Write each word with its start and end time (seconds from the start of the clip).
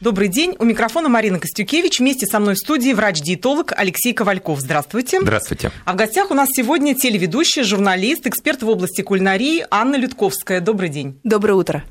Добрый 0.00 0.28
день. 0.28 0.56
У 0.58 0.64
микрофона 0.64 1.10
Марина 1.10 1.38
Костюкевич. 1.38 2.00
Вместе 2.00 2.24
со 2.24 2.40
мной 2.40 2.54
в 2.54 2.58
студии 2.58 2.94
врач-диетолог 2.94 3.74
Алексей 3.76 4.14
Ковальков. 4.14 4.58
Здравствуйте. 4.58 5.20
Здравствуйте. 5.20 5.70
А 5.84 5.92
в 5.92 5.96
гостях 5.96 6.30
у 6.30 6.34
нас 6.34 6.48
сегодня 6.50 6.94
телеведущая, 6.94 7.64
журналист, 7.64 8.26
эксперт 8.26 8.62
в 8.62 8.68
области 8.70 9.02
кулинарии 9.02 9.66
Анна 9.70 9.96
Людковская. 9.96 10.62
Добрый 10.62 10.88
день. 10.88 11.20
Доброе 11.22 11.52
утро. 11.52 11.84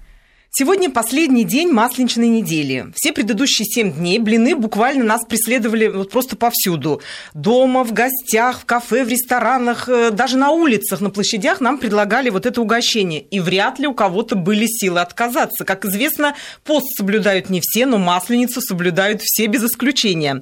Сегодня 0.51 0.89
последний 0.89 1.43
день 1.43 1.71
масленичной 1.71 2.27
недели. 2.27 2.91
Все 2.95 3.13
предыдущие 3.13 3.67
семь 3.67 3.93
дней 3.93 4.17
блины 4.17 4.55
буквально 4.55 5.03
нас 5.03 5.21
преследовали 5.23 5.87
вот 5.87 6.09
просто 6.09 6.35
повсюду. 6.35 7.01
Дома, 7.35 7.83
в 7.83 7.93
гостях, 7.93 8.61
в 8.61 8.65
кафе, 8.65 9.05
в 9.05 9.09
ресторанах, 9.09 9.87
э, 9.87 10.09
даже 10.09 10.37
на 10.37 10.49
улицах, 10.49 11.01
на 11.01 11.11
площадях 11.11 11.61
нам 11.61 11.77
предлагали 11.77 12.31
вот 12.31 12.47
это 12.47 12.61
угощение. 12.61 13.21
И 13.21 13.39
вряд 13.39 13.77
ли 13.77 13.85
у 13.85 13.93
кого-то 13.93 14.35
были 14.35 14.65
силы 14.65 15.01
отказаться. 15.01 15.65
Как 15.65 15.85
известно, 15.85 16.35
пост 16.63 16.87
соблюдают 16.97 17.51
не 17.51 17.61
все, 17.61 17.85
но 17.85 17.99
масленицу 17.99 18.59
соблюдают 18.59 19.21
все 19.21 19.45
без 19.45 19.63
исключения. 19.63 20.41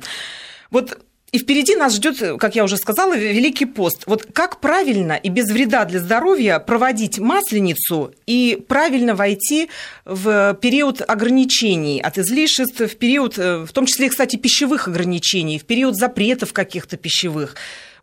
Вот 0.72 0.98
и 1.38 1.40
впереди 1.40 1.76
нас 1.76 1.94
ждет, 1.94 2.40
как 2.40 2.56
я 2.56 2.64
уже 2.64 2.78
сказала, 2.78 3.16
Великий 3.16 3.68
пост. 3.68 4.04
Вот 4.08 4.26
как 4.34 4.60
правильно 4.60 5.14
и 5.14 5.30
без 5.30 5.52
вреда 5.52 5.86
для 5.86 6.00
здоровья 6.00 6.58
проводить 6.58 7.20
масленицу 7.20 8.12
и 8.26 8.58
правильно 8.68 9.14
войти 9.14 9.70
в 10.04 10.58
период 10.60 11.04
ограничений 11.08 12.02
от 12.02 12.18
излишеств, 12.18 12.80
в 12.80 12.96
период, 12.96 13.38
э, 13.38 13.66
в 13.66 13.72
том 13.72 13.86
числе, 13.86 14.10
кстати, 14.10 14.36
пищевых 14.36 14.88
ограничений, 14.88 15.60
в 15.60 15.66
период 15.66 15.96
запретов 15.96 16.54
каких-то 16.54 16.98
пищевых. 16.98 17.56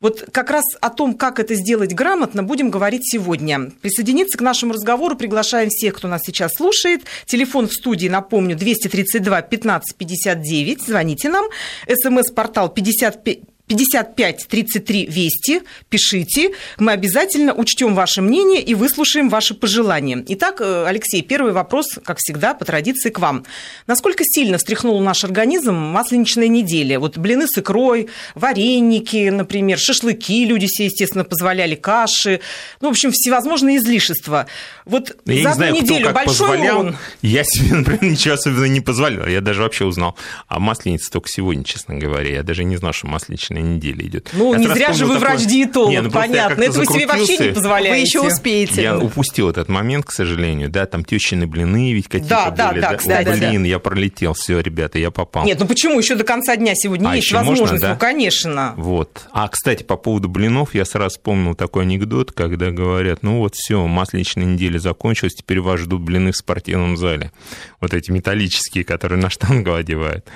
Вот 0.04 0.22
как 0.32 0.50
раз 0.50 0.64
о 0.82 0.90
том, 0.90 1.14
как 1.14 1.40
это 1.40 1.54
сделать 1.54 1.94
грамотно, 1.94 2.42
будем 2.42 2.68
говорить 2.68 3.10
сегодня. 3.10 3.70
Присоединиться 3.80 4.36
к 4.36 4.42
нашему 4.42 4.74
разговору 4.74 5.16
приглашаем 5.16 5.70
всех, 5.70 5.94
кто 5.94 6.08
нас 6.08 6.20
сейчас 6.26 6.52
слушает. 6.52 7.04
Телефон 7.24 7.68
в 7.68 7.72
студии, 7.72 8.08
напомню, 8.08 8.54
232 8.54 9.40
15 9.40 9.96
59. 9.96 10.82
Звоните 10.82 11.30
нам. 11.30 11.46
СМС-портал 11.88 12.68
55 12.68 13.53
55 13.66 14.46
33 14.48 15.06
Вести, 15.06 15.62
пишите. 15.88 16.50
Мы 16.78 16.92
обязательно 16.92 17.54
учтем 17.54 17.94
ваше 17.94 18.20
мнение 18.20 18.60
и 18.60 18.74
выслушаем 18.74 19.30
ваши 19.30 19.54
пожелания. 19.54 20.22
Итак, 20.28 20.60
э, 20.60 20.84
Алексей, 20.86 21.22
первый 21.22 21.52
вопрос, 21.52 21.86
как 22.04 22.18
всегда, 22.18 22.52
по 22.52 22.66
традиции 22.66 23.08
к 23.08 23.18
вам. 23.18 23.44
Насколько 23.86 24.22
сильно 24.24 24.58
встряхнул 24.58 25.00
наш 25.00 25.24
организм 25.24 25.74
масленичная 25.74 26.48
неделя? 26.48 27.00
Вот 27.00 27.16
блины 27.16 27.46
с 27.46 27.56
икрой, 27.56 28.08
вареники, 28.34 29.30
например, 29.30 29.78
шашлыки 29.78 30.44
люди 30.44 30.66
себе, 30.66 30.86
естественно, 30.86 31.24
позволяли, 31.24 31.74
каши. 31.74 32.40
Ну, 32.82 32.88
в 32.88 32.90
общем, 32.90 33.12
всевозможные 33.12 33.78
излишества. 33.78 34.46
Вот 34.84 35.16
Я 35.24 35.42
за 35.42 35.48
не 35.48 35.54
знаю, 35.54 35.74
неделю 35.74 36.04
кто 36.04 36.04
как 36.08 36.14
большой 36.14 36.48
позволял. 36.48 36.80
урон? 36.80 36.96
Я 37.22 37.44
себе, 37.44 37.74
например, 37.76 38.04
ничего 38.04 38.34
особенно 38.34 38.66
не 38.66 38.82
позволял. 38.82 39.26
Я 39.26 39.40
даже 39.40 39.62
вообще 39.62 39.86
узнал 39.86 40.18
о 40.48 40.58
масленице 40.60 41.10
только 41.10 41.28
сегодня, 41.30 41.64
честно 41.64 41.94
говоря. 41.94 42.28
Я 42.30 42.42
даже 42.42 42.64
не 42.64 42.76
знал, 42.76 42.92
что 42.92 43.06
масленичная 43.06 43.53
неделя 43.60 44.06
идет. 44.06 44.30
Ну, 44.32 44.52
Я 44.52 44.58
не 44.58 44.66
зря 44.68 44.92
же 44.92 45.06
вы 45.06 45.14
такое- 45.14 45.30
врач-диетолог, 45.30 45.90
Не, 45.90 46.00
ну, 46.02 46.10
понятно. 46.10 46.62
Это 46.62 46.78
вы 46.78 46.86
себе 46.86 47.06
вообще 47.06 47.38
не 47.38 47.52
позволяете. 47.52 47.90
Вы 47.92 47.96
еще 47.98 48.20
успеете. 48.20 48.82
Я 48.82 48.98
упустил 48.98 49.50
этот 49.50 49.68
момент, 49.68 50.04
к 50.06 50.12
сожалению, 50.12 50.68
да, 50.70 50.86
там 50.86 51.04
тещины 51.04 51.46
блины 51.46 51.92
ведь 51.92 52.08
какие-то 52.08 52.28
Да, 52.28 52.50
да, 52.50 52.68
были. 52.70 52.80
да, 52.80 52.94
кстати, 52.94 53.26
да. 53.26 53.32
Блин, 53.36 53.64
я 53.64 53.78
пролетел, 53.78 54.34
все, 54.34 54.60
ребята, 54.60 54.98
я 54.98 55.10
попал. 55.10 55.44
Нет, 55.44 55.58
ну 55.60 55.66
почему? 55.66 55.98
Еще 55.98 56.14
до 56.14 56.24
конца 56.24 56.56
дня 56.56 56.72
сегодня 56.74 57.08
А, 57.10 57.14
есть 57.16 57.26
еще 57.26 57.36
можно, 57.36 57.50
возможность. 57.50 57.82
да? 57.82 57.92
Ну, 57.92 57.98
конечно. 57.98 58.74
Вот. 58.76 59.22
А, 59.32 59.48
кстати, 59.48 59.82
по 59.82 59.96
поводу 59.96 60.28
блинов, 60.28 60.74
я 60.74 60.84
сразу 60.84 61.10
вспомнил 61.16 61.54
такой 61.54 61.84
анекдот, 61.84 62.32
когда 62.32 62.70
говорят, 62.70 63.22
ну 63.22 63.38
вот 63.38 63.54
все, 63.54 63.86
масленичная 63.86 64.44
неделя 64.44 64.78
закончилась, 64.78 65.34
теперь 65.34 65.60
вас 65.60 65.80
ждут 65.80 66.02
блины 66.02 66.32
в 66.32 66.36
спортивном 66.36 66.96
зале. 66.96 67.32
Вот 67.80 67.94
эти 67.94 68.10
металлические, 68.10 68.84
которые 68.84 69.20
на 69.20 69.30
штангу 69.30 69.74
одевают. 69.74 70.26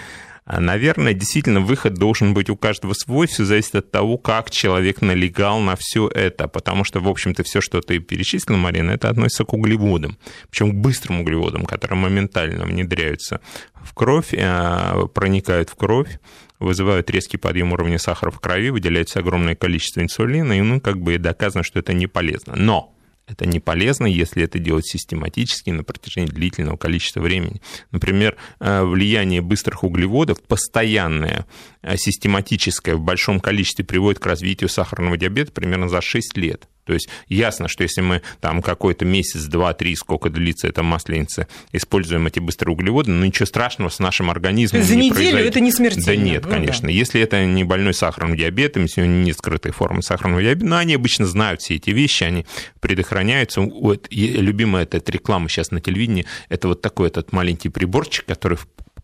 А, 0.48 0.60
Наверное, 0.60 1.12
действительно, 1.12 1.60
выход 1.60 1.94
должен 1.94 2.32
быть 2.32 2.48
у 2.48 2.56
каждого 2.56 2.94
свой, 2.94 3.27
все 3.27 3.44
зависит 3.44 3.74
от 3.74 3.91
того, 3.91 4.16
как 4.16 4.50
человек 4.50 5.02
налегал 5.02 5.60
на 5.60 5.77
все 5.77 6.08
это, 6.08 6.48
потому 6.48 6.84
что, 6.84 7.00
в 7.00 7.09
общем-то, 7.09 7.42
все, 7.42 7.60
что 7.60 7.82
ты 7.82 7.98
перечислил, 7.98 8.56
Марина, 8.56 8.92
это 8.92 9.10
относится 9.10 9.44
к 9.44 9.53
углеводам, 9.53 10.16
причем 10.50 10.72
к 10.72 10.75
быстрым 10.76 11.20
углеводам, 11.20 11.66
которые 11.66 11.98
моментально 11.98 12.64
внедряются 12.64 13.42
в 13.75 13.92
кровь, 13.92 14.32
э, 14.32 15.06
проникают 15.12 15.69
в 15.69 15.75
кровь, 15.75 16.19
вызывают 16.59 17.10
резкий 17.10 17.36
подъем 17.36 17.75
уровня 17.75 17.98
сахара 17.98 18.30
в 18.30 18.41
крови, 18.41 18.70
выделяется 18.70 19.19
огромное 19.19 19.54
количество 19.54 20.00
инсулина, 20.00 20.54
и 20.54 20.62
ну, 20.62 20.80
как 20.80 20.98
бы 20.98 21.19
доказано, 21.19 21.62
что 21.62 21.78
это 21.78 21.92
не 21.92 22.06
полезно. 22.06 22.54
Но 22.56 22.97
это 23.28 23.47
не 23.47 23.61
полезно, 23.61 24.06
если 24.06 24.43
это 24.43 24.59
делать 24.59 24.87
систематически 24.87 25.71
на 25.71 25.84
протяжении 25.84 26.31
длительного 26.31 26.77
количества 26.77 27.21
времени. 27.21 27.61
Например, 27.91 28.37
э, 28.59 28.83
влияние 28.83 29.43
быстрых 29.43 29.84
углеводов, 29.84 30.43
постоянное, 30.43 31.47
э, 31.83 31.97
систематическое 31.97 32.97
в 32.97 33.00
большом 33.00 33.41
количестве 33.41 33.84
приводит 33.84 34.19
к 34.21 34.27
развитию 34.27 34.69
сахарного 34.69 35.16
диабета 35.16 35.53
примерно 35.53 35.89
за 35.89 36.00
6 36.00 36.37
лет. 36.37 36.69
То 36.88 36.94
есть 36.94 37.10
ясно, 37.28 37.69
что 37.69 37.82
если 37.82 38.00
мы 38.00 38.22
там 38.41 38.62
какой-то 38.62 39.04
месяц, 39.04 39.44
два, 39.44 39.75
три, 39.75 39.94
сколько 39.94 40.31
длится 40.31 40.69
эта 40.69 40.82
масленица, 40.82 41.47
используем 41.72 42.26
эти 42.26 42.38
быстрые 42.38 42.72
углеводы, 42.72 43.10
ну 43.10 43.26
ничего 43.26 43.44
страшного 43.44 43.91
с 43.91 43.99
нашим 43.99 44.31
организмом 44.31 44.82
За 44.82 44.97
не 44.97 45.10
неделю 45.10 45.15
произойдет. 45.15 45.50
это 45.50 45.60
не 45.60 45.71
смертельно. 45.71 46.06
Да 46.06 46.16
нет, 46.16 46.44
Ну 46.44 46.48
да. 46.50 46.56
конечно. 46.56 46.88
Если 46.88 47.21
это 47.21 47.44
не 47.44 47.62
больной 47.65 47.93
сахарным 47.93 48.38
диабетом, 48.38 48.84
если 48.84 49.03
у 49.03 49.04
него 49.04 49.22
нет 49.22 49.37
скрытой 49.37 49.72
формы 49.72 50.03
сахарного 50.03 50.43
диабета, 50.43 50.65
но 50.65 50.78
они 50.78 50.94
обычно 50.94 51.27
знают 51.27 51.60
все 51.60 51.75
эти 51.77 51.91
вещи, 51.91 52.25
они 52.25 52.47
предохраняются. 52.81 53.60
Вот, 53.60 54.09
любимая 54.10 54.84
эта 54.84 55.12
реклама 55.12 55.50
сейчас 55.50 55.71
на 55.71 55.82
телевидении, 55.82 56.25
это 56.48 56.69
вот 56.69 56.81
такой 56.81 57.09
этот 57.09 57.32
маленький 57.32 57.69
приборчик, 57.69 58.25
который 58.25 58.56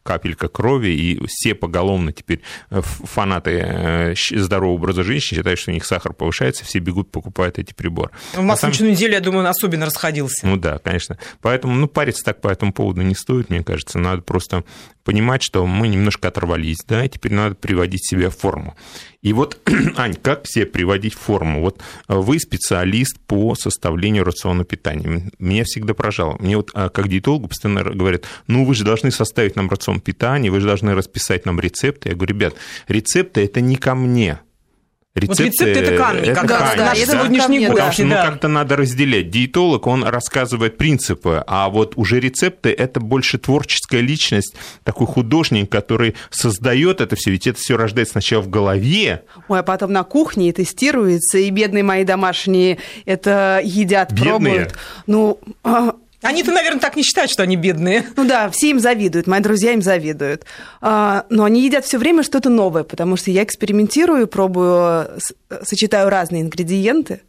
капелька 0.04 0.48
крови, 0.48 0.90
и 0.90 1.26
все 1.26 1.54
поголовно 1.54 2.12
теперь 2.12 2.42
э, 2.70 2.82
фанаты 2.82 3.50
э, 3.50 4.14
здорового 4.30 4.76
образа 4.76 5.02
жизни 5.02 5.20
считают, 5.20 5.58
что 5.58 5.70
у 5.70 5.74
них 5.74 5.84
сахар 5.84 6.12
повышается, 6.12 6.64
все 6.64 6.78
бегут, 6.78 7.10
покупают 7.10 7.58
эти 7.58 7.72
приборы. 7.72 8.10
В 8.34 8.42
масленичную 8.42 8.92
неделю, 8.92 9.14
я 9.14 9.20
думаю, 9.20 9.40
он 9.40 9.46
особенно 9.46 9.86
расходился. 9.86 10.46
Ну 10.46 10.56
да, 10.56 10.78
конечно. 10.78 11.18
Поэтому, 11.40 11.74
ну, 11.74 11.88
париться 11.88 12.22
так 12.22 12.40
по 12.40 12.48
этому 12.48 12.72
поводу 12.72 13.02
не 13.02 13.14
стоит, 13.14 13.50
мне 13.50 13.64
кажется. 13.64 13.98
Надо 13.98 14.22
просто 14.22 14.64
понимать, 15.04 15.42
что 15.42 15.66
мы 15.66 15.88
немножко 15.88 16.28
оторвались, 16.28 16.78
да, 16.86 17.04
и 17.04 17.08
теперь 17.08 17.32
надо 17.32 17.54
приводить 17.54 18.06
себя 18.06 18.30
в 18.30 18.36
форму. 18.36 18.76
И 19.24 19.32
вот, 19.32 19.58
Ань, 19.96 20.14
как 20.14 20.46
себе 20.46 20.66
приводить 20.66 21.14
в 21.14 21.18
форму? 21.18 21.62
Вот 21.62 21.80
э, 22.08 22.14
вы 22.14 22.38
специалист 22.38 23.18
по 23.20 23.54
составлению 23.54 24.24
рациона 24.24 24.64
питания. 24.64 25.30
Меня 25.38 25.64
всегда 25.64 25.94
поражало. 25.94 26.36
Мне 26.40 26.56
вот 26.58 26.70
а, 26.74 26.90
как 26.90 27.08
диетологу 27.08 27.48
постоянно 27.48 27.84
говорят, 27.84 28.24
ну 28.48 28.66
вы 28.66 28.74
же 28.74 28.84
должны 28.84 29.10
составить 29.10 29.56
нам 29.56 29.70
рацион 29.70 29.93
питания, 30.00 30.50
вы 30.50 30.60
же 30.60 30.66
должны 30.66 30.94
расписать 30.94 31.46
нам 31.46 31.60
рецепты. 31.60 32.10
Я 32.10 32.14
говорю, 32.14 32.34
ребят, 32.34 32.54
рецепты 32.88 33.44
это 33.44 33.60
не 33.60 33.76
ко 33.76 33.94
мне. 33.94 34.40
Вот 35.14 35.38
рецепты 35.38 35.70
это 35.70 35.96
к 35.96 36.00
Анне, 36.00 36.34
как 36.34 36.50
раз 36.50 36.74
да, 36.76 36.92
это 36.92 37.12
сегодняшний 37.12 37.58
мне, 37.58 37.68
гость. 37.68 37.78
Потому 37.78 37.92
что 37.92 38.04
ну, 38.04 38.10
да. 38.10 38.26
как-то 38.26 38.48
надо 38.48 38.76
разделять. 38.76 39.30
Диетолог, 39.30 39.86
он 39.86 40.02
рассказывает 40.02 40.76
принципы, 40.76 41.44
а 41.46 41.68
вот 41.68 41.92
уже 41.94 42.18
рецепты– 42.18 42.70
это 42.78 42.98
больше 42.98 43.38
творческая 43.38 44.00
личность, 44.00 44.56
такой 44.82 45.06
художник, 45.06 45.70
который 45.70 46.16
создает 46.30 47.00
это 47.00 47.14
все. 47.14 47.30
Ведь 47.30 47.46
это 47.46 47.60
все 47.60 47.76
рождается 47.76 48.12
сначала 48.12 48.42
в 48.42 48.48
голове. 48.48 49.22
Ой, 49.46 49.60
а 49.60 49.62
потом 49.62 49.92
на 49.92 50.02
кухне 50.02 50.48
и 50.48 50.52
тестируется, 50.52 51.38
и 51.38 51.48
бедные 51.50 51.84
мои 51.84 52.02
домашние 52.02 52.78
это 53.04 53.60
едят, 53.62 54.10
Бедные? 54.10 54.30
пробуют. 54.30 54.74
Ну, 55.06 55.38
а, 55.62 55.94
Они-то, 56.24 56.52
наверное, 56.52 56.80
так 56.80 56.96
не 56.96 57.02
считают, 57.02 57.30
что 57.30 57.42
они 57.42 57.56
бедные. 57.56 58.06
ну 58.16 58.24
да, 58.24 58.48
все 58.48 58.70
им 58.70 58.80
завидуют, 58.80 59.26
мои 59.26 59.40
друзья 59.40 59.72
им 59.72 59.82
завидуют. 59.82 60.44
А, 60.80 61.26
но 61.28 61.44
они 61.44 61.64
едят 61.64 61.84
все 61.84 61.98
время 61.98 62.22
что-то 62.22 62.48
новое, 62.48 62.82
потому 62.82 63.16
что 63.16 63.30
я 63.30 63.44
экспериментирую, 63.44 64.26
пробую, 64.26 65.06
сочетаю 65.62 66.08
разные 66.08 66.42
ингредиенты. 66.42 67.20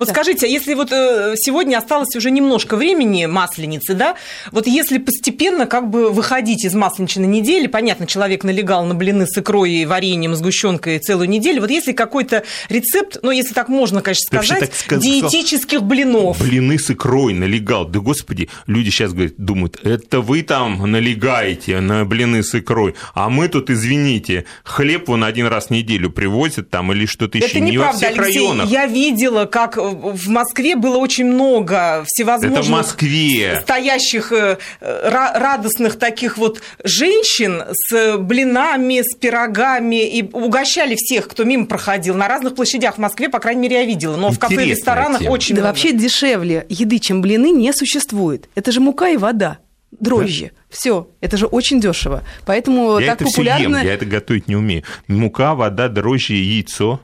Вот 0.00 0.08
Да. 0.08 0.14
скажите, 0.14 0.46
а 0.46 0.48
если 0.48 0.72
вот 0.72 0.90
э, 0.92 1.34
сегодня 1.36 1.76
осталось 1.76 2.16
уже 2.16 2.30
немножко 2.30 2.76
времени 2.76 3.26
масленицы, 3.26 3.92
да, 3.92 4.16
вот 4.50 4.66
если 4.66 4.96
постепенно 4.96 5.66
как 5.66 5.90
бы 5.90 6.10
выходить 6.10 6.64
из 6.64 6.74
масленичной 6.74 7.26
недели, 7.26 7.66
понятно, 7.66 8.06
человек 8.06 8.42
налегал 8.42 8.86
на 8.86 8.94
блины 8.94 9.26
с 9.26 9.36
икрой 9.36 9.70
и 9.72 9.84
вареньем, 9.84 10.34
сгущенкой 10.34 11.00
целую 11.00 11.28
неделю, 11.28 11.60
вот 11.60 11.70
если 11.70 11.92
какой-то 11.92 12.44
рецепт, 12.70 13.18
ну, 13.22 13.30
если 13.30 13.52
так 13.52 13.68
можно, 13.68 14.00
конечно, 14.00 14.24
сказать, 14.26 14.60
так 14.60 14.74
сказал. 14.74 15.02
диетических 15.02 15.82
блинов. 15.82 16.38
Блины 16.40 16.78
с 16.78 16.90
икрой 16.90 17.34
налегал. 17.34 17.84
Да, 17.84 18.00
господи, 18.00 18.48
люди 18.66 18.88
сейчас 18.88 19.12
говорят, 19.12 19.34
думают, 19.36 19.80
это 19.84 20.22
вы 20.22 20.40
там 20.42 20.90
налегаете 20.90 21.80
на 21.80 22.06
блины 22.06 22.42
с 22.42 22.54
икрой, 22.54 22.94
а 23.12 23.28
мы 23.28 23.48
тут, 23.48 23.68
извините, 23.68 24.46
хлеб 24.64 25.08
вон 25.08 25.24
один 25.24 25.46
раз 25.46 25.66
в 25.66 25.70
неделю 25.70 26.08
привозят 26.08 26.70
там 26.70 26.90
или 26.90 27.04
что-то 27.04 27.36
еще. 27.36 27.48
Это 27.48 27.60
не 27.60 27.76
во 27.76 27.92
всех 27.92 28.18
Алексей. 28.18 28.40
районах. 28.40 28.70
Я 28.70 28.86
видела, 28.86 29.44
как 29.44 29.76
в 29.90 30.28
Москве 30.28 30.76
было 30.76 30.96
очень 30.96 31.26
много 31.26 32.04
всевозможных... 32.06 32.60
Это 32.60 32.68
в 32.68 32.70
Москве. 32.70 33.60
стоящих 33.62 34.32
э, 34.32 34.58
ра- 34.80 35.38
радостных 35.38 35.98
таких 35.98 36.38
вот 36.38 36.62
женщин 36.84 37.62
с 37.70 38.16
блинами, 38.18 39.02
с 39.02 39.16
пирогами, 39.16 40.06
и 40.08 40.22
угощали 40.32 40.94
всех, 40.96 41.28
кто 41.28 41.44
мимо 41.44 41.66
проходил. 41.66 42.14
На 42.14 42.28
разных 42.28 42.54
площадях 42.54 42.96
в 42.96 42.98
Москве, 42.98 43.28
по 43.28 43.38
крайней 43.38 43.62
мере, 43.62 43.76
я 43.80 43.84
видела. 43.84 44.16
Но 44.16 44.30
в 44.30 44.38
кафе 44.38 44.54
и 44.54 44.56
Интересная 44.56 44.76
ресторанах 44.76 45.18
тема. 45.20 45.30
очень 45.32 45.54
Да 45.56 45.60
много. 45.62 45.72
вообще 45.72 45.92
дешевле 45.92 46.66
еды, 46.68 46.98
чем 46.98 47.20
блины, 47.22 47.50
не 47.50 47.72
существует. 47.72 48.48
Это 48.54 48.72
же 48.72 48.80
мука 48.80 49.08
и 49.08 49.16
вода. 49.16 49.58
дрожжи. 49.90 50.50
Да? 50.54 50.60
Все, 50.70 51.08
это 51.20 51.36
же 51.36 51.46
очень 51.46 51.80
дешево. 51.80 52.22
Поэтому 52.46 52.98
я 52.98 53.08
так 53.08 53.22
это 53.22 53.30
популярно. 53.30 53.78
Все 53.78 53.78
ем, 53.80 53.86
я 53.86 53.94
это 53.94 54.06
готовить 54.06 54.46
не 54.46 54.54
умею. 54.56 54.84
Мука, 55.08 55.54
вода, 55.54 55.88
дрожжи, 55.88 56.34
яйцо. 56.34 57.00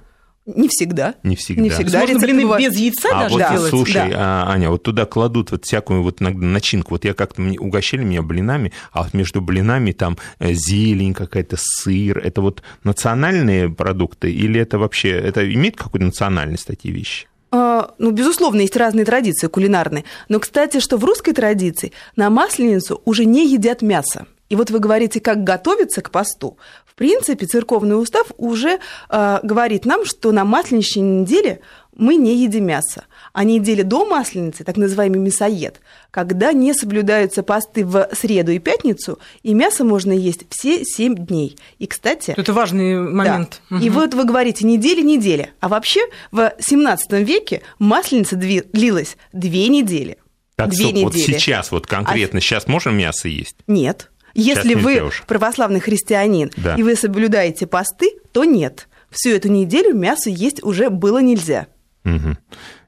Не 0.46 0.68
всегда. 0.68 1.16
Не 1.24 1.34
всегда. 1.34 1.62
Не 1.62 1.70
всегда. 1.70 2.00
Можно 2.00 2.18
блины 2.20 2.42
бывает... 2.42 2.70
без 2.70 2.78
яйца 2.78 3.08
а 3.12 3.22
даже 3.22 3.34
вот, 3.34 3.50
делать? 3.50 3.70
Слушай, 3.70 4.10
да. 4.10 4.44
а, 4.46 4.52
Аня, 4.52 4.70
вот 4.70 4.82
туда 4.84 5.04
кладут 5.04 5.50
вот 5.50 5.64
всякую 5.64 6.02
вот 6.02 6.20
начинку. 6.20 6.94
Вот 6.94 7.04
я 7.04 7.14
как-то 7.14 7.40
мне 7.42 7.58
угощали 7.58 8.04
меня 8.04 8.22
блинами, 8.22 8.72
а 8.92 9.02
вот 9.02 9.12
между 9.12 9.40
блинами 9.40 9.90
там 9.90 10.16
э, 10.38 10.52
зелень 10.52 11.14
какая-то, 11.14 11.56
сыр. 11.58 12.18
Это 12.18 12.42
вот 12.42 12.62
национальные 12.84 13.68
продукты 13.70 14.32
или 14.32 14.60
это 14.60 14.78
вообще, 14.78 15.10
это 15.10 15.52
имеет 15.52 15.76
какую-то 15.76 16.06
национальность 16.06 16.66
такие 16.66 16.94
вещи? 16.94 17.26
А, 17.50 17.94
ну, 17.98 18.12
безусловно, 18.12 18.60
есть 18.60 18.76
разные 18.76 19.04
традиции 19.04 19.48
кулинарные. 19.48 20.04
Но, 20.28 20.38
кстати, 20.38 20.78
что 20.78 20.96
в 20.96 21.04
русской 21.04 21.32
традиции 21.32 21.92
на 22.14 22.30
Масленицу 22.30 23.02
уже 23.04 23.24
не 23.24 23.50
едят 23.50 23.82
мясо. 23.82 24.26
И 24.48 24.56
вот 24.56 24.70
вы 24.70 24.78
говорите, 24.78 25.20
как 25.20 25.44
готовиться 25.44 26.02
к 26.02 26.10
посту. 26.10 26.56
В 26.84 26.94
принципе, 26.94 27.46
церковный 27.46 28.00
устав 28.00 28.28
уже 28.38 28.78
э, 29.10 29.38
говорит 29.42 29.84
нам, 29.84 30.04
что 30.04 30.32
на 30.32 30.44
масленичной 30.44 31.02
неделе 31.02 31.60
мы 31.96 32.16
не 32.16 32.36
едим 32.36 32.66
мясо. 32.66 33.04
А 33.32 33.44
неделе 33.44 33.82
до 33.82 34.04
масленицы, 34.04 34.64
так 34.64 34.76
называемый 34.76 35.18
мясоед, 35.18 35.80
когда 36.10 36.52
не 36.52 36.74
соблюдаются 36.74 37.42
посты 37.42 37.84
в 37.84 38.08
среду 38.12 38.52
и 38.52 38.58
пятницу, 38.58 39.18
и 39.42 39.54
мясо 39.54 39.84
можно 39.84 40.12
есть 40.12 40.44
все 40.50 40.84
семь 40.84 41.14
дней. 41.14 41.56
И, 41.78 41.86
кстати... 41.86 42.34
Это 42.36 42.52
важный 42.52 43.00
момент. 43.00 43.60
Да. 43.70 43.76
Угу. 43.76 43.84
И 43.84 43.90
вот 43.90 44.14
вы 44.14 44.24
говорите 44.24 44.66
недели-неделя. 44.66 45.50
А 45.60 45.68
вообще 45.68 46.00
в 46.30 46.52
17 46.58 47.12
веке 47.26 47.62
масленица 47.78 48.36
длилась 48.36 49.16
две 49.32 49.68
недели. 49.68 50.18
Так, 50.54 50.70
две 50.70 50.84
стоп, 50.84 50.94
недели. 50.94 51.04
вот 51.04 51.14
сейчас, 51.14 51.70
вот 51.70 51.86
конкретно, 51.86 52.38
а... 52.38 52.40
сейчас 52.40 52.66
можно 52.66 52.90
мясо 52.90 53.28
есть? 53.28 53.56
Нет. 53.66 54.10
Если 54.36 54.74
вы 54.74 55.00
уж. 55.00 55.24
православный 55.26 55.80
христианин 55.80 56.50
да. 56.56 56.76
и 56.76 56.82
вы 56.82 56.96
соблюдаете 56.96 57.66
посты, 57.66 58.10
то 58.32 58.44
нет. 58.44 58.88
Всю 59.10 59.30
эту 59.30 59.48
неделю 59.48 59.94
мясо 59.94 60.30
есть 60.30 60.62
уже 60.62 60.90
было 60.90 61.18
нельзя. 61.22 61.68
Угу. 62.04 62.36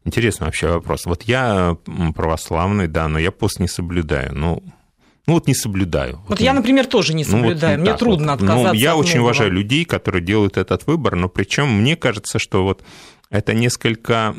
Интересный 0.04 0.46
вообще 0.46 0.68
вопрос. 0.68 1.06
Вот 1.06 1.22
я 1.24 1.76
православный, 2.14 2.86
да, 2.86 3.08
но 3.08 3.18
я 3.18 3.30
пост 3.30 3.60
не 3.60 3.68
соблюдаю. 3.68 4.34
Ну, 4.34 4.62
ну 5.26 5.34
вот 5.34 5.46
не 5.46 5.54
соблюдаю. 5.54 6.16
Вот, 6.20 6.30
вот 6.30 6.40
я, 6.40 6.52
например, 6.52 6.86
тоже 6.86 7.14
не 7.14 7.24
соблюдаю. 7.24 7.78
Ну, 7.78 7.84
вот 7.84 7.90
Мне 7.90 7.98
трудно 7.98 8.32
вот. 8.32 8.42
отказаться. 8.42 8.72
Ну, 8.72 8.74
я 8.74 8.94
от 8.94 9.00
очень 9.00 9.20
уважаю 9.20 9.52
людей, 9.52 9.84
которые 9.84 10.22
делают 10.22 10.56
этот 10.56 10.86
выбор, 10.86 11.16
но 11.16 11.28
причем 11.28 11.68
мне 11.68 11.96
кажется, 11.96 12.38
что 12.38 12.64
вот 12.64 12.82
это 13.30 13.52
несколько... 13.52 14.34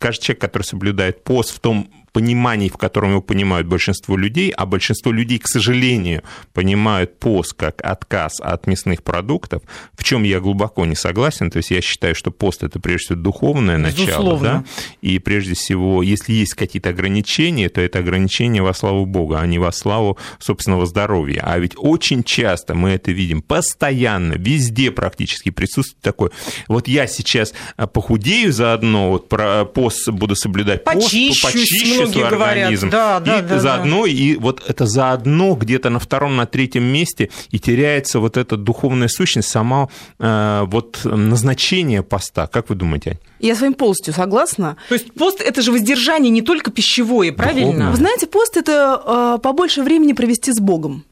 Каждый 0.00 0.22
человек, 0.22 0.40
который 0.40 0.64
соблюдает 0.64 1.22
пост 1.22 1.54
в 1.54 1.60
том 1.60 1.88
понимании, 2.12 2.68
в 2.68 2.76
котором 2.76 3.10
его 3.10 3.22
понимают 3.22 3.66
большинство 3.66 4.16
людей, 4.16 4.50
а 4.50 4.66
большинство 4.66 5.10
людей, 5.12 5.38
к 5.38 5.48
сожалению, 5.48 6.22
понимают 6.52 7.18
пост 7.18 7.54
как 7.54 7.80
отказ 7.82 8.40
от 8.40 8.66
мясных 8.66 9.02
продуктов, 9.02 9.62
в 9.96 10.04
чем 10.04 10.22
я 10.22 10.40
глубоко 10.40 10.84
не 10.84 10.94
согласен. 10.94 11.50
То 11.50 11.58
есть 11.58 11.70
я 11.70 11.80
считаю, 11.80 12.14
что 12.14 12.30
пост 12.30 12.62
это 12.62 12.78
прежде 12.80 13.06
всего 13.06 13.18
духовное 13.20 13.78
начало, 13.78 14.38
да, 14.38 14.64
и 15.00 15.18
прежде 15.18 15.54
всего, 15.54 16.02
если 16.02 16.32
есть 16.32 16.54
какие-то 16.54 16.90
ограничения, 16.90 17.68
то 17.68 17.80
это 17.80 17.98
ограничения 17.98 18.62
во 18.62 18.74
славу 18.74 19.06
Бога, 19.06 19.40
а 19.40 19.46
не 19.46 19.58
во 19.58 19.72
славу 19.72 20.18
собственного 20.38 20.86
здоровья. 20.86 21.42
А 21.44 21.58
ведь 21.58 21.72
очень 21.76 22.22
часто 22.22 22.74
мы 22.74 22.90
это 22.90 23.10
видим 23.12 23.42
постоянно, 23.42 24.34
везде 24.34 24.90
практически 24.90 25.50
присутствует 25.50 26.02
такое. 26.02 26.30
Вот 26.68 26.88
я 26.88 27.06
сейчас 27.06 27.54
похудею 27.92 28.52
заодно, 28.52 29.10
вот 29.10 29.28
про 29.28 29.64
пост 29.64 30.08
буду 30.10 30.36
соблюдать, 30.36 30.84
почищу, 30.84 31.42
пост, 31.42 31.54
почищу 31.54 32.01
свой 32.06 32.26
организм. 32.26 32.90
Да, 32.90 33.20
да, 33.20 33.38
и 33.38 33.42
да, 33.42 33.58
заодно, 33.58 34.04
да. 34.04 34.10
и 34.10 34.36
вот 34.36 34.62
это 34.66 34.86
заодно 34.86 35.54
где-то 35.54 35.90
на 35.90 35.98
втором, 35.98 36.36
на 36.36 36.46
третьем 36.46 36.84
месте 36.84 37.30
и 37.50 37.58
теряется 37.58 38.20
вот 38.20 38.36
эта 38.36 38.56
духовная 38.56 39.08
сущность, 39.08 39.48
сама 39.48 39.88
э, 40.18 40.62
вот 40.66 41.00
назначение 41.04 42.02
поста. 42.02 42.46
Как 42.46 42.68
вы 42.68 42.74
думаете, 42.74 43.10
Ань? 43.10 43.18
Я 43.40 43.56
с 43.56 43.60
вами 43.60 43.72
полностью 43.72 44.14
согласна. 44.14 44.76
То 44.88 44.94
есть 44.94 45.12
пост– 45.14 45.40
это 45.44 45.62
же 45.62 45.72
воздержание 45.72 46.30
не 46.30 46.42
только 46.42 46.70
пищевое, 46.70 47.32
правильно? 47.32 47.66
Духовное. 47.66 47.90
Вы 47.90 47.96
знаете, 47.96 48.26
пост– 48.26 48.56
это 48.58 49.02
э, 49.04 49.42
побольше 49.42 49.82
времени 49.82 50.12
провести 50.12 50.52
с 50.52 50.60
Богом. 50.60 51.04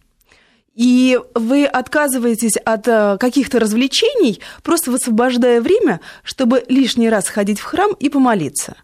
И 0.76 1.18
вы 1.34 1.66
отказываетесь 1.66 2.56
от 2.56 2.86
э, 2.86 3.18
каких-то 3.18 3.58
развлечений, 3.58 4.40
просто 4.62 4.90
высвобождая 4.90 5.60
время, 5.60 6.00
чтобы 6.22 6.64
лишний 6.68 7.10
раз 7.10 7.28
ходить 7.28 7.58
в 7.58 7.64
храм 7.64 7.90
и 7.98 8.08
помолиться. 8.08 8.76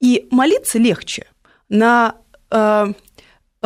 И 0.00 0.28
молиться 0.30 0.78
легче 0.78 1.26
на 1.74 2.14
э, 2.50 2.92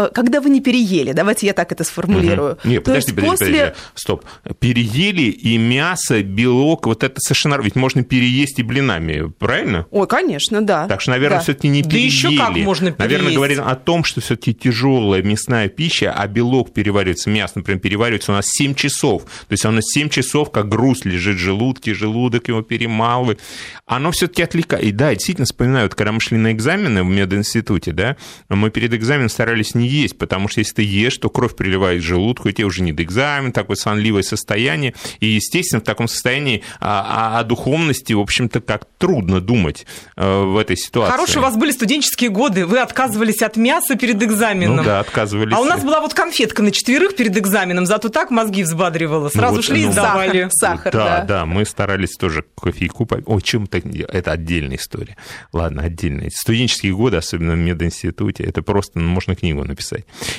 когда 0.06 0.40
вы 0.40 0.50
не 0.50 0.60
переели, 0.60 1.12
давайте 1.12 1.46
я 1.46 1.52
так 1.52 1.72
это 1.72 1.84
сформулирую. 1.84 2.52
Угу. 2.52 2.68
Нет, 2.68 2.84
подожди, 2.84 3.12
подожди, 3.12 3.30
после... 3.30 3.52
подожди, 3.52 3.74
стоп. 3.94 4.24
Переели 4.60 5.30
и 5.30 5.58
мясо, 5.58 6.22
белок, 6.22 6.86
вот 6.86 7.02
это 7.02 7.20
совершенно... 7.20 7.58
Ведь 7.60 7.74
можно 7.74 8.04
переесть 8.04 8.58
и 8.58 8.62
блинами, 8.62 9.32
правильно? 9.38 9.86
Ой, 9.90 10.06
конечно, 10.06 10.62
да. 10.62 10.86
Так 10.86 11.00
что, 11.00 11.10
наверное, 11.10 11.38
да. 11.38 11.42
все-таки 11.42 11.68
не 11.68 11.82
да 11.82 11.90
переели. 11.90 12.06
еще 12.06 12.36
как 12.36 12.56
можно 12.56 12.92
переесть. 12.92 12.98
Наверное, 12.98 13.34
говорим 13.34 13.62
о 13.66 13.74
том, 13.74 14.04
что 14.04 14.20
все-таки 14.20 14.54
тяжелая 14.54 15.22
мясная 15.22 15.68
пища, 15.68 16.12
а 16.12 16.26
белок 16.28 16.72
переваривается, 16.72 17.30
мясо, 17.30 17.54
например, 17.56 17.80
переваривается 17.80 18.32
у 18.32 18.34
нас 18.34 18.46
7 18.46 18.74
часов. 18.74 19.22
То 19.22 19.52
есть 19.52 19.64
оно 19.64 19.80
7 19.82 20.08
часов, 20.08 20.52
как 20.52 20.68
груз 20.68 21.04
лежит 21.04 21.36
в 21.36 21.40
желудке, 21.40 21.94
желудок 21.94 22.48
его 22.48 22.62
перемалывает. 22.62 23.40
Оно 23.86 24.12
все-таки 24.12 24.42
отвлекает. 24.42 24.84
И 24.84 24.92
да, 24.92 25.12
действительно 25.12 25.46
вспоминаю, 25.46 25.86
вот, 25.86 25.94
когда 25.94 26.12
мы 26.12 26.20
шли 26.20 26.38
на 26.38 26.52
экзамены 26.52 27.02
в 27.02 27.06
мединституте, 27.06 27.92
да, 27.92 28.16
мы 28.48 28.70
перед 28.70 28.94
экзаменом 28.94 29.28
старались 29.28 29.74
не 29.74 29.87
есть, 29.88 30.18
потому 30.18 30.48
что 30.48 30.60
если 30.60 30.74
ты 30.74 30.82
ешь, 30.82 31.16
то 31.18 31.30
кровь 31.30 31.56
приливает 31.56 32.02
к 32.02 32.04
желудку, 32.04 32.48
и 32.48 32.52
тебе 32.52 32.66
уже 32.66 32.82
не 32.82 32.92
до 32.92 33.02
экзамена, 33.02 33.52
такое 33.52 33.76
сонливое 33.76 34.22
состояние. 34.22 34.94
И, 35.20 35.26
естественно, 35.26 35.80
в 35.80 35.84
таком 35.84 36.08
состоянии 36.08 36.62
о, 36.80 37.38
о 37.38 37.44
духовности, 37.44 38.12
в 38.12 38.20
общем-то, 38.20 38.60
как 38.60 38.86
трудно 38.98 39.40
думать 39.40 39.86
э, 40.16 40.42
в 40.42 40.56
этой 40.56 40.76
ситуации. 40.76 41.12
Хорошие 41.12 41.38
у 41.38 41.42
вас 41.42 41.56
были 41.56 41.70
студенческие 41.70 42.30
годы, 42.30 42.66
вы 42.66 42.80
отказывались 42.80 43.42
от 43.42 43.56
мяса 43.56 43.96
перед 43.96 44.22
экзаменом. 44.22 44.76
Ну 44.76 44.84
да, 44.84 45.00
отказывались. 45.00 45.54
А 45.54 45.60
у 45.60 45.64
нас 45.64 45.82
была 45.82 46.00
вот 46.00 46.14
конфетка 46.14 46.62
на 46.62 46.70
четверых 46.70 47.16
перед 47.16 47.36
экзаменом, 47.36 47.86
зато 47.86 48.08
так 48.08 48.30
мозги 48.30 48.62
взбадривала. 48.62 49.28
Сразу 49.28 49.54
ну, 49.54 49.56
вот, 49.56 49.64
шли 49.64 49.84
ну, 49.84 49.88
и 49.88 49.92
сдавали. 49.92 50.48
Сахар, 50.50 50.92
да, 50.92 51.04
да. 51.04 51.24
да, 51.24 51.46
мы 51.46 51.64
старались 51.64 52.16
тоже 52.16 52.44
кофейку 52.54 53.06
попить. 53.06 53.24
Ой, 53.26 53.40
чем-то 53.42 53.78
это 53.78 54.32
отдельная 54.32 54.76
история. 54.76 55.16
Ладно, 55.52 55.82
отдельная. 55.82 56.30
Студенческие 56.34 56.94
годы, 56.94 57.16
особенно 57.16 57.54
в 57.54 57.58
мединституте, 57.58 58.44
это 58.44 58.62
просто 58.62 58.98
ну, 58.98 59.08
можно 59.08 59.34
книгу 59.34 59.64
написать. 59.64 59.77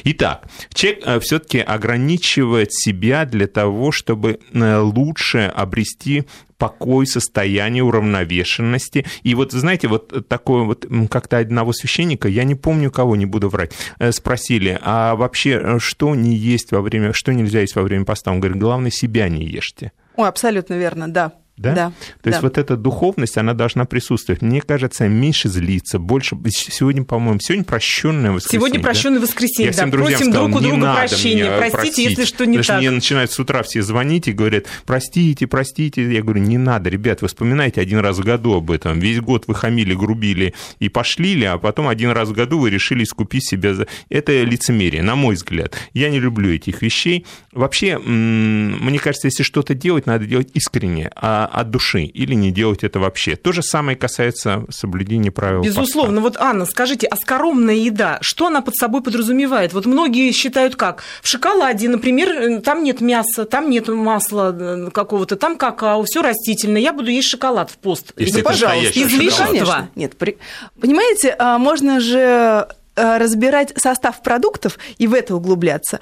Итак, 0.04 0.48
человек 0.74 1.04
э, 1.06 1.20
все-таки 1.20 1.60
ограничивает 1.60 2.74
себя 2.74 3.26
для 3.26 3.48
того, 3.48 3.92
чтобы 3.92 4.40
э, 4.54 4.78
лучше 4.80 5.52
обрести 5.56 6.26
покой, 6.58 7.08
состояние 7.08 7.84
уравновешенности. 7.84 9.06
И 9.24 9.34
вот, 9.34 9.54
знаете, 9.54 9.88
вот 9.88 10.28
такое 10.28 10.64
вот, 10.64 10.86
как-то 11.10 11.38
одного 11.38 11.74
священника, 11.74 12.28
я 12.28 12.44
не 12.44 12.56
помню 12.56 12.92
кого, 12.92 13.16
не 13.16 13.26
буду 13.26 13.50
врать, 13.50 13.72
э, 13.98 14.12
спросили, 14.12 14.78
а 14.82 15.16
вообще 15.16 15.80
что 15.80 16.14
не 16.14 16.36
есть 16.36 16.72
во 16.72 16.82
время, 16.82 17.14
что 17.14 17.34
нельзя 17.34 17.62
есть 17.62 17.76
во 17.76 17.82
время 17.82 18.06
поста? 18.06 18.32
Он 18.32 18.40
говорит, 18.40 18.60
главное, 18.60 18.92
себя 18.92 19.30
не 19.30 19.46
ешьте. 19.46 19.94
Ой, 20.16 20.28
абсолютно 20.28 20.74
верно, 20.74 21.08
да. 21.08 21.34
Да? 21.60 21.76
да? 21.76 21.92
То 22.22 22.30
есть 22.30 22.40
да. 22.40 22.48
вот 22.48 22.58
эта 22.58 22.78
духовность, 22.78 23.38
она 23.38 23.54
должна 23.54 23.84
присутствовать. 23.84 24.42
Мне 24.42 24.62
кажется, 24.62 25.10
меньше 25.10 25.50
злиться, 25.50 26.00
больше... 26.00 26.38
Сегодня, 26.48 27.04
по-моему, 27.04 27.40
сегодня 27.42 27.66
прощенное 27.66 28.32
воскресенье. 28.32 28.62
Сегодня 28.62 28.82
прощенное 28.82 29.20
да? 29.20 29.26
воскресенье, 29.26 29.66
Я 29.66 29.72
да. 29.72 29.78
всем 29.78 29.92
друзьям 29.92 30.20
Просим 30.20 30.32
сказал, 30.32 30.48
друг 30.48 30.58
у 30.58 30.64
друга 30.64 30.78
не 30.78 30.94
прощения. 30.94 31.58
Простите, 31.58 31.78
простить. 31.78 32.10
если 32.10 32.26
что 32.26 32.46
не 32.46 32.58
Потому 32.60 32.78
так. 32.78 32.80
мне 32.80 32.92
начинают 32.92 33.32
с 33.32 33.40
утра 33.40 33.64
все 33.64 33.82
звонить 33.82 34.30
и 34.30 34.32
говорят, 34.32 34.68
простите, 34.86 35.48
простите. 35.48 36.10
Я 36.10 36.22
говорю, 36.22 36.42
не 36.42 36.58
надо, 36.58 36.90
ребят, 36.90 37.22
вы 37.22 37.28
вспоминайте 37.28 37.82
один 37.82 38.00
раз 38.00 38.18
в 38.18 38.24
году 38.24 38.54
об 38.54 38.72
этом. 38.72 39.00
Весь 39.00 39.20
год 39.20 39.44
вы 39.48 39.56
хамили, 39.56 39.94
грубили 39.94 40.54
и 40.80 40.88
пошлили, 40.88 41.44
а 41.44 41.58
потом 41.58 41.90
один 41.90 42.12
раз 42.12 42.30
в 42.30 42.34
году 42.34 42.60
вы 42.60 42.70
решили 42.70 43.04
искупить 43.04 43.46
себя 43.46 43.74
за... 43.74 43.88
Это 44.10 44.44
лицемерие, 44.44 45.04
на 45.04 45.16
мой 45.16 45.36
взгляд. 45.36 45.76
Я 45.94 46.10
не 46.10 46.20
люблю 46.20 46.54
этих 46.54 46.82
вещей. 46.82 47.26
Вообще, 47.52 47.98
мне 47.98 49.00
кажется, 49.00 49.28
если 49.28 49.44
что-то 49.44 49.74
делать, 49.74 50.06
надо 50.06 50.26
делать 50.26 50.52
искренне, 50.54 51.12
а 51.16 51.49
от 51.52 51.70
души 51.70 52.04
или 52.04 52.34
не 52.34 52.52
делать 52.52 52.84
это 52.84 53.00
вообще. 53.00 53.36
То 53.36 53.52
же 53.52 53.62
самое 53.62 53.98
касается 53.98 54.66
соблюдения 54.70 55.32
правил. 55.32 55.62
Безусловно. 55.62 56.22
Поста. 56.22 56.40
Вот, 56.40 56.50
Анна, 56.50 56.66
скажите, 56.66 57.08
а 57.08 57.16
скоромная 57.16 57.76
еда, 57.76 58.18
что 58.22 58.48
она 58.48 58.62
под 58.62 58.76
собой 58.76 59.02
подразумевает? 59.02 59.74
Вот 59.74 59.86
многие 59.86 60.32
считают 60.32 60.76
как? 60.76 61.04
В 61.22 61.28
шоколаде, 61.28 61.90
например, 61.90 62.62
там 62.62 62.84
нет 62.84 63.02
мяса, 63.02 63.46
там 63.46 63.70
нет 63.70 63.88
масла 63.88 64.90
какого-то, 64.94 65.36
там 65.36 65.58
какао, 65.58 66.04
все 66.04 66.22
растительное. 66.22 66.82
Я 66.82 66.94
буду 66.94 67.10
есть 67.10 67.28
шоколад 67.28 67.72
в 67.72 67.78
пост. 67.78 68.14
Если 68.18 68.42
да, 68.42 68.50
пожалуйста, 68.50 69.02
излишества. 69.02 69.90
Нет, 69.96 70.18
при... 70.18 70.38
понимаете, 70.80 71.36
можно 71.60 72.00
же 72.00 72.68
разбирать 72.96 73.74
состав 73.78 74.22
продуктов 74.22 74.78
и 74.98 75.08
в 75.08 75.14
это 75.14 75.36
углубляться. 75.36 76.00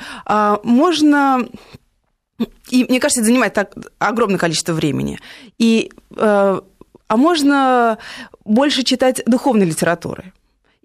Можно 0.64 1.48
и 2.70 2.86
мне 2.86 3.00
кажется, 3.00 3.22
это 3.22 3.28
занимает 3.28 3.54
так 3.54 3.74
огромное 4.00 4.38
количество 4.38 4.74
времени. 4.74 5.20
И, 5.58 5.92
э, 6.16 6.62
а 7.08 7.18
можно 7.18 7.98
больше 8.46 8.84
читать 8.84 9.22
духовной 9.26 9.66
литературы. 9.66 10.34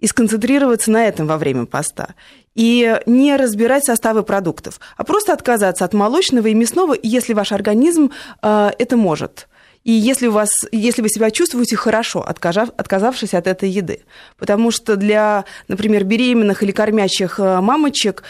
и 0.03 0.07
сконцентрироваться 0.07 0.91
на 0.91 1.05
этом 1.05 1.27
во 1.27 1.37
время 1.37 1.65
поста. 1.65 2.15
И 2.55 2.99
не 3.05 3.37
разбирать 3.37 3.85
составы 3.85 4.23
продуктов, 4.23 4.81
а 4.97 5.05
просто 5.05 5.31
отказаться 5.31 5.85
от 5.85 5.93
молочного 5.93 6.47
и 6.47 6.53
мясного, 6.53 6.93
если 7.01 7.33
ваш 7.33 7.53
организм 7.53 8.11
э, 8.41 8.71
это 8.77 8.97
может. 8.97 9.47
И 9.85 9.93
если, 9.93 10.27
у 10.27 10.31
вас, 10.31 10.49
если 10.73 11.01
вы 11.01 11.07
себя 11.07 11.31
чувствуете 11.31 11.77
хорошо, 11.77 12.21
отказав, 12.21 12.69
отказавшись 12.75 13.33
от 13.33 13.47
этой 13.47 13.69
еды. 13.69 14.03
Потому 14.37 14.71
что 14.71 14.97
для, 14.97 15.45
например, 15.69 16.03
беременных 16.03 16.63
или 16.63 16.71
кормящих 16.71 17.39
э, 17.39 17.61
мамочек 17.61 18.23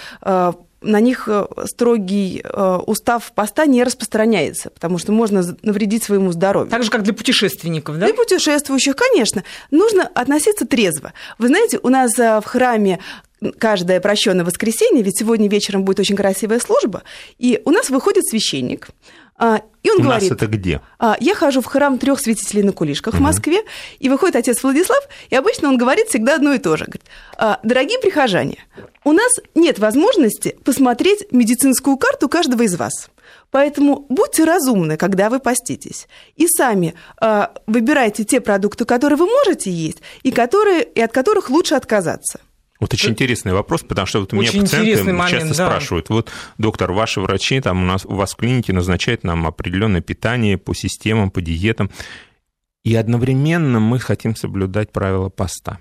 на 0.83 0.99
них 0.99 1.27
э, 1.27 1.45
строгий 1.65 2.41
э, 2.43 2.79
устав 2.85 3.31
поста 3.33 3.65
не 3.65 3.83
распространяется, 3.83 4.69
потому 4.69 4.97
что 4.97 5.11
можно 5.11 5.43
навредить 5.61 6.03
своему 6.03 6.31
здоровью. 6.31 6.69
Так 6.69 6.83
же, 6.83 6.91
как 6.91 7.03
для 7.03 7.13
путешественников, 7.13 7.97
да? 7.97 8.05
Для 8.05 8.15
путешествующих, 8.15 8.95
конечно. 8.95 9.43
Нужно 9.71 10.07
относиться 10.13 10.65
трезво. 10.65 11.13
Вы 11.37 11.47
знаете, 11.47 11.79
у 11.81 11.89
нас 11.89 12.17
э, 12.19 12.39
в 12.41 12.45
храме 12.45 12.99
каждое 13.57 13.99
прощенное 13.99 14.45
воскресенье, 14.45 15.03
ведь 15.03 15.17
сегодня 15.17 15.49
вечером 15.49 15.83
будет 15.83 15.99
очень 15.99 16.15
красивая 16.15 16.59
служба, 16.59 17.03
и 17.37 17.61
у 17.65 17.71
нас 17.71 17.89
выходит 17.89 18.25
священник, 18.25 18.89
и 19.83 19.89
он 19.89 19.99
у 19.99 20.03
говорит... 20.03 20.29
нас 20.29 20.37
это 20.37 20.47
где? 20.47 20.81
А, 20.99 21.17
я 21.19 21.35
хожу 21.35 21.61
в 21.61 21.65
храм 21.65 21.97
трех 21.97 22.19
святителей 22.19 22.63
на 22.63 22.71
кулишках 22.71 23.13
угу. 23.13 23.21
в 23.21 23.23
Москве, 23.23 23.63
и 23.99 24.09
выходит 24.09 24.35
отец 24.35 24.63
Владислав, 24.63 25.03
и 25.29 25.35
обычно 25.35 25.69
он 25.69 25.77
говорит 25.77 26.07
всегда 26.07 26.35
одно 26.35 26.53
и 26.53 26.59
то 26.59 26.77
же. 26.77 26.85
Говорит, 26.85 27.03
«А, 27.37 27.59
дорогие 27.63 27.99
прихожане, 27.99 28.63
у 29.03 29.11
нас 29.11 29.33
нет 29.55 29.79
возможности 29.79 30.57
посмотреть 30.63 31.31
медицинскую 31.31 31.97
карту 31.97 32.29
каждого 32.29 32.63
из 32.63 32.75
вас. 32.75 33.09
Поэтому 33.51 34.05
будьте 34.09 34.45
разумны, 34.45 34.97
когда 34.97 35.29
вы 35.29 35.39
поститесь. 35.39 36.07
И 36.35 36.47
сами 36.47 36.95
э, 37.21 37.47
выбирайте 37.67 38.23
те 38.23 38.41
продукты, 38.41 38.83
которые 38.83 39.17
вы 39.17 39.27
можете 39.27 39.69
есть, 39.69 39.99
и, 40.23 40.31
которые, 40.31 40.83
и 40.83 40.99
от 40.99 41.11
которых 41.11 41.51
лучше 41.51 41.75
отказаться. 41.75 42.39
Вот 42.83 42.93
очень 42.93 43.11
интересный 43.11 43.53
вопрос, 43.53 43.81
потому 43.81 44.05
что 44.05 44.19
вот 44.19 44.33
у 44.33 44.35
меня 44.35 44.51
пациенты 44.51 45.13
момент, 45.13 45.29
часто 45.29 45.57
да. 45.57 45.67
спрашивают, 45.67 46.09
вот, 46.09 46.29
доктор, 46.57 46.91
ваши 46.91 47.21
врачи 47.21 47.61
там 47.61 47.81
у, 47.81 47.85
нас, 47.85 48.05
у 48.05 48.13
вас 48.13 48.33
в 48.33 48.35
клинике 48.35 48.73
назначают 48.73 49.23
нам 49.23 49.47
определенное 49.47 50.01
питание 50.01 50.57
по 50.57 50.73
системам, 50.73 51.31
по 51.31 51.41
диетам, 51.41 51.89
и 52.83 52.93
одновременно 52.95 53.79
мы 53.79 53.99
хотим 53.99 54.35
соблюдать 54.35 54.91
правила 54.91 55.29
поста. 55.29 55.79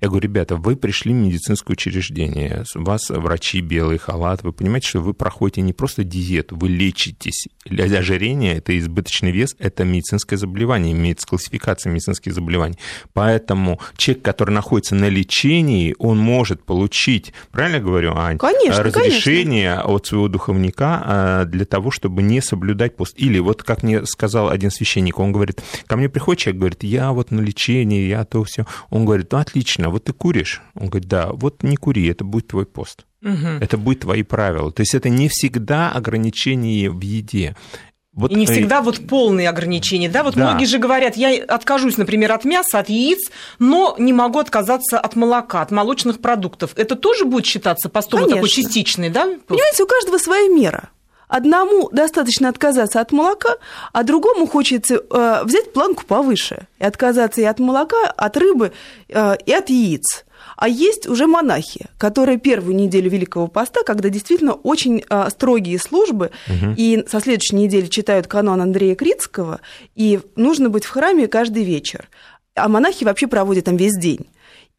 Я 0.00 0.08
говорю, 0.08 0.24
ребята, 0.24 0.56
вы 0.56 0.76
пришли 0.76 1.12
в 1.12 1.16
медицинское 1.16 1.72
учреждение, 1.72 2.64
у 2.74 2.82
вас 2.82 3.10
врачи 3.10 3.60
белый 3.60 3.98
халат, 3.98 4.42
вы 4.42 4.52
понимаете, 4.52 4.88
что 4.88 5.00
вы 5.00 5.14
проходите 5.14 5.60
не 5.62 5.72
просто 5.72 6.04
диету, 6.04 6.56
вы 6.56 6.68
лечитесь. 6.68 7.46
Ожирение– 7.68 8.54
это 8.56 8.76
избыточный 8.78 9.30
вес, 9.30 9.56
это 9.58 9.84
медицинское 9.84 10.36
заболевание, 10.36 10.92
имеется 10.92 11.26
классификация 11.26 11.90
медицинских 11.90 12.34
заболеваний. 12.34 12.78
Поэтому 13.12 13.80
человек, 13.96 14.24
который 14.24 14.50
находится 14.50 14.94
на 14.94 15.08
лечении, 15.08 15.94
он 15.98 16.18
может 16.18 16.64
получить, 16.64 17.32
правильно 17.50 17.80
говорю, 17.80 18.14
Ань? 18.16 18.38
Конечно, 18.38 18.82
разрешение 18.82 19.70
конечно. 19.70 19.94
от 19.94 20.06
своего 20.06 20.28
духовника 20.28 21.02
а, 21.04 21.44
для 21.44 21.64
того, 21.64 21.90
чтобы 21.90 22.22
не 22.22 22.40
соблюдать 22.40 22.96
пост. 22.96 23.14
Или 23.16 23.38
вот 23.38 23.62
как 23.62 23.82
мне 23.82 24.04
сказал 24.06 24.48
один 24.48 24.70
священник, 24.70 25.18
он 25.18 25.32
говорит, 25.32 25.62
ко 25.86 25.96
мне 25.96 26.08
приходит 26.08 26.40
человек, 26.42 26.60
говорит, 26.60 26.82
я 26.82 27.12
вот 27.12 27.30
на 27.30 27.40
лечении, 27.40 28.06
я 28.06 28.24
то 28.24 28.44
все. 28.44 28.66
Он 28.90 29.04
говорит, 29.04 29.32
ну, 29.32 29.38
отлично, 29.38 29.63
отлично, 29.64 29.90
вот 29.90 30.04
ты 30.04 30.12
куришь? 30.12 30.62
Он 30.74 30.88
говорит, 30.88 31.08
да, 31.08 31.30
вот 31.32 31.62
не 31.62 31.76
кури, 31.76 32.06
это 32.08 32.24
будет 32.24 32.48
твой 32.48 32.66
пост. 32.66 33.06
Угу. 33.22 33.60
Это 33.60 33.78
будет 33.78 34.00
твои 34.00 34.22
правила. 34.22 34.70
То 34.70 34.80
есть 34.80 34.94
это 34.94 35.08
не 35.08 35.28
всегда 35.28 35.90
ограничение 35.90 36.90
в 36.90 37.00
еде. 37.00 37.56
Вот, 38.12 38.30
и 38.30 38.34
не 38.36 38.46
всегда 38.46 38.80
вот 38.80 39.08
полные 39.08 39.48
ограничения, 39.48 40.08
да? 40.08 40.22
Вот 40.22 40.34
да. 40.34 40.44
многие 40.44 40.66
же 40.66 40.78
говорят, 40.78 41.16
я 41.16 41.42
откажусь, 41.48 41.96
например, 41.96 42.30
от 42.30 42.44
мяса, 42.44 42.78
от 42.78 42.88
яиц, 42.88 43.30
но 43.58 43.96
не 43.98 44.12
могу 44.12 44.38
отказаться 44.38 45.00
от 45.00 45.16
молока, 45.16 45.62
от 45.62 45.72
молочных 45.72 46.20
продуктов. 46.20 46.70
Это 46.76 46.94
тоже 46.94 47.24
будет 47.24 47.44
считаться 47.44 47.88
постом 47.88 48.28
такой 48.28 48.48
частичный, 48.48 49.08
да? 49.10 49.24
Понимаете, 49.48 49.82
у 49.82 49.86
каждого 49.86 50.18
своя 50.18 50.48
мера. 50.48 50.90
Одному 51.36 51.88
достаточно 51.90 52.48
отказаться 52.48 53.00
от 53.00 53.10
молока, 53.10 53.56
а 53.92 54.04
другому 54.04 54.46
хочется 54.46 55.02
э, 55.10 55.40
взять 55.42 55.72
планку 55.72 56.06
повыше 56.06 56.68
и 56.78 56.84
отказаться 56.84 57.40
и 57.40 57.44
от 57.44 57.58
молока, 57.58 58.06
от 58.06 58.36
рыбы, 58.36 58.70
э, 59.08 59.36
и 59.44 59.52
от 59.52 59.68
яиц. 59.68 60.24
А 60.56 60.68
есть 60.68 61.08
уже 61.08 61.26
монахи, 61.26 61.86
которые 61.98 62.38
первую 62.38 62.76
неделю 62.76 63.10
Великого 63.10 63.48
Поста, 63.48 63.82
когда 63.82 64.10
действительно 64.10 64.52
очень 64.52 65.02
э, 65.10 65.28
строгие 65.28 65.80
службы, 65.80 66.30
угу. 66.46 66.74
и 66.76 67.04
со 67.08 67.18
следующей 67.18 67.56
недели 67.56 67.86
читают 67.86 68.28
канон 68.28 68.60
Андрея 68.60 68.94
Критского, 68.94 69.60
и 69.96 70.20
нужно 70.36 70.68
быть 70.68 70.84
в 70.84 70.90
храме 70.90 71.26
каждый 71.26 71.64
вечер. 71.64 72.08
А 72.54 72.68
монахи 72.68 73.02
вообще 73.02 73.26
проводят 73.26 73.64
там 73.64 73.76
весь 73.76 73.98
день. 73.98 74.28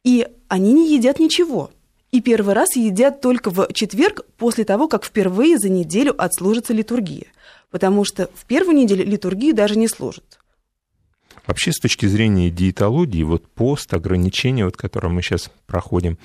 И 0.05 0.25
они 0.47 0.71
не 0.71 0.93
едят 0.95 1.19
ничего 1.19 1.71
и 2.15 2.21
первый 2.21 2.53
раз 2.53 2.77
едят 2.77 3.19
только 3.19 3.49
в 3.49 3.67
четверг 3.73 4.21
после 4.37 4.63
того, 4.63 4.87
как 4.87 5.03
впервые 5.03 5.57
за 5.57 5.67
неделю 5.67 6.15
отслужится 6.17 6.71
литургия. 6.71 7.25
Потому 7.71 8.05
что 8.05 8.29
в 8.33 8.45
первую 8.45 8.77
неделю 8.77 9.03
литургию 9.05 9.53
даже 9.53 9.77
не 9.77 9.89
служат. 9.89 10.39
Вообще, 11.45 11.73
с 11.73 11.79
точки 11.79 12.05
зрения 12.05 12.49
диетологии, 12.49 13.23
вот 13.23 13.47
пост, 13.47 13.93
ограничения, 13.93 14.63
вот, 14.63 14.77
которые 14.77 15.11
мы 15.11 15.21
сейчас 15.21 15.51
проходим, 15.67 16.17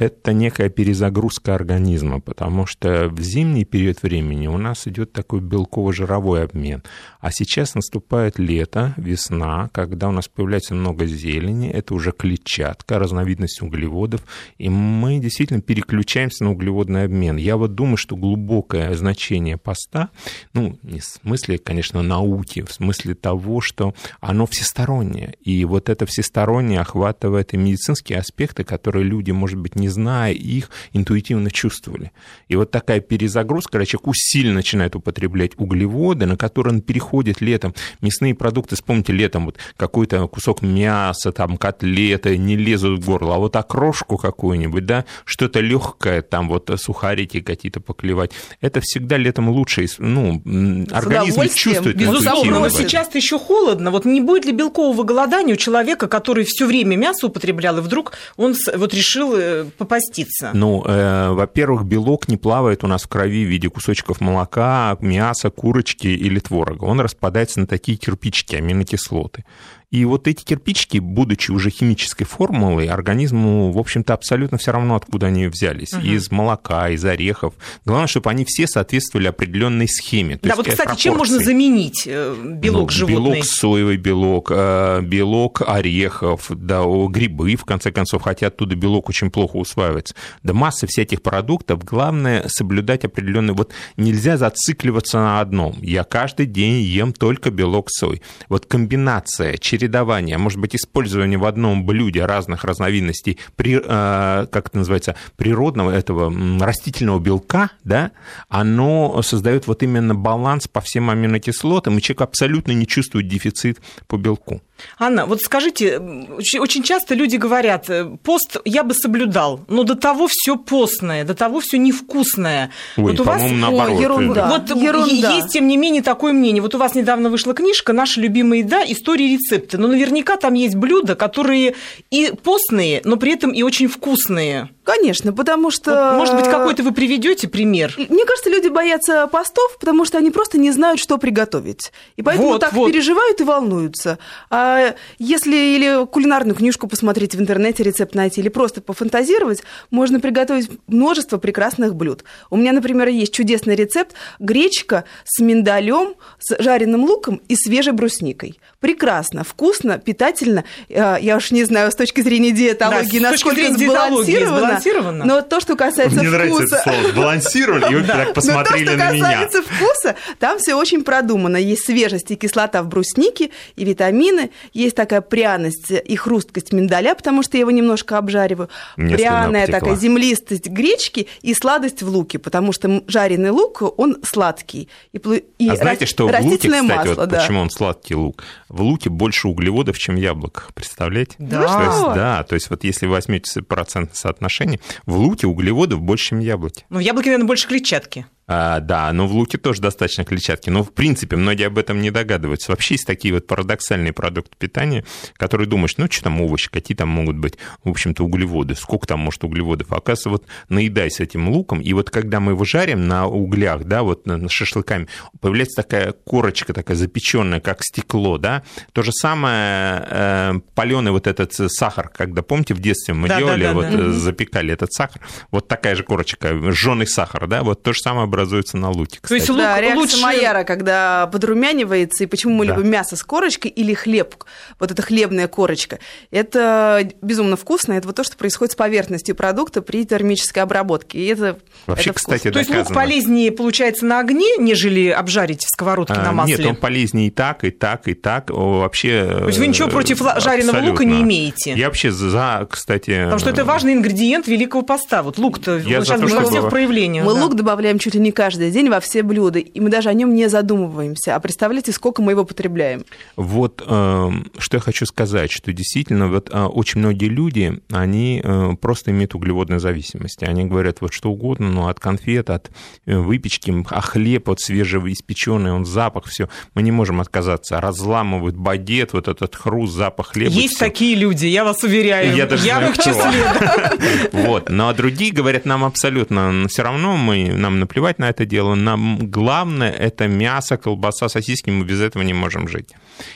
это 0.00 0.32
некая 0.32 0.70
перезагрузка 0.70 1.54
организма, 1.54 2.20
потому 2.20 2.64
что 2.64 3.08
в 3.10 3.20
зимний 3.20 3.66
период 3.66 4.02
времени 4.02 4.46
у 4.46 4.56
нас 4.56 4.86
идет 4.86 5.12
такой 5.12 5.40
белково-жировой 5.40 6.44
обмен. 6.44 6.82
А 7.20 7.30
сейчас 7.30 7.74
наступает 7.74 8.38
лето, 8.38 8.94
весна, 8.96 9.68
когда 9.72 10.08
у 10.08 10.12
нас 10.12 10.26
появляется 10.26 10.74
много 10.74 11.04
зелени, 11.04 11.68
это 11.68 11.92
уже 11.92 12.12
клетчатка, 12.12 12.98
разновидность 12.98 13.60
углеводов, 13.60 14.22
и 14.56 14.70
мы 14.70 15.18
действительно 15.18 15.60
переключаемся 15.60 16.44
на 16.44 16.52
углеводный 16.52 17.04
обмен. 17.04 17.36
Я 17.36 17.58
вот 17.58 17.74
думаю, 17.74 17.98
что 17.98 18.16
глубокое 18.16 18.94
значение 18.94 19.58
поста, 19.58 20.08
ну, 20.54 20.78
не 20.82 21.00
в 21.00 21.04
смысле, 21.04 21.58
конечно, 21.58 22.00
науки, 22.00 22.62
в 22.62 22.72
смысле 22.72 23.14
того, 23.14 23.60
что 23.60 23.94
оно 24.20 24.46
всестороннее, 24.46 25.34
и 25.42 25.62
вот 25.66 25.90
это 25.90 26.06
всестороннее 26.06 26.80
охватывает 26.80 27.52
и 27.52 27.58
медицинские 27.58 28.18
аспекты, 28.18 28.64
которые 28.64 29.04
люди, 29.04 29.30
может 29.30 29.58
быть, 29.58 29.76
не 29.76 29.89
зная 29.90 30.32
их, 30.32 30.70
интуитивно 30.92 31.50
чувствовали. 31.50 32.12
И 32.48 32.56
вот 32.56 32.70
такая 32.70 33.00
перезагрузка, 33.00 33.72
когда 33.72 33.86
человек 33.86 34.08
усиленно 34.08 34.54
начинает 34.54 34.96
употреблять 34.96 35.52
углеводы, 35.56 36.26
на 36.26 36.36
которые 36.36 36.74
он 36.74 36.80
переходит 36.80 37.40
летом, 37.40 37.74
мясные 38.00 38.34
продукты, 38.34 38.76
вспомните, 38.76 39.12
летом 39.12 39.46
вот 39.46 39.58
какой-то 39.76 40.26
кусок 40.28 40.62
мяса, 40.62 41.32
там 41.32 41.56
котлеты 41.56 42.36
не 42.38 42.56
лезут 42.56 43.00
в 43.00 43.06
горло, 43.06 43.36
а 43.36 43.38
вот 43.38 43.56
окрошку 43.56 44.16
какую-нибудь, 44.16 44.86
да, 44.86 45.04
что-то 45.24 45.60
легкое, 45.60 46.22
там 46.22 46.48
вот 46.48 46.70
сухарики 46.76 47.40
какие-то 47.40 47.80
поклевать, 47.80 48.32
это 48.60 48.80
всегда 48.80 49.16
летом 49.16 49.48
лучше, 49.48 49.86
ну, 49.98 50.42
организм 50.90 51.42
чувствует. 51.54 51.96
Безусловно, 51.96 52.60
но 52.60 52.68
сейчас 52.68 53.14
еще 53.14 53.38
холодно, 53.38 53.90
вот 53.90 54.04
не 54.04 54.20
будет 54.20 54.44
ли 54.44 54.52
белкового 54.52 55.02
голодания 55.02 55.54
у 55.54 55.56
человека, 55.56 56.08
который 56.08 56.44
все 56.44 56.66
время 56.66 56.96
мясо 56.96 57.26
употреблял, 57.26 57.78
и 57.78 57.80
вдруг 57.80 58.12
он 58.36 58.54
вот 58.74 58.94
решил 58.94 59.34
э, 59.36 59.64
попаститься? 59.80 60.50
Ну, 60.54 60.84
э, 60.86 61.30
во-первых, 61.30 61.84
белок 61.84 62.28
не 62.28 62.36
плавает 62.36 62.84
у 62.84 62.86
нас 62.86 63.02
в 63.02 63.08
крови 63.08 63.44
в 63.44 63.48
виде 63.48 63.68
кусочков 63.68 64.20
молока, 64.20 64.96
мяса, 65.00 65.50
курочки 65.50 66.06
или 66.06 66.38
творога. 66.38 66.84
Он 66.84 67.00
распадается 67.00 67.60
на 67.60 67.66
такие 67.66 67.96
кирпичики, 67.96 68.56
аминокислоты. 68.56 69.44
И 69.90 70.04
вот 70.04 70.28
эти 70.28 70.44
кирпичики, 70.44 70.98
будучи 70.98 71.50
уже 71.50 71.70
химической 71.70 72.24
формулой, 72.24 72.86
организму, 72.86 73.72
в 73.72 73.78
общем-то, 73.78 74.14
абсолютно 74.14 74.56
все 74.56 74.70
равно, 74.70 74.94
откуда 74.94 75.26
они 75.26 75.48
взялись. 75.48 75.92
Угу. 75.92 76.02
Из 76.02 76.30
молока, 76.30 76.90
из 76.90 77.04
орехов. 77.04 77.54
Главное, 77.84 78.06
чтобы 78.06 78.30
они 78.30 78.44
все 78.44 78.68
соответствовали 78.68 79.26
определенной 79.26 79.88
схеме. 79.88 80.38
да, 80.40 80.54
вот, 80.54 80.66
кстати, 80.66 80.76
пропорции. 80.76 81.02
чем 81.02 81.16
можно 81.16 81.40
заменить 81.40 82.04
э, 82.06 82.36
белок 82.40 82.90
ну, 82.90 82.90
животный? 82.90 83.32
Белок 83.32 83.44
соевый 83.44 83.96
белок, 83.96 84.52
э, 84.54 85.00
белок 85.02 85.62
орехов, 85.66 86.46
да, 86.50 86.82
грибы, 87.08 87.56
в 87.56 87.64
конце 87.64 87.90
концов, 87.90 88.22
хотя 88.22 88.46
оттуда 88.46 88.76
белок 88.76 89.08
очень 89.08 89.32
плохо 89.32 89.56
усваивается. 89.56 90.14
Да 90.44 90.54
масса 90.54 90.86
всяких 90.86 91.20
продуктов. 91.20 91.82
Главное 91.82 92.46
соблюдать 92.46 93.04
определенный... 93.04 93.54
Вот 93.54 93.72
нельзя 93.96 94.36
зацикливаться 94.36 95.18
на 95.18 95.40
одном. 95.40 95.74
Я 95.82 96.04
каждый 96.04 96.46
день 96.46 96.80
ем 96.80 97.12
только 97.12 97.50
белок 97.50 97.90
сой. 97.90 98.22
Вот 98.48 98.66
комбинация 98.66 99.56
через 99.56 99.79
чередование, 99.80 100.36
может 100.36 100.58
быть, 100.58 100.76
использование 100.76 101.38
в 101.38 101.44
одном 101.46 101.86
блюде 101.86 102.24
разных 102.26 102.64
разновидностей, 102.64 103.38
при, 103.56 103.80
э, 103.82 104.46
как 104.46 104.68
это 104.68 104.78
называется, 104.78 105.16
природного 105.36 105.90
этого 105.90 106.32
растительного 106.60 107.18
белка, 107.18 107.70
да, 107.84 108.10
оно 108.48 109.22
создает 109.22 109.66
вот 109.66 109.82
именно 109.82 110.14
баланс 110.14 110.68
по 110.68 110.80
всем 110.80 111.08
аминокислотам, 111.08 111.96
и 111.96 112.02
человек 112.02 112.22
абсолютно 112.22 112.72
не 112.72 112.86
чувствует 112.86 113.28
дефицит 113.28 113.80
по 114.06 114.16
белку. 114.16 114.60
Анна, 114.98 115.26
вот 115.26 115.40
скажите, 115.40 115.98
очень 115.98 116.82
часто 116.82 117.14
люди 117.14 117.36
говорят, 117.36 117.88
э, 117.88 118.04
пост 118.22 118.58
я 118.64 118.82
бы 118.84 118.94
соблюдал, 118.94 119.60
но 119.68 119.82
до 119.82 119.94
того 119.94 120.28
все 120.28 120.56
постное, 120.56 121.24
до 121.24 121.34
того 121.34 121.60
все 121.60 121.78
невкусное. 121.78 122.70
Ой, 122.96 123.12
вот 123.12 123.20
у 123.20 123.24
вас 123.24 123.42
наоборот. 123.50 123.96
Ой, 123.96 124.02
ерунда. 124.02 124.48
вот 124.48 124.76
ерунда. 124.76 125.34
есть, 125.34 125.48
тем 125.48 125.68
не 125.68 125.76
менее, 125.76 126.02
такое 126.02 126.32
мнение. 126.32 126.62
Вот 126.62 126.74
у 126.74 126.78
вас 126.78 126.94
недавно 126.94 127.30
вышла 127.30 127.54
книжка 127.54 127.92
«Наша 127.92 128.20
любимая 128.20 128.60
еда. 128.60 128.82
Истории 128.84 129.34
рецепты». 129.34 129.78
Но 129.78 129.88
наверняка 129.88 130.36
там 130.36 130.54
есть 130.54 130.76
блюда, 130.76 131.14
которые 131.14 131.74
и 132.10 132.32
постные, 132.42 133.00
но 133.04 133.16
при 133.16 133.32
этом 133.32 133.50
и 133.52 133.62
очень 133.62 133.88
вкусные. 133.88 134.70
Конечно, 134.84 135.32
потому 135.32 135.70
что... 135.70 136.10
Вот, 136.10 136.18
может 136.18 136.34
быть, 136.34 136.46
какой-то 136.46 136.82
вы 136.82 136.92
приведете 136.92 137.48
пример? 137.48 137.94
Мне 137.96 138.24
кажется, 138.24 138.50
люди 138.50 138.68
боятся 138.68 139.26
постов, 139.28 139.78
потому 139.78 140.04
что 140.04 140.18
они 140.18 140.30
просто 140.30 140.58
не 140.58 140.72
знают, 140.72 141.00
что 141.00 141.16
приготовить. 141.18 141.92
И 142.16 142.22
поэтому 142.22 142.50
Вот, 142.50 142.60
так 142.60 142.72
вот. 142.72 142.90
переживают 142.90 143.40
и 143.40 143.44
волнуются. 143.44 144.18
А 144.50 144.69
если 145.18 145.56
или 145.56 146.06
кулинарную 146.06 146.54
книжку 146.54 146.86
посмотреть 146.88 147.34
в 147.34 147.40
интернете, 147.40 147.82
рецепт 147.82 148.14
найти, 148.14 148.40
или 148.40 148.48
просто 148.48 148.80
пофантазировать, 148.80 149.62
можно 149.90 150.20
приготовить 150.20 150.70
множество 150.86 151.38
прекрасных 151.38 151.94
блюд. 151.94 152.24
У 152.50 152.56
меня, 152.56 152.72
например, 152.72 153.08
есть 153.08 153.32
чудесный 153.34 153.74
рецепт 153.76 154.14
гречка 154.38 155.04
с 155.24 155.40
миндалем, 155.40 156.14
с 156.38 156.56
жареным 156.62 157.04
луком 157.04 157.40
и 157.48 157.56
свежей 157.56 157.92
брусникой. 157.92 158.58
Прекрасно, 158.80 159.44
вкусно, 159.44 159.98
питательно. 159.98 160.64
Э, 160.88 161.16
Я 161.20 161.36
уж 161.36 161.50
не 161.50 161.64
знаю, 161.64 161.90
с 161.92 161.94
точки 161.94 162.20
зрения 162.22 162.50
диетологии, 162.50 163.18
Да, 163.20 163.30
насколько 163.32 163.56
зрения 163.56 163.76
сбалансировано. 163.76 164.58
сбалансировано. 164.58 165.24
Но 165.24 165.42
то, 165.42 165.60
что 165.60 165.76
касается 165.76 166.18
Мне 166.18 166.30
нравится 166.30 166.62
вкуса... 166.62 166.76
это 166.76 166.82
слово 166.90 167.08
«сбалансировали», 167.12 167.92
и 167.92 167.94
вы 167.96 168.02
так 168.06 168.34
посмотрели 168.34 168.84
Но 168.84 168.90
то, 168.92 168.96
что 168.96 169.04
на 169.04 169.12
меня. 169.12 169.24
касается 169.24 169.62
вкуса, 169.62 170.16
там 170.38 170.58
все 170.58 170.74
очень 170.74 171.04
продумано. 171.04 171.56
Есть 171.56 171.84
свежесть 171.84 172.30
и 172.30 172.36
кислота 172.36 172.82
в 172.82 172.88
бруснике, 172.88 173.50
и 173.76 173.84
витамины. 173.84 174.50
Есть 174.72 174.96
такая 174.96 175.20
пряность 175.20 175.90
и 175.90 176.16
хрусткость 176.16 176.72
миндаля, 176.72 177.14
потому 177.14 177.42
что 177.42 177.56
я 177.56 177.62
его 177.62 177.70
немножко 177.70 178.18
обжариваю. 178.18 178.68
Мне 178.96 179.16
Пряная 179.16 179.66
такая 179.66 179.96
землистость 179.96 180.66
гречки 180.66 181.28
и 181.42 181.54
сладость 181.54 182.02
в 182.02 182.08
луке, 182.08 182.38
потому 182.38 182.72
что 182.72 183.02
жареный 183.06 183.50
лук, 183.50 183.82
он 183.98 184.18
сладкий. 184.22 184.88
И, 185.12 185.18
и 185.58 185.68
А 185.68 185.76
знаете, 185.76 186.06
что 186.06 186.24
в 186.24 186.30
луке, 186.30 186.38
растительное 186.38 186.82
кстати, 186.82 186.98
масло, 186.98 187.20
вот 187.22 187.28
да. 187.28 187.40
почему 187.40 187.60
он 187.60 187.70
сладкий 187.70 188.14
лук? 188.14 188.44
В 188.68 188.82
луке 188.82 189.10
больше 189.10 189.48
углеводов, 189.48 189.98
чем 189.98 190.16
в 190.16 190.18
яблоках. 190.18 190.70
Представляете? 190.74 191.34
Да. 191.38 191.62
То 191.62 191.82
есть, 191.84 192.14
да, 192.14 192.42
то 192.44 192.54
есть 192.54 192.70
вот 192.70 192.84
если 192.84 193.06
вы 193.06 193.12
возьмете 193.12 193.62
процентное 193.62 194.16
соотношение, 194.16 194.80
в 195.06 195.16
луке 195.16 195.46
углеводов 195.46 196.00
больше, 196.00 196.28
чем 196.28 196.38
в 196.38 196.42
яблоке. 196.42 196.84
Ну, 196.88 196.98
в 196.98 197.00
яблоке, 197.00 197.30
наверное, 197.30 197.46
больше 197.46 197.68
клетчатки. 197.68 198.26
А, 198.52 198.80
да, 198.80 199.12
но 199.12 199.28
в 199.28 199.32
луке 199.32 199.58
тоже 199.58 199.80
достаточно 199.80 200.24
клетчатки. 200.24 200.70
Но, 200.70 200.82
в 200.82 200.92
принципе, 200.92 201.36
многие 201.36 201.68
об 201.68 201.78
этом 201.78 202.00
не 202.00 202.10
догадываются. 202.10 202.72
Вообще 202.72 202.94
есть 202.94 203.06
такие 203.06 203.32
вот 203.32 203.46
парадоксальные 203.46 204.12
продукты 204.12 204.56
питания, 204.58 205.04
которые 205.36 205.68
думаешь, 205.68 205.96
ну, 205.98 206.10
что 206.10 206.24
там 206.24 206.40
овощи, 206.40 206.68
какие 206.68 206.96
там 206.96 207.10
могут 207.10 207.36
быть, 207.36 207.58
в 207.84 207.90
общем-то, 207.90 208.24
углеводы, 208.24 208.74
сколько 208.74 209.06
там 209.06 209.20
может 209.20 209.44
углеводов. 209.44 209.92
А 209.92 209.98
Оказывается, 209.98 210.30
вот 210.30 210.46
наедайся 210.68 211.22
этим 211.22 211.48
луком, 211.48 211.80
и 211.80 211.92
вот 211.92 212.10
когда 212.10 212.40
мы 212.40 212.52
его 212.52 212.64
жарим 212.64 213.06
на 213.06 213.28
углях, 213.28 213.84
да, 213.84 214.02
вот 214.02 214.26
шашлыками, 214.48 215.06
появляется 215.40 215.82
такая 215.82 216.10
корочка 216.10 216.72
такая 216.72 216.96
запеченная, 216.96 217.60
как 217.60 217.84
стекло, 217.84 218.36
да. 218.36 218.64
То 218.92 219.04
же 219.04 219.12
самое 219.12 220.04
э, 220.10 220.54
паленый 220.74 221.12
вот 221.12 221.28
этот 221.28 221.52
сахар, 221.52 222.08
когда, 222.08 222.42
помните, 222.42 222.74
в 222.74 222.80
детстве 222.80 223.14
мы 223.14 223.28
Да, 223.28 223.34
да, 223.34 223.40
делали, 223.40 223.62
да, 223.62 223.72
вот 223.74 223.90
да. 223.90 223.98
э, 224.06 224.10
запекали 224.10 224.72
этот 224.72 224.92
сахар, 224.92 225.22
вот 225.52 225.68
такая 225.68 225.94
же 225.94 226.02
корочка, 226.02 226.72
жженый 226.72 227.06
сахар, 227.06 227.46
да, 227.46 227.62
вот 227.62 227.84
то 227.84 227.92
же 227.92 228.00
самое 228.00 228.26
образуется 228.40 228.76
на 228.76 228.90
луке, 228.90 229.18
То 229.26 229.34
есть 229.34 229.46
кстати. 229.46 229.50
лук 229.50 229.58
Да, 229.58 229.80
реакция 229.80 230.00
лучше- 230.00 230.20
Майяра, 230.20 230.64
когда 230.64 231.28
подрумянивается, 231.32 232.24
и 232.24 232.26
почему 232.26 232.54
мы 232.54 232.66
Да. 232.66 232.74
любим 232.76 232.90
мясо 232.90 233.16
с 233.16 233.22
корочкой 233.22 233.70
или 233.70 233.94
хлеб, 233.94 234.34
вот 234.78 234.90
эта 234.90 235.02
хлебная 235.02 235.48
корочка, 235.48 235.98
это 236.30 237.08
безумно 237.22 237.56
вкусно, 237.56 237.94
это 237.94 238.06
вот 238.06 238.16
то, 238.16 238.24
что 238.24 238.36
происходит 238.36 238.72
с 238.72 238.76
поверхностью 238.76 239.34
продукта 239.34 239.82
при 239.82 240.04
термической 240.04 240.62
обработке, 240.62 241.18
и 241.18 241.26
это 241.26 241.58
Вообще, 241.86 242.10
это 242.10 242.18
кстати, 242.18 242.38
вкусно. 242.40 242.52
То 242.52 242.58
есть 242.60 242.70
лук 242.70 242.78
доказано. 242.78 243.00
полезнее 243.00 243.52
получается 243.52 244.04
на 244.06 244.20
огне, 244.20 244.56
нежели 244.58 245.08
обжарить 245.08 245.64
в 245.64 245.68
сковородке 245.68 246.14
А, 246.14 246.22
на 246.22 246.32
масле? 246.32 246.56
Нет, 246.56 246.66
он 246.66 246.76
полезнее 246.76 247.28
и 247.28 247.30
так, 247.30 247.64
и 247.64 247.70
так, 247.70 248.08
и 248.08 248.14
так. 248.14 248.50
Вообще... 248.50 249.26
То 249.40 249.46
есть 249.48 249.58
вы 249.58 249.66
ничего 249.66 249.88
э, 249.88 249.90
против 249.90 250.20
жареного 250.38 250.80
лука 250.84 251.04
не 251.04 251.22
имеете? 251.22 251.72
Я 251.74 251.86
вообще 251.86 252.10
за, 252.10 252.66
кстати... 252.70 253.10
Потому 253.24 253.38
что 253.38 253.50
это 253.50 253.64
важный 253.64 253.92
ингредиент 253.92 254.46
Великого 254.46 254.82
Поста. 254.82 255.22
Вот 255.22 255.38
лук-то 255.38 255.78
Я 255.78 255.98
он 255.98 256.04
за 256.04 256.16
сейчас 256.18 256.32
во 256.32 256.44
всех 256.44 256.70
проявлениях. 256.70 257.24
Мы 257.26 257.34
да. 257.34 257.40
лук 257.42 257.54
добавляем 257.54 257.98
чуть 257.98 258.14
ли 258.14 258.20
не 258.20 258.29
каждый 258.32 258.70
день 258.70 258.88
во 258.88 259.00
все 259.00 259.22
блюда, 259.22 259.58
и 259.58 259.80
мы 259.80 259.90
даже 259.90 260.08
о 260.08 260.14
нем 260.14 260.34
не 260.34 260.48
задумываемся. 260.48 261.36
А 261.36 261.40
представляете, 261.40 261.92
сколько 261.92 262.22
мы 262.22 262.32
его 262.32 262.44
потребляем? 262.44 263.04
Вот 263.36 263.82
э, 263.86 264.30
что 264.58 264.76
я 264.76 264.80
хочу 264.80 265.06
сказать, 265.06 265.50
что 265.50 265.72
действительно 265.72 266.28
вот 266.28 266.50
э, 266.52 266.64
очень 266.64 267.00
многие 267.00 267.28
люди, 267.28 267.80
они 267.90 268.40
э, 268.42 268.72
просто 268.80 269.10
имеют 269.10 269.34
углеводную 269.34 269.80
зависимость. 269.80 270.42
Они 270.42 270.64
говорят 270.64 271.00
вот 271.00 271.12
что 271.12 271.30
угодно, 271.30 271.70
но 271.70 271.88
от 271.88 272.00
конфет, 272.00 272.50
от 272.50 272.70
выпечки, 273.06 273.84
а 273.90 274.00
хлеб 274.00 274.48
вот 274.48 274.60
свежеиспеченный, 274.60 275.72
он 275.72 275.84
запах, 275.84 276.26
все, 276.26 276.48
мы 276.74 276.82
не 276.82 276.92
можем 276.92 277.20
отказаться. 277.20 277.80
Разламывают 277.80 278.56
багет, 278.56 279.12
вот 279.12 279.28
этот 279.28 279.54
хруст, 279.54 279.94
запах 279.94 280.28
хлеба. 280.28 280.52
Есть 280.52 280.76
всё. 280.76 280.84
такие 280.84 281.16
люди, 281.16 281.46
я 281.46 281.64
вас 281.64 281.82
уверяю. 281.82 282.34
Я 282.34 282.46
даже 282.46 282.62
в 282.62 282.66
знаю, 282.66 282.90
их 282.90 282.94
кто. 282.94 283.10
числе. 283.10 284.30
Вот. 284.32 284.68
Но 284.68 284.92
другие 284.92 285.32
говорят, 285.32 285.64
нам 285.64 285.84
абсолютно 285.84 286.66
все 286.68 286.82
равно, 286.82 287.16
мы, 287.16 287.52
нам 287.52 287.80
наплевать 287.80 288.18
на 288.20 288.30
это 288.30 288.46
дело. 288.46 288.74
Нам 288.74 289.30
главное 289.30 289.90
это 289.90 290.28
мясо, 290.28 290.76
колбаса, 290.76 291.28
сосиски, 291.28 291.70
мы 291.70 291.84
без 291.84 292.00
этого 292.00 292.22
не 292.22 292.34
можем 292.34 292.68
жить. 292.68 292.94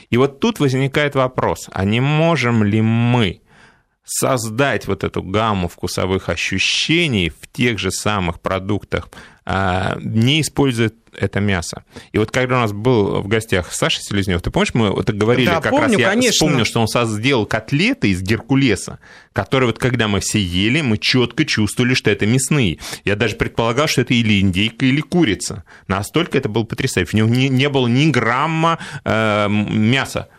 И 0.09 0.17
вот 0.17 0.39
тут 0.39 0.59
возникает 0.59 1.15
вопрос, 1.15 1.69
а 1.73 1.85
не 1.85 2.01
можем 2.01 2.63
ли 2.63 2.81
мы 2.81 3.41
создать 4.05 4.87
вот 4.87 5.03
эту 5.03 5.23
гамму 5.23 5.67
вкусовых 5.67 6.29
ощущений 6.29 7.29
в 7.29 7.47
тех 7.51 7.79
же 7.79 7.91
самых 7.91 8.39
продуктах, 8.39 9.09
не 9.45 10.41
используя 10.41 10.91
это 11.19 11.39
мясо. 11.39 11.83
И 12.11 12.17
вот 12.17 12.31
когда 12.31 12.57
у 12.57 12.61
нас 12.61 12.73
был 12.73 13.21
в 13.21 13.27
гостях 13.27 13.71
Саша 13.73 14.01
Селезнев, 14.01 14.41
ты 14.41 14.51
помнишь, 14.51 14.73
мы 14.73 14.91
вот 14.91 15.09
говорили 15.09 15.47
Да, 15.47 15.61
как 15.61 15.71
помню, 15.71 15.93
раз, 15.93 15.99
я 15.99 16.09
конечно. 16.09 16.31
вспомнил, 16.31 16.65
что 16.65 16.81
он 16.81 16.87
сделал 17.07 17.45
котлеты 17.45 18.09
из 18.09 18.21
геркулеса, 18.21 18.99
которые 19.33 19.67
вот 19.67 19.79
когда 19.79 20.07
мы 20.07 20.19
все 20.19 20.39
ели, 20.39 20.81
мы 20.81 20.97
четко 20.97 21.45
чувствовали, 21.45 21.93
что 21.93 22.09
это 22.11 22.25
мясные. 22.25 22.79
Я 23.03 23.15
даже 23.15 23.35
предполагал, 23.35 23.87
что 23.87 24.01
это 24.01 24.13
или 24.13 24.41
индейка, 24.41 24.85
или 24.85 25.01
курица. 25.01 25.63
Настолько 25.87 26.37
это 26.37 26.49
было 26.49 26.63
потрясающе. 26.63 27.11
В 27.11 27.13
нем 27.13 27.31
не, 27.31 27.49
не 27.49 27.69
было 27.69 27.87
ни 27.87 28.09
грамма 28.09 28.79
э, 29.03 29.47
мяса. 29.49 30.29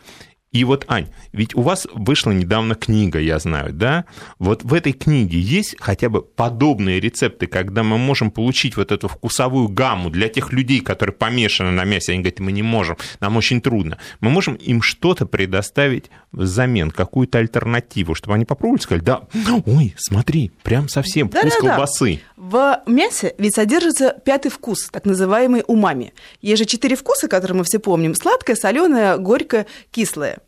И 0.57 0.65
вот, 0.65 0.87
Ань, 0.89 1.09
ведь 1.33 1.55
у 1.55 1.61
вас 1.61 1.87
вышла 1.93 2.31
недавно 2.31 2.77
книга, 2.77 3.19
я 3.19 3.39
знаю, 3.39 3.75
да? 3.75 4.07
Вот 4.39 4.63
в 4.65 4.73
этой 4.73 4.95
книге 4.95 5.39
есть 5.39 5.77
хотя 5.79 6.09
бы 6.09 6.23
подобные 6.23 6.99
рецепты, 6.99 7.47
когда 7.47 7.83
мы 7.83 7.99
можем 7.99 8.31
получить 8.31 8.75
вот 8.79 8.91
эту 8.91 9.07
вкусовую 9.07 9.69
гамму 9.69 10.09
для 10.09 10.31
тех 10.31 10.55
людей, 10.55 10.81
которые 10.81 11.15
помешаны 11.15 11.73
на 11.73 11.85
мясе, 11.85 12.13
они 12.13 12.23
говорят, 12.23 12.41
мы 12.41 12.53
не 12.53 12.63
можем, 12.63 12.97
нам 13.21 13.37
очень 13.37 13.61
трудно. 13.61 13.99
Мы 14.21 14.31
можем 14.31 14.55
им 14.55 14.81
что-то 14.81 15.27
предоставить 15.27 16.07
взамен, 16.33 16.91
какую-то 16.91 17.37
альтернативу, 17.37 18.15
чтобы 18.15 18.37
они 18.37 18.47
попробовали 18.47 18.81
сказали, 18.81 19.05
да, 19.05 19.29
ой, 19.67 19.95
смотри, 19.99 20.53
прям 20.63 20.89
совсем 20.89 21.29
вкус 21.29 21.43
Да-да-да. 21.43 21.69
колбасы. 21.69 22.21
В 22.37 22.81
мясе 22.87 23.35
ведь 23.37 23.57
содержится 23.57 24.17
пятый 24.25 24.51
вкус, 24.51 24.89
так 24.91 25.05
называемый 25.05 25.65
умами. 25.67 26.15
Есть 26.41 26.63
же 26.63 26.65
четыре 26.65 26.97
вкуса, 26.97 27.29
которые 27.29 27.59
мы 27.59 27.65
все 27.65 27.79
помним. 27.79 28.15
Сладкое, 28.15 28.57
соленое, 28.57 29.19
горькое, 29.19 29.67
кислое. 29.91 30.39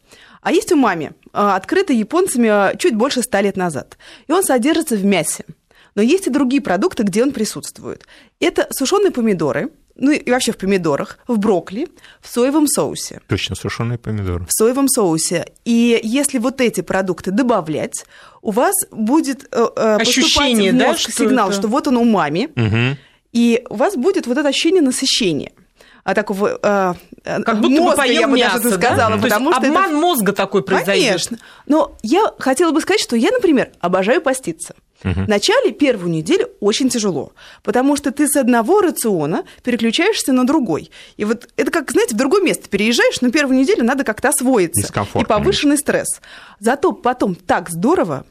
А 0.42 0.52
есть 0.52 0.72
умами, 0.72 1.12
а, 1.32 1.56
открытый 1.56 1.96
японцами 1.96 2.48
а, 2.48 2.74
чуть 2.76 2.94
больше 2.94 3.22
ста 3.22 3.40
лет 3.40 3.56
назад. 3.56 3.98
И 4.26 4.32
он 4.32 4.42
содержится 4.42 4.96
в 4.96 5.04
мясе. 5.04 5.44
Но 5.94 6.02
есть 6.02 6.26
и 6.26 6.30
другие 6.30 6.62
продукты, 6.62 7.02
где 7.02 7.22
он 7.22 7.32
присутствует. 7.32 8.06
Это 8.40 8.68
сушеные 8.70 9.10
помидоры, 9.10 9.70
ну 9.96 10.12
и 10.12 10.30
вообще 10.30 10.52
в 10.52 10.56
помидорах, 10.56 11.18
в 11.26 11.38
брокколи, 11.38 11.88
в 12.20 12.28
соевом 12.28 12.68
соусе 12.68 13.20
Точно, 13.26 13.56
сушеные 13.56 13.98
помидоры. 13.98 14.44
в 14.46 14.52
соевом 14.52 14.88
соусе. 14.88 15.46
И 15.64 15.98
если 16.04 16.38
вот 16.38 16.60
эти 16.60 16.82
продукты 16.82 17.32
добавлять, 17.32 18.04
у 18.42 18.52
вас 18.52 18.74
будет 18.92 19.48
э, 19.50 19.66
э, 19.74 19.96
Ощущение, 19.96 20.70
поступать 20.70 20.74
в 20.74 20.78
да, 20.78 20.86
мозг 20.86 21.00
что 21.00 21.12
сигнал, 21.12 21.48
это- 21.48 21.58
что 21.58 21.66
вот 21.68 21.88
он 21.88 21.96
умами, 21.96 22.48
Мгм. 22.54 22.96
и 23.32 23.64
у 23.68 23.74
вас 23.74 23.96
будет 23.96 24.28
вот 24.28 24.38
это 24.38 24.48
ощущение 24.48 24.82
насыщения. 24.82 25.50
А 26.08 26.14
такого 26.14 26.58
э, 26.62 26.94
э, 27.22 27.42
Как 27.42 27.60
будто 27.60 27.68
бы 27.68 27.80
мозга, 27.82 28.04
я 28.04 28.22
поел 28.22 28.30
бы 28.30 28.38
мясо, 28.38 28.62
даже 28.62 28.78
да? 28.78 28.88
сказала, 28.88 29.16
То 29.16 29.22
потому 29.24 29.50
есть 29.50 29.58
что 29.58 29.66
это 29.66 29.78
обман 29.78 29.94
мозга 30.00 30.32
такой 30.32 30.62
произойдет. 30.62 31.04
Конечно. 31.04 31.38
Но 31.66 31.98
я 32.02 32.32
хотела 32.38 32.72
бы 32.72 32.80
сказать, 32.80 33.02
что 33.02 33.14
я, 33.14 33.30
например, 33.30 33.72
обожаю 33.80 34.22
поститься. 34.22 34.74
В 35.02 35.28
начале 35.28 35.70
первую 35.70 36.10
неделю 36.10 36.48
очень 36.60 36.88
тяжело, 36.88 37.32
потому 37.62 37.94
что 37.94 38.10
ты 38.10 38.26
с 38.26 38.36
одного 38.36 38.80
рациона 38.80 39.44
переключаешься 39.62 40.32
на 40.32 40.46
другой. 40.46 40.90
И 41.18 41.26
вот 41.26 41.46
это 41.58 41.70
как, 41.70 41.90
знаете, 41.90 42.14
в 42.14 42.18
другое 42.18 42.42
место 42.42 42.70
переезжаешь, 42.70 43.20
но 43.20 43.30
первую 43.30 43.58
неделю 43.58 43.84
надо 43.84 44.02
как-то 44.02 44.30
освоиться. 44.30 44.80
И 45.20 45.24
повышенный 45.26 45.76
стресс. 45.76 46.22
Зато 46.58 46.92
потом 46.92 47.34
так 47.34 47.68
здорово, 47.68 48.24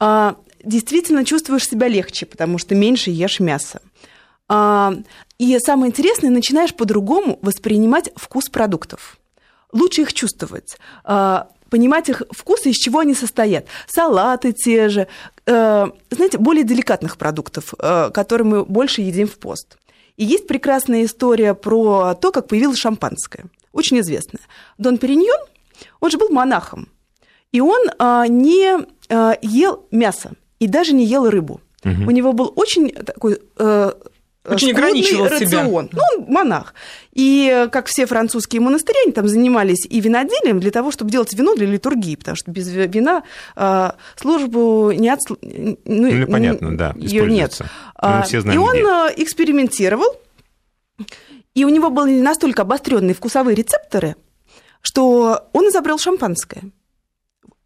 а, 0.00 0.34
действительно 0.64 1.24
чувствуешь 1.24 1.68
себя 1.68 1.86
легче, 1.86 2.26
потому 2.26 2.58
что 2.58 2.74
меньше 2.74 3.10
ешь 3.10 3.38
мясо. 3.38 3.80
А, 4.54 4.92
И 5.38 5.58
самое 5.60 5.90
интересное, 5.90 6.28
начинаешь 6.28 6.74
по-другому 6.74 7.38
воспринимать 7.40 8.10
вкус 8.16 8.50
продуктов. 8.50 9.18
Лучше 9.72 10.02
их 10.02 10.12
чувствовать. 10.12 10.76
А, 11.04 11.48
понимать 11.70 12.10
их 12.10 12.22
вкусы, 12.30 12.68
из 12.68 12.76
чего 12.76 12.98
они 12.98 13.14
состоят. 13.14 13.64
Салаты 13.86 14.52
те 14.52 14.90
же, 14.90 15.06
э, 15.46 15.86
знаете, 16.10 16.36
более 16.36 16.64
деликатных 16.64 17.16
продуктов, 17.16 17.72
э, 17.78 18.10
которые 18.12 18.46
мы 18.46 18.64
больше 18.66 19.00
едим 19.00 19.26
в 19.26 19.38
пост. 19.38 19.78
И 20.18 20.24
есть 20.24 20.46
прекрасная 20.46 21.06
история 21.06 21.54
про 21.54 22.14
то, 22.14 22.30
как 22.30 22.48
появилось 22.48 22.76
шампанское, 22.76 23.46
очень 23.72 24.00
известная. 24.00 24.42
Дон 24.76 24.98
Периньон, 24.98 25.40
он 26.00 26.10
же 26.10 26.18
был 26.18 26.28
монахом, 26.28 26.88
и 27.52 27.62
он 27.62 27.80
э, 27.88 28.24
не 28.28 28.86
э, 29.08 29.34
ел 29.40 29.86
мясо 29.90 30.32
и 30.58 30.66
даже 30.66 30.92
не 30.92 31.06
ел 31.06 31.30
рыбу. 31.30 31.62
Угу. 31.84 32.02
У 32.06 32.10
него 32.10 32.34
был 32.34 32.52
очень 32.54 32.90
такой 32.90 33.40
э, 33.56 33.92
очень 34.44 34.72
ограничивал 34.72 35.28
рацион. 35.28 35.48
себя. 35.48 35.64
Ну, 35.64 35.74
он 35.74 36.24
монах. 36.26 36.74
И 37.12 37.68
как 37.70 37.86
все 37.86 38.06
французские 38.06 38.60
монастыри, 38.60 38.96
они 39.04 39.12
там 39.12 39.28
занимались 39.28 39.86
и 39.88 40.00
виноделием 40.00 40.58
для 40.58 40.70
того, 40.70 40.90
чтобы 40.90 41.10
делать 41.10 41.32
вино 41.34 41.54
для 41.54 41.66
литургии, 41.66 42.16
потому 42.16 42.36
что 42.36 42.50
без 42.50 42.68
вина 42.68 43.22
а, 43.54 43.96
службу 44.16 44.90
не 44.92 45.08
от... 45.10 45.20
Ну, 45.28 45.76
ну 45.84 46.26
понятно, 46.26 46.76
да, 46.76 46.92
ее 46.96 47.26
нет. 47.26 47.60
Ну, 48.02 48.22
все 48.24 48.40
знаем, 48.40 48.60
и 48.60 48.62
он 48.62 48.72
где. 48.72 48.86
А, 48.86 49.10
экспериментировал, 49.16 50.16
и 51.54 51.64
у 51.64 51.68
него 51.68 51.90
были 51.90 52.20
настолько 52.20 52.62
обостренные 52.62 53.14
вкусовые 53.14 53.54
рецепторы, 53.54 54.16
что 54.80 55.48
он 55.52 55.68
изобрел 55.68 55.98
шампанское. 55.98 56.62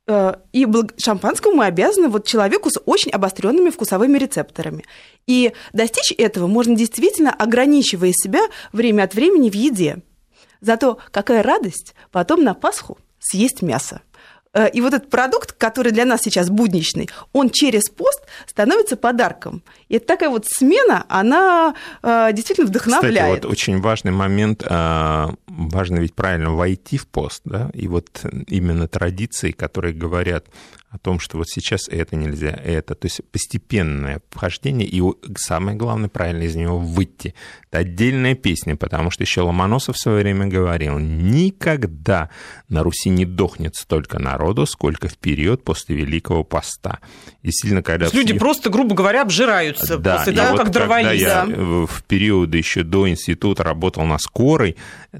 И 0.09 0.67
шампанскому 0.99 1.57
мы 1.57 1.65
обязаны 1.67 2.09
вот 2.09 2.27
человеку 2.27 2.71
с 2.71 2.81
очень 2.85 3.11
обостренными 3.11 3.71
вкусовыми 3.71 4.19
рецепторами. 4.19 4.85
И 5.27 5.53
достичь 5.73 6.13
этого 6.17 6.47
можно 6.47 6.77
действительно 6.77 7.33
ограничивая 7.33 8.13
себя 8.13 8.43
время 8.73 9.03
от 9.03 9.15
времени 9.15 9.51
в 9.51 9.55
еде. 9.55 10.03
Зато 10.61 10.99
какая 11.11 11.43
радость 11.43 11.95
потом 12.13 12.45
на 12.45 12.55
Пасху 12.55 12.99
съесть 13.19 13.63
мясо. 13.63 14.01
Э, 14.57 14.71
и 14.71 14.81
вот 14.81 14.95
этот 14.95 15.11
продукт, 15.11 15.53
который 15.53 15.93
для 15.93 16.05
нас 16.05 16.23
сейчас 16.23 16.49
будничный, 16.49 17.09
он 17.33 17.51
через 17.51 17.91
пост 17.91 18.23
становится 18.47 18.97
подарком. 18.97 19.63
И 19.89 19.99
такая 19.99 20.31
вот 20.31 20.47
смена, 20.49 21.05
она 21.09 21.75
э, 22.03 22.33
действительно 22.33 22.67
вдохновляет. 22.67 23.17
Кстати, 23.17 23.45
вот 23.45 23.53
очень 23.53 23.81
важный 23.81 24.13
момент, 24.13 24.65
э, 24.67 25.27
важно 25.47 25.99
ведь 25.99 26.15
правильно 26.15 26.53
войти 26.53 26.97
в 26.97 27.07
пост, 27.07 27.43
да, 27.45 27.71
и 27.75 27.87
вот 27.87 28.09
именно 28.47 28.89
традиции, 28.89 29.51
которые 29.51 29.93
говорят 29.93 30.47
о 30.97 30.99
том, 30.99 31.21
что 31.21 31.37
вот 31.37 31.49
сейчас 31.49 31.89
это 31.89 32.17
нельзя, 32.17 32.51
это, 32.51 32.95
то 32.95 33.07
есть 33.07 33.21
постепенное 33.31 34.21
вхождение, 34.31 34.89
и 34.89 35.03
самое 35.37 35.77
главное, 35.77 36.09
правильно 36.09 36.45
из 36.45 36.57
него 36.57 36.79
выйти. 36.79 37.35
Это 37.71 37.79
отдельная 37.79 38.35
песня, 38.35 38.77
потому 38.77 39.11
что 39.11 39.23
еще 39.23 39.43
Ломоносов 39.43 39.97
в 39.97 40.01
свое 40.01 40.23
время 40.23 40.47
говорил, 40.47 40.99
никогда 40.99 42.31
на 42.69 42.83
Руси 42.83 43.11
не 43.11 43.27
дохнет 43.27 43.77
столько 43.77 44.19
народу, 44.19 44.65
сколько 44.67 45.09
в 45.09 45.19
период 45.19 45.65
после 45.65 45.97
Великого 45.97 46.45
Поста. 46.45 47.01
И 47.43 47.51
сильно, 47.51 47.83
когда... 47.83 48.07
Люди 48.07 48.33
все... 48.33 48.39
просто, 48.39 48.71
грубо 48.71 48.95
говоря, 48.95 49.23
обжираются 49.23 49.99
да, 49.99 50.19
после 50.19 50.33
того, 50.33 50.53
вот 50.53 50.61
как 50.61 50.71
дрвались. 50.71 51.21
я 51.21 51.45
в 51.47 52.03
периоды 52.05 52.57
еще 52.57 52.83
до 52.83 53.09
института 53.09 53.65
работал 53.65 54.05
на 54.05 54.19
скорой, 54.19 54.77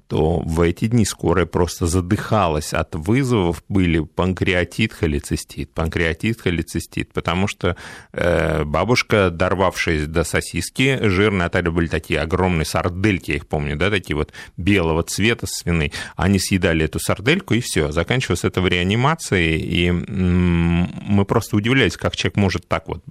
то 0.09 0.41
в 0.41 0.61
эти 0.63 0.87
дни 0.87 1.05
скорая 1.05 1.47
просто 1.47 1.87
задыхалась 1.87 2.73
от 2.73 2.95
вызовов, 2.95 3.63
были 3.69 4.01
панкреатит, 4.01 4.95
холецистит, 4.95 5.66
панкреатит, 5.73 6.41
холецистит, 6.41 7.13
потому 7.13 7.49
что 7.49 7.77
э, 8.13 8.65
бабушка, 8.65 9.31
дорвавшись 9.31 10.07
до 10.07 10.25
сосиски, 10.25 10.99
жирные, 11.03 11.47
а 11.53 11.63
были 11.71 11.89
такие 11.89 12.21
огромные 12.21 12.65
сардельки, 12.65 13.33
я 13.33 13.37
их 13.37 13.47
помню, 13.47 13.77
да, 13.77 13.91
такие 13.91 14.17
вот 14.17 14.33
белого 14.57 15.03
цвета 15.03 15.47
свиные, 15.47 15.93
они 16.17 16.39
съедали 16.39 16.85
эту 16.85 16.99
сардельку, 16.99 17.55
и 17.55 17.61
все, 17.61 17.93
заканчивалось 17.93 18.45
это 18.45 18.61
в 18.61 18.69
реанимации, 18.69 19.59
и 19.59 19.91
мы 19.91 21.25
просто 21.25 21.57
удивлялись, 21.57 21.97
как 21.97 22.17
человек 22.17 22.37
может 22.37 22.69
так 22.69 22.89
вот 22.89 23.03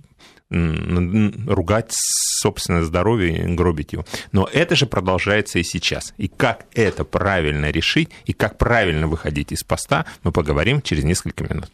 ругать 0.49 1.91
собственное 1.91 2.83
здоровье, 2.83 3.47
гробить 3.55 3.93
его. 3.93 4.05
Но 4.31 4.47
это 4.51 4.75
же 4.75 4.85
продолжается 4.85 5.59
и 5.59 5.63
сейчас. 5.63 6.13
И 6.17 6.27
как 6.27 6.65
это 6.73 7.03
правильно 7.03 7.71
решить, 7.71 8.09
и 8.25 8.33
как 8.33 8.57
правильно 8.57 9.07
выходить 9.07 9.51
из 9.51 9.63
поста, 9.63 10.05
мы 10.23 10.31
поговорим 10.31 10.81
через 10.81 11.03
несколько 11.03 11.43
минут. 11.45 11.71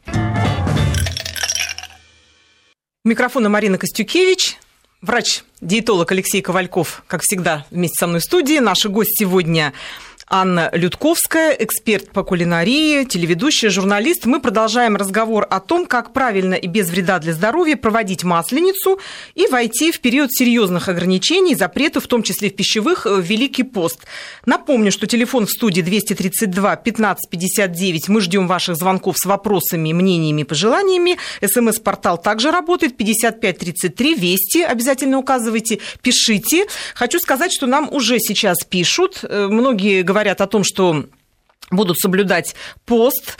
У 3.04 3.10
микрофона 3.10 3.50
Марина 3.50 3.80
Костюкевич, 3.80 4.60
врач-диетолог 5.02 6.12
Алексей 6.12 6.40
Ковальков, 6.44 7.02
как 7.08 7.24
всегда, 7.24 7.66
вместе 7.72 7.96
со 7.98 8.06
мной 8.06 8.20
в 8.20 8.24
студии. 8.24 8.60
Наш 8.60 8.86
гость 8.86 9.18
сегодня 9.18 9.74
Анна 10.34 10.70
Людковская, 10.72 11.52
эксперт 11.60 12.12
по 12.12 12.24
кулинарии, 12.24 13.04
телеведущая, 13.04 13.70
журналист. 13.70 14.26
Мы 14.26 14.39
продолжаем 14.39 14.96
разговор 14.96 15.46
о 15.50 15.60
том, 15.60 15.86
как 15.86 16.13
правильно 16.13 16.54
и 16.54 16.67
без 16.67 16.89
вреда 16.89 17.20
для 17.20 17.34
здоровья 17.34 17.76
проводить 17.76 18.24
масленицу 18.24 19.02
и 19.36 19.48
войти 19.48 19.91
в 19.91 20.00
период 20.00 20.32
серьезных 20.32 20.88
ограничений, 20.88 21.54
запретов, 21.54 22.06
в 22.06 22.08
том 22.08 22.24
числе 22.24 22.50
в 22.50 22.56
пищевых, 22.56 23.06
в 23.06 23.20
Великий 23.20 23.63
пост. 23.63 24.06
Напомню, 24.46 24.94
что 24.94 25.06
телефон 25.06 25.48
в 25.48 25.50
студии 25.50 25.82
232 25.82 26.78
15 26.78 27.30
59. 27.30 28.08
Мы 28.08 28.22
ждем 28.22 28.48
ваших 28.48 28.78
звонков 28.78 29.17
с 29.17 29.26
вопросами, 29.26 29.91
мнениями, 29.91 30.44
пожеланиями. 30.44 31.17
СМС-портал 31.46 32.17
также 32.17 32.52
работает 32.52 32.96
5533 32.96 34.15
Вести. 34.15 34.62
Обязательно 34.62 35.17
указывайте, 35.17 35.80
пишите. 36.02 36.67
Хочу 36.96 37.20
сказать, 37.20 37.52
что 37.52 37.67
нам 37.67 37.89
уже 37.91 38.17
сейчас 38.20 38.60
пишут. 38.63 39.20
Э, 39.24 39.48
многие 39.52 40.04
говорят, 40.04 40.21
говорят 40.22 40.42
о 40.42 40.48
том, 40.48 40.64
что 40.64 41.06
будут 41.72 41.98
соблюдать 41.98 42.56
пост. 42.86 43.38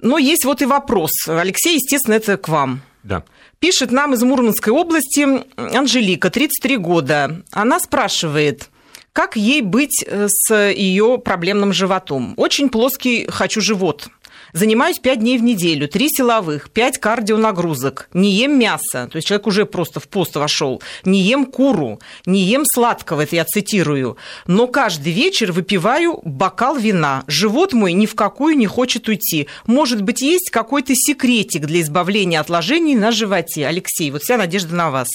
Но 0.00 0.18
есть 0.18 0.44
вот 0.44 0.62
и 0.62 0.66
вопрос. 0.66 1.12
Алексей, 1.28 1.76
естественно, 1.76 2.14
это 2.14 2.36
к 2.36 2.48
вам. 2.48 2.82
Да. 3.04 3.22
Пишет 3.60 3.92
нам 3.92 4.14
из 4.14 4.22
Мурманской 4.24 4.72
области 4.72 5.26
Анжелика, 5.56 6.30
33 6.30 6.76
года. 6.78 7.42
Она 7.52 7.78
спрашивает, 7.78 8.68
как 9.12 9.36
ей 9.36 9.62
быть 9.62 10.04
э, 10.04 10.26
с 10.28 10.70
ее 10.72 11.18
проблемным 11.18 11.72
животом? 11.72 12.34
Очень 12.36 12.68
плоский 12.68 13.26
хочу 13.30 13.60
живот. 13.60 14.08
Занимаюсь 14.54 15.00
5 15.00 15.18
дней 15.18 15.36
в 15.36 15.42
неделю, 15.42 15.88
3 15.88 16.08
силовых, 16.10 16.70
5 16.70 16.98
кардионагрузок. 16.98 18.08
Не 18.14 18.30
ем 18.30 18.56
мясо, 18.56 19.08
то 19.10 19.16
есть 19.16 19.26
человек 19.26 19.48
уже 19.48 19.66
просто 19.66 19.98
в 19.98 20.06
пост 20.06 20.36
вошел. 20.36 20.80
Не 21.04 21.22
ем 21.22 21.44
куру, 21.44 21.98
не 22.24 22.42
ем 22.42 22.62
сладкого, 22.64 23.22
это 23.22 23.34
я 23.34 23.44
цитирую. 23.44 24.16
Но 24.46 24.68
каждый 24.68 25.12
вечер 25.12 25.50
выпиваю 25.50 26.20
бокал 26.22 26.76
вина. 26.76 27.24
Живот 27.26 27.72
мой 27.72 27.94
ни 27.94 28.06
в 28.06 28.14
какую 28.14 28.56
не 28.56 28.68
хочет 28.68 29.08
уйти. 29.08 29.48
Может 29.66 30.02
быть, 30.02 30.22
есть 30.22 30.50
какой-то 30.50 30.92
секретик 30.94 31.66
для 31.66 31.80
избавления 31.80 32.38
отложений 32.38 32.94
на 32.94 33.10
животе? 33.10 33.66
Алексей, 33.66 34.12
вот 34.12 34.22
вся 34.22 34.36
надежда 34.36 34.76
на 34.76 34.92
вас. 34.92 35.08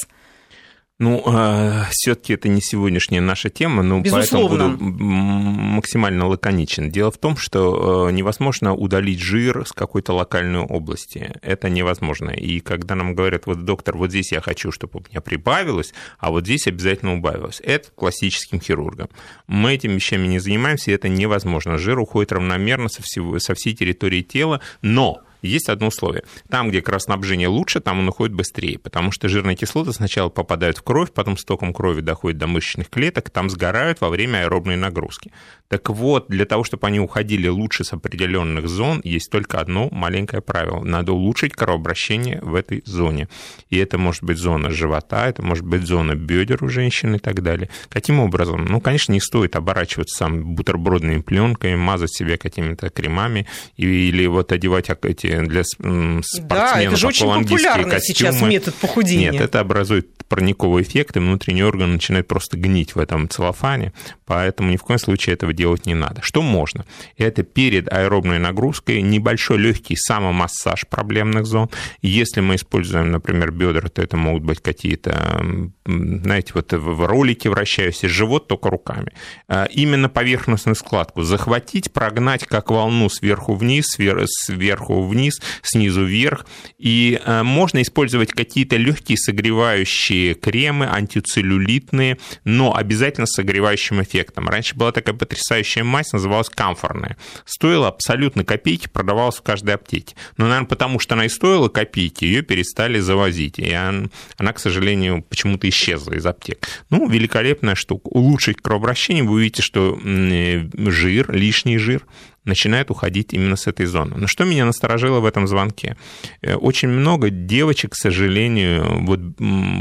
Ну, 0.99 1.23
а, 1.25 1.87
все-таки 1.91 2.33
это 2.33 2.49
не 2.49 2.61
сегодняшняя 2.61 3.21
наша 3.21 3.49
тема, 3.49 3.83
но 3.83 4.01
Безусловно. 4.01 4.49
поэтому 4.49 4.91
буду 4.91 5.03
максимально 5.03 6.27
лаконичен. 6.27 6.91
Дело 6.91 7.09
в 7.09 7.17
том, 7.17 7.37
что 7.37 8.07
а, 8.07 8.11
невозможно 8.11 8.75
удалить 8.75 9.21
жир 9.21 9.65
с 9.65 9.71
какой-то 9.71 10.11
локальной 10.11 10.59
области. 10.59 11.33
Это 11.41 11.69
невозможно. 11.69 12.31
И 12.31 12.59
когда 12.59 12.95
нам 12.95 13.15
говорят, 13.15 13.45
вот, 13.45 13.63
доктор, 13.63 13.95
вот 13.95 14.09
здесь 14.09 14.33
я 14.33 14.41
хочу, 14.41 14.73
чтобы 14.73 14.99
у 14.99 15.03
меня 15.09 15.21
прибавилось, 15.21 15.93
а 16.17 16.31
вот 16.31 16.43
здесь 16.43 16.67
обязательно 16.67 17.13
убавилось. 17.13 17.61
Это 17.63 17.89
классическим 17.95 18.59
хирургом. 18.59 19.07
Мы 19.47 19.75
этими 19.75 19.93
вещами 19.93 20.27
не 20.27 20.39
занимаемся, 20.39 20.91
и 20.91 20.95
это 20.95 21.07
невозможно. 21.07 21.77
Жир 21.77 21.97
уходит 21.97 22.33
равномерно 22.33 22.89
со, 22.89 23.01
всего, 23.03 23.39
со 23.39 23.53
всей 23.53 23.73
территории 23.73 24.21
тела, 24.21 24.59
но 24.81 25.21
есть 25.41 25.69
одно 25.69 25.87
условие. 25.87 26.23
Там, 26.49 26.69
где 26.69 26.81
кровоснабжение 26.81 27.47
лучше, 27.47 27.79
там 27.79 27.99
он 27.99 28.09
уходит 28.09 28.35
быстрее, 28.35 28.79
потому 28.79 29.11
что 29.11 29.29
жирные 29.29 29.55
кислоты 29.55 29.93
сначала 29.93 30.29
попадают 30.29 30.77
в 30.77 30.83
кровь, 30.83 31.11
потом 31.11 31.37
с 31.37 31.43
током 31.43 31.73
крови 31.73 32.01
доходят 32.01 32.37
до 32.37 32.47
мышечных 32.47 32.89
клеток, 32.89 33.29
там 33.29 33.49
сгорают 33.49 34.01
во 34.01 34.09
время 34.09 34.39
аэробной 34.39 34.75
нагрузки. 34.75 35.31
Так 35.67 35.89
вот, 35.89 36.27
для 36.29 36.45
того, 36.45 36.63
чтобы 36.63 36.87
они 36.87 36.99
уходили 36.99 37.47
лучше 37.47 37.83
с 37.83 37.93
определенных 37.93 38.67
зон, 38.67 39.01
есть 39.03 39.29
только 39.31 39.59
одно 39.59 39.87
маленькое 39.91 40.41
правило. 40.41 40.83
Надо 40.83 41.13
улучшить 41.13 41.53
кровообращение 41.53 42.39
в 42.41 42.55
этой 42.55 42.81
зоне. 42.85 43.29
И 43.69 43.77
это 43.77 43.97
может 43.97 44.23
быть 44.23 44.37
зона 44.37 44.71
живота, 44.71 45.27
это 45.27 45.43
может 45.43 45.65
быть 45.65 45.83
зона 45.83 46.15
бедер 46.15 46.63
у 46.63 46.69
женщин 46.69 47.15
и 47.15 47.19
так 47.19 47.43
далее. 47.43 47.69
Каким 47.89 48.19
образом? 48.19 48.65
Ну, 48.65 48.81
конечно, 48.81 49.13
не 49.13 49.21
стоит 49.21 49.55
оборачиваться 49.55 50.17
сам 50.17 50.55
бутербродными 50.55 51.21
пленками, 51.21 51.75
мазать 51.75 52.13
себя 52.13 52.37
какими-то 52.37 52.89
кремами 52.89 53.47
или 53.77 54.25
вот 54.25 54.51
одевать 54.51 54.89
эти 55.03 55.28
эти 55.29 55.47
для 55.47 55.63
спортсменов, 55.63 56.47
да, 56.47 56.81
это 56.81 56.95
же 56.95 57.07
очень 57.07 57.27
популярный 57.27 57.89
костюмы. 57.89 58.01
сейчас 58.01 58.41
метод 58.41 58.75
похудения. 58.75 59.31
Нет, 59.31 59.41
это 59.41 59.59
образует 59.59 60.19
парниковый 60.29 60.83
эффект, 60.83 61.17
и 61.17 61.19
внутренний 61.19 61.63
орган 61.63 61.93
начинает 61.93 62.27
просто 62.27 62.55
гнить 62.55 62.95
в 62.95 62.99
этом 62.99 63.27
целлофане, 63.27 63.93
поэтому 64.25 64.71
ни 64.71 64.77
в 64.77 64.83
коем 64.83 64.99
случае 64.99 65.33
этого 65.33 65.53
делать 65.53 65.85
не 65.85 65.95
надо. 65.95 66.21
Что 66.21 66.41
можно? 66.41 66.85
Это 67.17 67.43
перед 67.43 67.91
аэробной 67.91 68.39
нагрузкой 68.39 69.01
небольшой 69.01 69.57
легкий 69.57 69.95
самомассаж 69.95 70.85
проблемных 70.87 71.45
зон. 71.45 71.69
Если 72.01 72.41
мы 72.41 72.55
используем, 72.55 73.11
например, 73.11 73.51
бедра, 73.51 73.89
то 73.89 74.01
это 74.01 74.17
могут 74.17 74.43
быть 74.43 74.61
какие-то, 74.61 75.43
знаете, 75.85 76.51
вот 76.53 76.71
в 76.71 77.05
ролике 77.07 77.49
вращаюсь, 77.49 78.01
живот 78.01 78.47
только 78.47 78.69
руками. 78.69 79.11
А, 79.47 79.65
именно 79.65 80.09
поверхностную 80.09 80.75
складку 80.75 81.23
захватить, 81.23 81.91
прогнать 81.91 82.45
как 82.45 82.69
волну 82.69 83.09
сверху 83.09 83.55
вниз, 83.55 83.85
сверху 83.87 85.01
вниз, 85.07 85.18
снизу 85.61 86.03
вверх. 86.03 86.45
И 86.77 87.19
а, 87.25 87.43
можно 87.43 87.81
использовать 87.81 88.31
какие-то 88.31 88.77
легкие 88.77 89.17
согревающие 89.17 90.33
кремы, 90.33 90.87
антицеллюлитные, 90.87 92.17
но 92.43 92.75
обязательно 92.75 93.27
с 93.27 93.31
согревающим 93.31 94.01
эффектом. 94.01 94.49
Раньше 94.49 94.75
была 94.75 94.91
такая 94.91 95.15
потрясающая 95.15 95.83
мазь, 95.83 96.11
называлась 96.13 96.49
камфорная. 96.49 97.17
Стоила 97.45 97.87
абсолютно 97.87 98.43
копейки, 98.43 98.87
продавалась 98.87 99.37
в 99.37 99.41
каждой 99.41 99.75
аптеке. 99.75 100.15
Но, 100.37 100.45
наверное, 100.47 100.67
потому 100.67 100.99
что 100.99 101.15
она 101.15 101.25
и 101.25 101.29
стоила 101.29 101.69
копейки, 101.69 102.25
ее 102.25 102.41
перестали 102.41 102.99
завозить. 102.99 103.59
И 103.59 103.71
она, 103.71 104.09
она 104.37 104.53
к 104.53 104.59
сожалению, 104.59 105.23
почему-то 105.23 105.67
исчезла 105.69 106.13
из 106.13 106.25
аптек. 106.25 106.67
Ну, 106.89 107.09
великолепная 107.09 107.75
штука. 107.75 108.07
Улучшить 108.07 108.61
кровообращение, 108.61 109.23
вы 109.23 109.35
увидите, 109.35 109.61
что 109.61 109.99
жир, 110.01 111.31
лишний 111.31 111.77
жир 111.77 112.05
начинает 112.49 112.91
уходить 112.91 113.33
именно 113.33 113.55
с 113.55 113.67
этой 113.67 113.85
зоны. 113.85 114.15
Но 114.17 114.27
что 114.27 114.43
меня 114.43 114.65
насторожило 114.65 115.19
в 115.19 115.25
этом 115.25 115.47
звонке? 115.47 115.95
Э, 116.41 116.55
очень 116.55 116.89
много 116.89 117.29
девочек, 117.29 117.91
к 117.91 117.95
сожалению, 117.95 119.05
вот, 119.05 119.19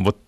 вот 0.05 0.19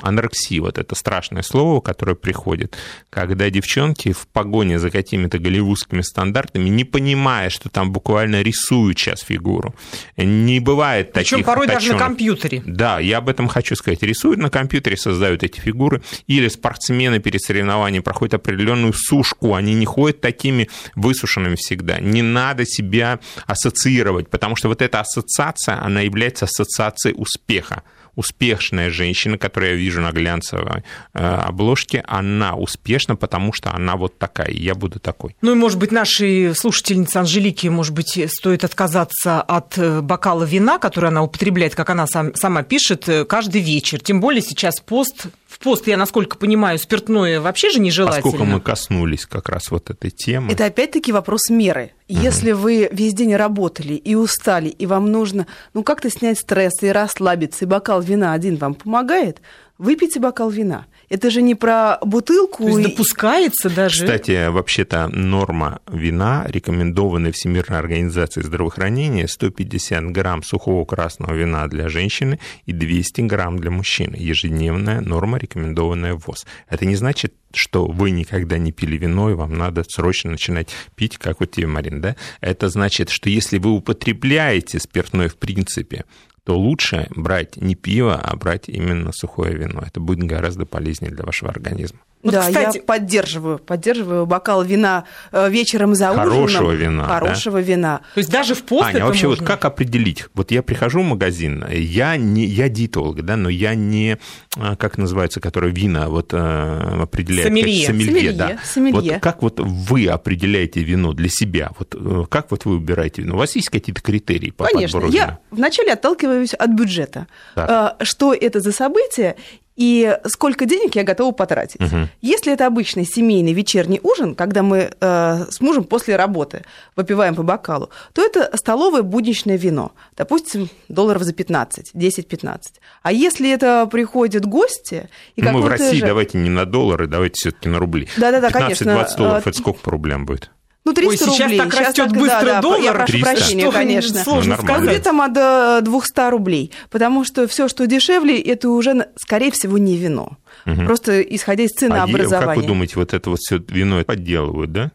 анорексия, 0.00 0.60
вот 0.60 0.78
это 0.78 0.94
страшное 0.94 1.42
слово, 1.42 1.80
которое 1.80 2.14
приходит, 2.14 2.76
когда 3.10 3.50
девчонки 3.50 4.12
в 4.12 4.26
погоне 4.28 4.78
за 4.78 4.90
какими-то 4.90 5.38
голливудскими 5.38 6.02
стандартами, 6.02 6.68
не 6.68 6.84
понимая, 6.84 7.50
что 7.50 7.68
там 7.68 7.92
буквально 7.92 8.42
рисуют 8.42 8.98
сейчас 8.98 9.20
фигуру. 9.20 9.74
Не 10.16 10.60
бывает 10.60 11.12
таких 11.12 11.30
Причем 11.30 11.44
порой 11.44 11.66
точенок. 11.66 11.82
даже 11.82 11.92
на 11.94 11.98
компьютере. 11.98 12.62
Да, 12.66 13.00
я 13.00 13.18
об 13.18 13.28
этом 13.28 13.48
хочу 13.48 13.76
сказать. 13.76 14.02
Рисуют 14.02 14.40
на 14.40 14.50
компьютере, 14.50 14.96
создают 14.96 15.42
эти 15.42 15.60
фигуры, 15.60 16.02
или 16.26 16.48
спортсмены 16.48 17.18
перед 17.20 17.40
соревнованием 17.42 18.02
проходят 18.02 18.34
определенную 18.34 18.92
сушку, 18.92 19.54
они 19.54 19.74
не 19.74 19.86
ходят 19.86 20.20
такими 20.20 20.68
высушенными 20.94 21.56
всегда. 21.56 21.98
Не 22.00 22.22
надо 22.22 22.64
себя 22.66 23.20
ассоциировать, 23.46 24.28
потому 24.28 24.56
что 24.56 24.68
вот 24.68 24.82
эта 24.82 25.00
ассоциация, 25.00 25.82
она 25.82 26.00
является 26.00 26.44
ассоциацией 26.44 27.14
успеха 27.16 27.82
успешная 28.16 28.90
женщина, 28.90 29.38
которую 29.38 29.72
я 29.72 29.76
вижу 29.76 30.00
на 30.00 30.12
глянцевой 30.12 30.82
э, 31.14 31.18
обложке, 31.18 32.02
она 32.06 32.54
успешна, 32.54 33.16
потому 33.16 33.52
что 33.52 33.72
она 33.74 33.96
вот 33.96 34.18
такая, 34.18 34.48
и 34.48 34.62
я 34.62 34.74
буду 34.74 34.98
такой. 35.00 35.36
Ну 35.42 35.52
и, 35.52 35.54
может 35.54 35.78
быть, 35.78 35.92
нашей 35.92 36.54
слушательнице 36.54 37.16
Анжелике, 37.16 37.70
может 37.70 37.94
быть, 37.94 38.18
стоит 38.28 38.64
отказаться 38.64 39.40
от 39.40 39.78
э, 39.78 40.00
бокала 40.00 40.44
вина, 40.44 40.78
который 40.78 41.10
она 41.10 41.22
употребляет, 41.22 41.74
как 41.74 41.90
она 41.90 42.06
сам, 42.06 42.34
сама 42.34 42.62
пишет, 42.62 43.08
э, 43.08 43.24
каждый 43.24 43.60
вечер. 43.60 44.00
Тем 44.00 44.20
более 44.20 44.42
сейчас 44.42 44.80
пост 44.80 45.26
в 45.50 45.58
пост, 45.58 45.88
я 45.88 45.96
насколько 45.96 46.38
понимаю, 46.38 46.78
спиртное 46.78 47.40
вообще 47.40 47.70
же 47.70 47.80
нежелательно. 47.80 48.22
Поскольку 48.22 48.44
мы 48.44 48.60
коснулись 48.60 49.26
как 49.26 49.48
раз 49.48 49.72
вот 49.72 49.90
этой 49.90 50.10
темы. 50.10 50.52
Это 50.52 50.66
опять-таки 50.66 51.10
вопрос 51.10 51.50
меры. 51.50 51.90
Если 52.06 52.52
угу. 52.52 52.62
вы 52.62 52.88
весь 52.92 53.14
день 53.14 53.34
работали 53.34 53.94
и 53.94 54.14
устали, 54.14 54.68
и 54.68 54.86
вам 54.86 55.10
нужно 55.10 55.48
ну 55.74 55.82
как-то 55.82 56.08
снять 56.08 56.38
стресс 56.38 56.82
и 56.82 56.88
расслабиться, 56.88 57.64
и 57.64 57.68
бокал 57.68 58.00
вина 58.00 58.32
один 58.32 58.58
вам 58.58 58.74
помогает, 58.74 59.40
выпейте 59.80 60.20
бокал 60.20 60.50
вина. 60.50 60.86
Это 61.08 61.30
же 61.30 61.42
не 61.42 61.54
про 61.54 61.98
бутылку. 62.02 62.64
То 62.64 62.78
есть 62.78 62.90
допускается 62.90 63.70
даже. 63.70 64.04
Кстати, 64.04 64.48
вообще-то 64.48 65.08
норма 65.08 65.80
вина, 65.90 66.44
рекомендованная 66.46 67.32
Всемирной 67.32 67.78
организацией 67.78 68.44
здравоохранения, 68.44 69.26
150 69.26 70.12
грамм 70.12 70.42
сухого 70.42 70.84
красного 70.84 71.34
вина 71.34 71.66
для 71.66 71.88
женщины 71.88 72.38
и 72.66 72.72
200 72.72 73.22
грамм 73.22 73.58
для 73.58 73.70
мужчины. 73.70 74.16
Ежедневная 74.16 75.00
норма, 75.00 75.38
рекомендованная 75.38 76.14
ВОЗ. 76.14 76.46
Это 76.68 76.84
не 76.84 76.94
значит, 76.94 77.34
что 77.52 77.86
вы 77.86 78.10
никогда 78.10 78.58
не 78.58 78.72
пили 78.72 78.96
вино, 78.96 79.30
и 79.30 79.34
вам 79.34 79.56
надо 79.56 79.82
срочно 79.88 80.30
начинать 80.30 80.68
пить, 80.94 81.18
как 81.18 81.40
вот 81.40 81.50
тебе, 81.50 81.66
Марин, 81.66 82.00
да? 82.00 82.16
Это 82.40 82.68
значит, 82.68 83.08
что 83.08 83.30
если 83.30 83.58
вы 83.58 83.70
употребляете 83.70 84.78
спиртное 84.78 85.28
в 85.28 85.36
принципе, 85.36 86.04
то 86.44 86.58
лучше 86.58 87.08
брать 87.14 87.56
не 87.56 87.74
пиво, 87.74 88.16
а 88.16 88.36
брать 88.36 88.68
именно 88.68 89.12
сухое 89.12 89.54
вино. 89.54 89.82
Это 89.86 90.00
будет 90.00 90.24
гораздо 90.24 90.66
полезнее 90.66 91.12
для 91.12 91.24
вашего 91.24 91.50
организма. 91.50 92.00
Вот, 92.22 92.34
да, 92.34 92.40
кстати... 92.42 92.78
я 92.78 92.82
поддерживаю, 92.82 93.58
поддерживаю 93.58 94.26
бокал 94.26 94.62
вина 94.62 95.04
э, 95.32 95.48
вечером 95.48 95.94
за 95.94 96.12
Хорошего 96.14 96.44
ужином. 96.44 96.76
вина. 96.76 97.04
Хорошего 97.04 97.58
да? 97.58 97.64
вина. 97.64 98.00
То 98.14 98.18
есть 98.18 98.30
даже 98.30 98.54
в 98.54 98.62
пост 98.64 98.88
Аня, 98.88 98.96
это 98.96 99.04
а 99.04 99.06
вообще 99.06 99.26
можно? 99.26 99.42
вот 99.42 99.48
как 99.48 99.64
определить? 99.64 100.26
Вот 100.34 100.50
я 100.50 100.62
прихожу 100.62 101.00
в 101.00 101.04
магазин, 101.04 101.64
я 101.70 102.18
не, 102.18 102.44
я 102.44 102.68
диетолог, 102.68 103.22
да, 103.22 103.36
но 103.36 103.48
я 103.48 103.74
не, 103.74 104.18
а, 104.56 104.76
как 104.76 104.98
называется, 104.98 105.40
который 105.40 105.72
вина 105.72 106.08
вот 106.10 106.34
э, 106.34 107.00
определяет. 107.02 107.46
Сомелье. 107.46 107.86
Как, 107.86 107.94
сомелье, 107.94 108.12
сомелье, 108.12 108.32
да. 108.32 108.58
сомелье. 108.64 109.12
Вот 109.12 109.22
как 109.22 109.42
вот 109.42 109.60
вы 109.60 110.06
определяете 110.06 110.82
вино 110.82 111.14
для 111.14 111.30
себя? 111.30 111.70
Вот 111.78 111.94
э, 111.94 112.24
как 112.28 112.50
вот 112.50 112.66
вы 112.66 112.74
выбираете 112.74 113.22
вино? 113.22 113.36
У 113.36 113.38
вас 113.38 113.56
есть 113.56 113.70
какие-то 113.70 114.02
критерии 114.02 114.50
по 114.50 114.64
Конечно. 114.66 115.00
подбору 115.00 115.14
я 115.14 115.24
вина? 115.24 115.38
вначале 115.50 115.94
отталкиваюсь 115.94 116.52
от 116.52 116.70
бюджета. 116.70 117.28
Так. 117.54 117.96
Что 118.02 118.34
это 118.34 118.60
за 118.60 118.72
событие 118.72 119.36
и 119.80 120.18
сколько 120.26 120.66
денег 120.66 120.94
я 120.94 121.04
готова 121.04 121.32
потратить. 121.32 121.80
Угу. 121.80 122.08
Если 122.20 122.52
это 122.52 122.66
обычный 122.66 123.06
семейный 123.06 123.54
вечерний 123.54 123.98
ужин, 124.02 124.34
когда 124.34 124.62
мы 124.62 124.90
э, 125.00 125.46
с 125.48 125.58
мужем 125.62 125.84
после 125.84 126.16
работы 126.16 126.64
выпиваем 126.96 127.34
по 127.34 127.42
бокалу, 127.42 127.88
то 128.12 128.22
это 128.22 128.54
столовое 128.58 129.00
будничное 129.00 129.56
вино, 129.56 129.92
допустим, 130.18 130.68
долларов 130.90 131.22
за 131.22 131.32
15, 131.32 131.94
10-15. 131.94 132.60
А 133.02 133.10
если 133.10 133.50
это 133.50 133.88
приходят 133.90 134.44
гости... 134.44 135.08
И 135.34 135.40
ну, 135.40 135.52
мы 135.52 135.62
в 135.62 135.68
России 135.68 136.00
же... 136.00 136.06
давайте 136.06 136.36
не 136.36 136.50
на 136.50 136.66
доллары, 136.66 137.06
давайте 137.06 137.36
все 137.36 137.50
таки 137.50 137.70
на 137.70 137.78
рубли. 137.78 138.06
Да-да-да, 138.18 138.50
конечно. 138.50 138.90
15-20 138.90 139.16
долларов, 139.16 139.46
э, 139.46 139.48
это 139.48 139.58
сколько 139.58 139.80
по 139.80 139.92
рублям 139.92 140.26
будет? 140.26 140.50
Ну, 140.84 140.94
300 140.94 141.10
Ой, 141.10 141.16
сейчас 141.18 141.40
рублей. 141.40 141.58
так 141.58 141.74
растет 141.74 142.08
так, 142.08 142.18
быстро 142.18 142.44
да, 142.44 142.60
доллар. 142.62 142.80
Я 142.80 142.92
прошу 142.92 143.12
300. 143.12 143.30
прощения, 143.30 143.62
что 143.62 143.72
конечно. 143.72 144.22
Сложно 144.24 144.56
ну, 144.56 144.62
сказать. 144.62 144.88
Где-то 144.88 145.76
от 145.76 145.84
200 145.84 146.30
рублей. 146.30 146.72
Потому 146.88 147.24
что 147.24 147.46
все, 147.46 147.68
что 147.68 147.86
дешевле, 147.86 148.40
это 148.40 148.70
уже, 148.70 149.08
скорее 149.16 149.50
всего, 149.50 149.76
не 149.76 149.96
вино. 149.98 150.38
Угу. 150.64 150.84
Просто 150.86 151.20
исходя 151.20 151.64
из 151.64 151.70
ценообразования. 151.72 152.44
А 152.44 152.54
как 152.54 152.56
вы 152.56 152.62
думаете, 152.62 152.94
вот 152.96 153.12
это 153.12 153.30
вот 153.30 153.40
все 153.40 153.58
вино 153.68 154.02
подделывают, 154.04 154.72
да? 154.72 154.92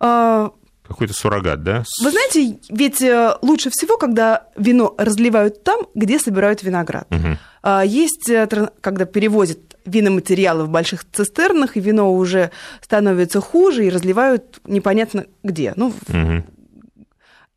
А... 0.00 0.50
Какой-то 0.86 1.14
суррогат, 1.14 1.62
да? 1.62 1.84
Вы 2.02 2.10
знаете, 2.10 2.58
ведь 2.68 3.00
э, 3.00 3.34
лучше 3.40 3.70
всего, 3.70 3.96
когда 3.96 4.48
вино 4.58 4.94
разливают 4.98 5.64
там, 5.64 5.86
где 5.94 6.18
собирают 6.18 6.62
виноград. 6.62 7.06
Угу. 7.10 7.78
Есть, 7.86 8.28
э, 8.28 8.46
когда 8.80 9.06
перевозят 9.06 9.71
виноматериалы 9.84 10.64
в 10.64 10.70
больших 10.70 11.04
цистернах, 11.10 11.76
и 11.76 11.80
вино 11.80 12.12
уже 12.12 12.50
становится 12.80 13.40
хуже, 13.40 13.86
и 13.86 13.90
разливают 13.90 14.60
непонятно 14.64 15.26
где. 15.42 15.72
Ну, 15.76 15.88
угу. 16.08 16.44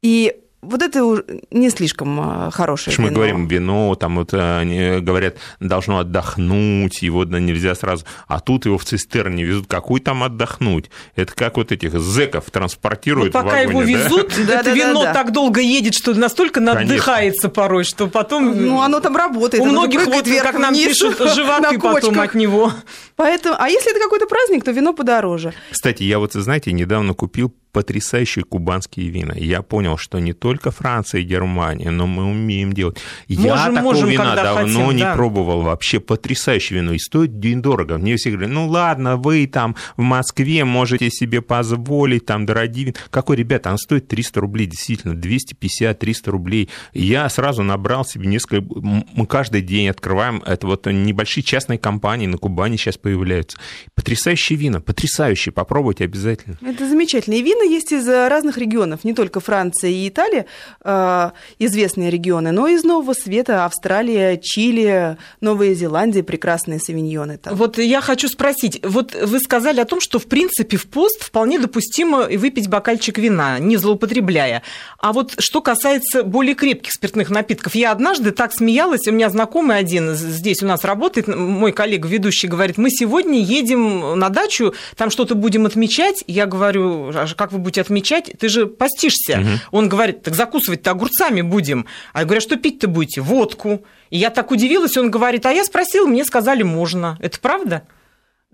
И 0.01 0.35
вот 0.65 0.82
это 0.82 1.23
не 1.51 1.69
слишком 1.69 2.19
а, 2.19 2.51
хорошее 2.51 2.95
вино. 2.95 3.08
Мы 3.08 3.13
говорим 3.13 3.47
вино, 3.47 3.95
там 3.95 4.15
вот 4.15 4.34
они 4.34 4.99
говорят, 4.99 5.38
должно 5.60 5.99
отдохнуть, 5.99 7.01
его 7.01 7.23
нельзя 7.23 7.75
сразу. 7.75 8.06
А 8.28 8.39
тут 8.39 8.65
его 8.65 8.78
в 8.78 8.86
цистерне 8.86 9.43
везут. 9.43 9.67
Какой 9.67 9.99
там 9.99 10.23
отдохнуть? 10.23 10.89
Это 11.15 11.34
как 11.34 11.58
вот 11.58 11.71
этих 11.71 11.99
зеков 11.99 12.45
транспортируют 12.51 13.34
вот 13.34 13.43
пока 13.43 13.63
в 13.63 13.67
вагоне, 13.67 13.91
его 13.91 13.99
везут, 14.04 14.34
да? 14.47 14.60
это 14.62 14.71
вино 14.71 15.04
так 15.04 15.32
долго 15.32 15.62
едет, 15.62 15.93
что 15.93 16.13
настолько 16.13 16.60
надыхается 16.60 17.49
порой, 17.49 17.84
что 17.84 18.08
потом... 18.08 18.65
Ну, 18.65 18.82
оно 18.82 18.99
там 18.99 19.15
работает. 19.15 19.63
У 19.63 19.65
многих, 19.65 20.06
вот, 20.06 20.25
как 20.28 20.60
нам 20.60 20.73
пишут, 20.73 21.17
животы 21.36 21.80
потом 21.80 22.19
от 22.19 22.34
него. 22.36 22.71
Поэтому, 23.15 23.56
а 23.58 23.69
если 23.69 23.91
это 23.91 23.99
какой-то 23.99 24.28
праздник, 24.28 24.63
то 24.63 24.71
вино 24.71 24.93
подороже. 24.93 25.54
Кстати, 25.71 26.04
я 26.04 26.19
вот, 26.19 26.34
знаете, 26.34 26.71
недавно 26.71 27.13
купил 27.13 27.54
потрясающие 27.75 28.45
кубанские 28.45 29.09
вина. 29.09 29.33
Я 29.35 29.61
понял, 29.61 29.97
что 29.97 30.19
не 30.19 30.31
только 30.31 30.71
Франция 30.71 31.19
и 31.19 31.25
Германия, 31.25 31.91
но 31.91 32.07
мы 32.07 32.23
умеем 32.23 32.71
делать. 32.71 32.97
Можем, 33.27 33.45
я 33.45 33.65
такого 33.65 33.81
можем, 33.81 34.09
вина 34.09 34.33
давно 34.33 34.61
хотим, 34.61 34.95
не 34.95 35.03
да. 35.03 35.13
пробовал. 35.13 35.61
Вообще 35.61 35.99
потрясающее 35.99 36.79
вино. 36.79 36.93
И 36.93 36.99
стоит 36.99 37.38
день 37.41 37.61
дорого. 37.61 37.97
Мне 37.97 38.15
все 38.15 38.31
говорят, 38.31 38.49
ну 38.49 38.69
ладно, 38.69 39.17
вы 39.17 39.45
там 39.47 39.75
в 39.97 40.03
Москве 40.03 40.63
можете 40.63 41.09
себе 41.09 41.41
позволить, 41.41 42.25
там 42.25 42.45
дорогие 42.45 42.85
вина. 42.85 42.97
Какой, 43.09 43.35
ребята, 43.35 43.71
он 43.71 43.77
стоит 43.77 44.07
300 44.07 44.39
рублей, 44.39 44.67
действительно, 44.67 45.11
250-300 45.11 46.29
рублей. 46.29 46.69
Я 46.93 47.27
сразу 47.27 47.61
набрал 47.61 48.05
себе 48.05 48.27
несколько... 48.27 48.65
Мы 48.73 49.27
каждый 49.27 49.61
день 49.61 49.89
открываем, 49.89 50.41
это 50.45 50.65
вот 50.65 50.85
небольшие 50.85 51.43
частные 51.43 51.77
компании 51.77 52.27
на 52.27 52.38
Кубани 52.38 52.77
сейчас 52.77 52.97
появляются. 52.97 53.57
Потрясающие 53.95 54.57
вина, 54.57 54.79
потрясающие, 54.79 55.51
попробуйте 55.51 56.05
обязательно. 56.05 56.57
Это 56.61 56.88
замечательные 56.88 57.41
вина, 57.41 57.64
есть 57.65 57.91
из 57.91 58.08
разных 58.08 58.58
регионов, 58.58 59.04
не 59.04 59.13
только 59.13 59.39
Франция 59.39 59.91
и 59.91 60.08
Италия, 60.08 60.45
э, 60.84 61.32
известные 61.60 62.10
регионы, 62.10 62.51
но 62.51 62.67
из 62.67 62.84
Нового 62.84 63.13
Света, 63.13 63.65
Австралия, 63.65 64.38
Чили, 64.38 65.17
Новая 65.41 65.73
Зеландия, 65.73 66.23
прекрасные 66.23 66.80
савиньоны. 66.80 67.38
Там. 67.38 67.56
Вот 67.56 67.78
я 67.78 68.01
хочу 68.01 68.28
спросить, 68.28 68.80
вот 68.84 69.15
вы 69.15 69.39
сказали 69.39 69.80
о 69.80 69.86
том, 69.86 69.99
что 69.99 70.19
в 70.19 70.28
принципе 70.28 70.78
в 70.78 70.88
пост 70.88 71.23
вполне 71.23 71.60
допустимо 71.60 72.28
выпить 72.28 72.67
бокальчик 72.67 73.17
вина, 73.17 73.60
не 73.60 73.78
злоупотребляя. 73.78 74.62
А 74.99 75.13
вот 75.13 75.36
что 75.39 75.62
касается 75.62 76.23
более 76.23 76.56
крепких 76.56 76.91
спиртных 76.91 77.30
напитков, 77.30 77.75
я 77.75 77.91
однажды 77.91 78.32
так 78.32 78.54
смеялась, 78.54 79.08
у 79.08 79.12
меня 79.12 79.30
знакомый 79.30 79.78
один 79.78 80.15
здесь 80.15 80.62
у 80.63 80.65
нас 80.65 80.84
работает, 80.84 81.28
мой 81.28 81.71
коллега 81.71 82.08
ведущий 82.08 82.47
говорит, 82.47 82.78
мы 82.78 82.89
сегодня 82.89 83.39
едем 83.39 84.17
на 84.17 84.30
дачу, 84.30 84.73
там 84.95 85.10
что-то 85.10 85.36
будем 85.36 85.65
отмечать. 85.65 86.23
Я 86.28 86.45
говорю, 86.45 87.12
а 87.13 87.25
как 87.36 87.51
вы 87.55 87.63
будете 87.63 87.81
отмечать? 87.81 88.31
Ты 88.39 88.49
же 88.49 88.67
постишься. 88.67 89.39
Угу. 89.39 89.77
Он 89.77 89.89
говорит, 89.89 90.23
так 90.23 90.35
закусывать-то 90.35 90.91
огурцами 90.91 91.41
будем. 91.41 91.85
А 92.13 92.19
я 92.19 92.25
говорю, 92.25 92.39
а 92.39 92.41
что 92.41 92.55
пить-то 92.55 92.87
будете? 92.87 93.21
Водку. 93.21 93.83
И 94.09 94.17
я 94.17 94.29
так 94.29 94.51
удивилась, 94.51 94.97
он 94.97 95.09
говорит, 95.09 95.45
а 95.45 95.51
я 95.51 95.63
спросил, 95.63 96.07
мне 96.07 96.23
сказали, 96.25 96.63
можно. 96.63 97.17
Это 97.21 97.39
правда? 97.39 97.83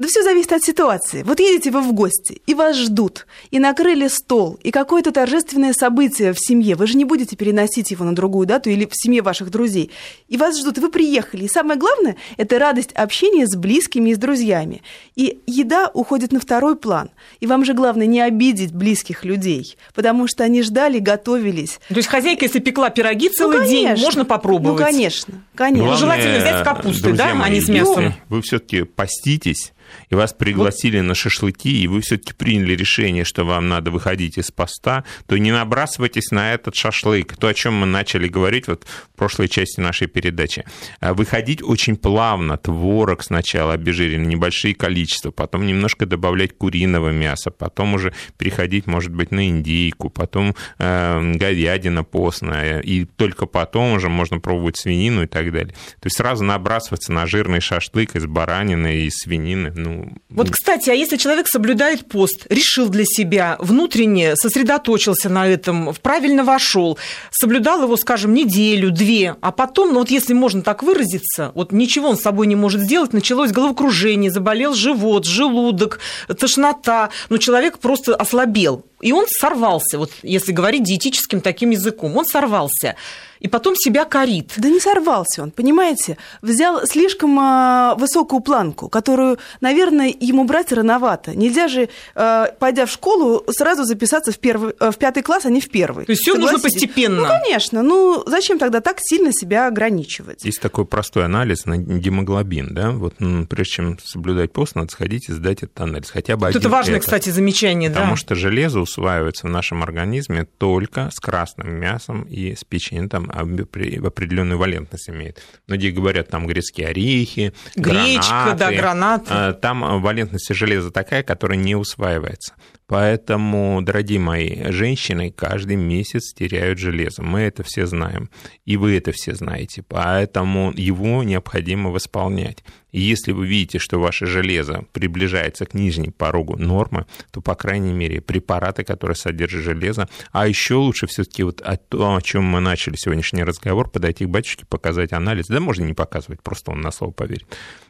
Да 0.02 0.08
все 0.08 0.24
зависит 0.24 0.52
от 0.52 0.64
ситуации. 0.64 1.22
Вот 1.22 1.40
едете 1.40 1.70
вы 1.70 1.82
в 1.82 1.94
гости, 1.94 2.42
и 2.48 2.56
вас 2.56 2.76
ждут, 2.76 3.28
и 3.52 3.60
накрыли 3.60 4.08
стол, 4.08 4.58
и 4.64 4.72
какое-то 4.72 5.12
торжественное 5.12 5.74
событие 5.74 6.34
в 6.34 6.40
семье. 6.40 6.74
Вы 6.74 6.88
же 6.88 6.98
не 6.98 7.06
будете 7.06 7.36
переносить 7.36 7.92
его 7.92 8.04
на 8.04 8.16
другую 8.16 8.48
дату 8.48 8.72
или 8.72 8.88
в 8.88 8.96
семье 8.96 9.22
ваших 9.22 9.52
друзей. 9.52 9.92
И 10.28 10.38
вас 10.38 10.60
ждут, 10.60 10.80
и 10.80 10.82
вы 10.82 10.90
приехали. 10.90 11.44
И 11.44 11.48
самое 11.48 11.80
главное– 11.80 12.16
это 12.38 12.58
радость 12.58 12.94
общения 12.94 13.46
с 13.46 13.56
близкими 13.56 14.10
и 14.10 14.16
с 14.16 14.18
друзьями. 14.18 14.82
И 15.16 15.38
еда 15.46 15.92
уходит 15.94 16.32
на 16.32 16.40
второй 16.40 16.76
план. 16.78 17.12
И 17.40 17.46
вам 17.46 17.64
же 17.64 17.76
главное 17.76 18.08
не 18.08 18.22
обидеть 18.22 18.74
близких 18.74 19.24
людей, 19.24 19.78
потому 19.94 20.28
что 20.28 20.44
они 20.44 20.64
ждали, 20.64 20.98
готовились. 20.98 21.80
То 21.90 21.98
есть 21.98 22.08
хозяйка, 22.08 22.46
если 22.46 22.58
пекла 22.58 22.90
пироги 22.90 23.30
целый 23.30 23.60
ну, 23.60 23.66
день, 23.68 23.88
можно 24.00 24.26
попробовать? 24.26 24.80
Ну, 24.80 24.84
конечно, 24.84 25.44
конечно. 25.54 25.86
Главное, 25.86 26.00
Желательно 26.00 26.38
взять 26.40 26.62
с 26.62 26.64
капустой, 26.64 27.14
да, 27.14 27.36
мои, 27.36 27.50
а 27.52 27.54
не 27.54 27.62
с 27.62 27.70
мясом. 27.70 28.16
Вы 28.30 28.42
все-таки 28.42 28.82
поститесь, 28.82 29.74
и 30.12 30.16
вас 30.16 30.34
пригласили 30.34 30.98
вот. 30.98 31.08
на 31.08 31.16
шашлыки, 31.16 31.82
и 31.82 31.88
вы 31.88 32.02
все-таки 32.02 32.34
приняли 32.34 32.76
решение, 32.76 33.24
что 33.24 33.46
вам 33.46 33.70
надо 33.70 33.92
выходить 33.92 34.38
из 34.38 34.52
поста, 34.52 35.06
то 35.26 35.38
не 35.38 35.52
набрасывайтесь 35.52 36.32
на 36.32 36.54
этот 36.54 36.76
шашлык. 36.76 37.38
То, 37.38 37.48
о 37.48 37.54
чем 37.54 37.76
мы 37.76 37.86
начали 37.86 38.28
говорить 38.28 38.68
вот 38.68 38.86
в 38.86 39.18
прошлой 39.18 39.48
части 39.48 39.80
нашей 39.80 40.08
передачи. 40.08 40.66
А 41.00 41.14
выходить 41.14 41.64
очень 41.64 41.96
плавно, 41.96 42.58
творог 42.58 43.24
сначала 43.24 43.74
обезжиренный, 43.74 44.28
небольшие 44.28 44.76
количества, 44.76 45.32
потом 45.32 45.66
немножко 45.66 46.06
добавлять 46.06 46.58
куриного 46.58 47.10
мяса, 47.10 47.50
потом 47.50 47.94
уже 47.94 48.14
переходить, 48.38 48.88
может 48.88 49.16
быть, 49.16 49.32
на 49.32 49.48
индейку, 49.48 50.10
потом 50.10 50.56
э, 50.78 51.32
говядина 51.36 52.04
постная, 52.04 52.82
и 52.82 53.06
только 53.06 53.46
потом 53.46 53.94
уже 53.94 54.10
можно 54.10 54.40
пробовать 54.40 54.78
свинину 54.78 55.24
и 55.24 55.28
так 55.28 55.54
далее. 55.54 55.74
То 56.02 56.08
есть 56.08 56.18
сразу 56.18 56.44
набрасываться 56.44 57.14
на 57.14 57.26
жирный 57.28 57.62
шашлык 57.62 58.16
из 58.18 58.26
баранины 58.26 59.06
и 59.06 59.10
свинины, 59.10 59.72
ну... 59.74 60.01
Вот, 60.30 60.50
кстати, 60.50 60.90
а 60.90 60.94
если 60.94 61.18
человек 61.18 61.48
соблюдает 61.48 62.08
пост, 62.08 62.46
решил 62.50 62.90
для 62.90 63.04
себя, 63.06 63.58
внутренне 63.60 64.36
сосредоточился 64.36 65.30
на 65.30 65.48
этом, 65.48 65.94
правильно 66.02 66.44
вошел, 66.44 66.98
соблюдал 67.32 67.84
его, 67.84 67.98
скажем, 67.98 68.34
неделю, 68.34 68.92
две, 68.92 69.36
а 69.42 69.52
потом, 69.52 69.94
ну 69.94 70.00
вот 70.00 70.10
если 70.10 70.34
можно 70.34 70.62
так 70.62 70.84
выразиться, 70.84 71.52
вот 71.56 71.72
ничего 71.72 72.10
он 72.10 72.18
с 72.18 72.22
собой 72.22 72.48
не 72.48 72.56
может 72.56 72.82
сделать, 72.82 73.14
началось 73.14 73.52
головокружение, 73.52 74.32
заболел 74.32 74.74
живот, 74.74 75.26
желудок, 75.26 76.00
тошнота, 76.40 77.10
но 77.30 77.38
человек 77.38 77.80
просто 77.80 78.16
ослабел. 78.16 78.86
И 79.02 79.12
он 79.12 79.26
сорвался, 79.28 79.98
вот 79.98 80.12
если 80.24 80.52
говорить 80.52 80.84
диетическим 80.84 81.42
таким 81.42 81.72
языком, 81.72 82.16
он 82.18 82.26
сорвался 82.26 82.96
и 83.42 83.48
потом 83.48 83.76
себя 83.76 84.06
корит. 84.06 84.54
Да 84.58 84.70
не 84.70 84.80
сорвался 84.80 85.42
он, 85.42 85.52
понимаете? 85.52 86.18
Взял 86.42 86.86
слишком 86.86 87.38
э, 87.40 87.96
высокую 87.98 88.40
планку, 88.42 88.88
которую, 88.88 89.40
наверное, 89.62 90.14
ему 90.20 90.46
брать 90.46 90.72
рановато. 90.72 91.36
Нельзя 91.36 91.68
же, 91.68 91.90
э, 92.16 92.46
пойдя 92.60 92.86
в 92.86 92.92
школу, 92.92 93.44
сразу 93.50 93.84
записаться 93.84 94.32
в, 94.32 94.38
первый, 94.38 94.76
э, 94.80 94.92
в 94.92 94.98
пятый 94.98 95.24
класс, 95.24 95.46
а 95.46 95.50
не 95.50 95.60
в 95.60 95.70
первый. 95.70 96.06
То 96.06 96.12
есть 96.12 96.22
все 96.22 96.36
нужно 96.36 96.60
постепенно. 96.60 97.22
Ну, 97.22 97.28
конечно. 97.28 97.82
Ну, 97.82 98.24
зачем 98.28 98.60
тогда 98.60 98.80
так 98.80 98.98
сильно 99.02 99.34
себя 99.34 99.68
ограничивать? 99.68 100.46
Есть 100.46 100.62
такой 100.62 100.86
простой 100.86 101.26
анализ 101.26 101.66
на 101.66 101.78
гемоглобин, 101.78 102.76
да? 102.76 102.92
Вот 102.92 103.16
ну, 103.18 103.48
прежде 103.48 103.74
чем 103.74 103.98
соблюдать 104.04 104.54
пост, 104.54 104.76
надо 104.76 104.92
сходить 104.92 105.30
и 105.30 105.34
сдать 105.34 105.64
этот 105.64 105.80
анализ. 105.82 106.12
Хотя 106.12 106.38
бы 106.38 106.46
вот 106.46 106.56
Это 106.56 106.70
важное, 106.70 106.98
этот. 106.98 107.06
кстати, 107.06 107.32
замечание, 107.32 107.90
Потому 107.90 108.12
да. 108.12 108.18
что 108.18 108.36
железо 108.36 108.82
усваивается 108.92 109.48
в 109.48 109.50
нашем 109.50 109.84
организме 109.84 110.46
только 110.46 111.10
с 111.12 111.20
красным 111.20 111.74
мясом 111.74 112.24
и 112.24 112.56
с 112.56 112.64
печенью, 112.64 113.10
там 113.10 113.30
определенную 113.30 114.58
валентность 114.58 115.10
имеет. 115.10 115.42
Многие 115.68 115.92
говорят, 115.92 116.30
там 116.30 116.46
грецкие 116.46 116.88
орехи, 116.88 117.54
Гречка, 117.76 118.56
гранаты. 118.56 118.60
да, 118.60 118.72
гранаты. 118.72 119.26
А, 119.30 119.54
там 119.54 120.02
валентность 120.02 120.54
железа 120.54 120.92
такая, 120.92 121.24
которая 121.24 121.58
не 121.58 121.76
усваивается. 121.76 122.54
Поэтому, 122.92 123.82
дорогие 123.82 124.20
мои, 124.20 124.70
женщины 124.70 125.32
каждый 125.32 125.78
месяц 125.78 126.34
теряют 126.34 126.78
железо. 126.78 127.24
Мы 127.24 127.40
это 127.40 127.64
все 127.64 127.86
знаем. 127.86 128.30
И 128.66 128.76
вы 128.76 128.98
это 128.98 129.14
все 129.14 129.34
знаете. 129.34 129.82
Поэтому 129.88 130.74
его 130.76 131.24
необходимо 131.24 131.90
восполнять. 131.90 132.66
И 132.92 133.00
если 133.00 133.32
вы 133.32 133.48
видите, 133.48 133.80
что 133.80 134.00
ваше 134.00 134.26
железо 134.26 134.86
приближается 134.92 135.66
к 135.66 135.74
нижнему 135.74 136.12
порогу 136.12 136.58
нормы, 136.58 137.06
то, 137.32 137.42
по 137.42 137.56
крайней 137.56 137.94
мере, 137.94 138.22
препараты, 138.22 138.84
которые 138.84 139.16
содержат 139.16 139.64
железо, 139.64 140.10
а 140.32 140.48
еще 140.48 140.76
лучше 140.76 141.08
все-таки 141.08 141.44
вот 141.44 141.62
о 141.62 141.78
том, 141.78 142.16
о 142.16 142.22
чем 142.22 142.44
мы 142.44 142.60
начали 142.60 142.96
сегодняшний 142.96 143.44
разговор, 143.44 143.90
подойти 143.90 144.26
к 144.26 144.30
батюшке, 144.30 144.66
показать 144.66 145.14
анализ. 145.14 145.48
Да 145.48 145.60
можно 145.60 145.84
не 145.84 145.94
показывать, 145.94 146.42
просто 146.42 146.72
он 146.72 146.82
на 146.82 146.92
слово 146.92 147.12
поверит 147.12 147.48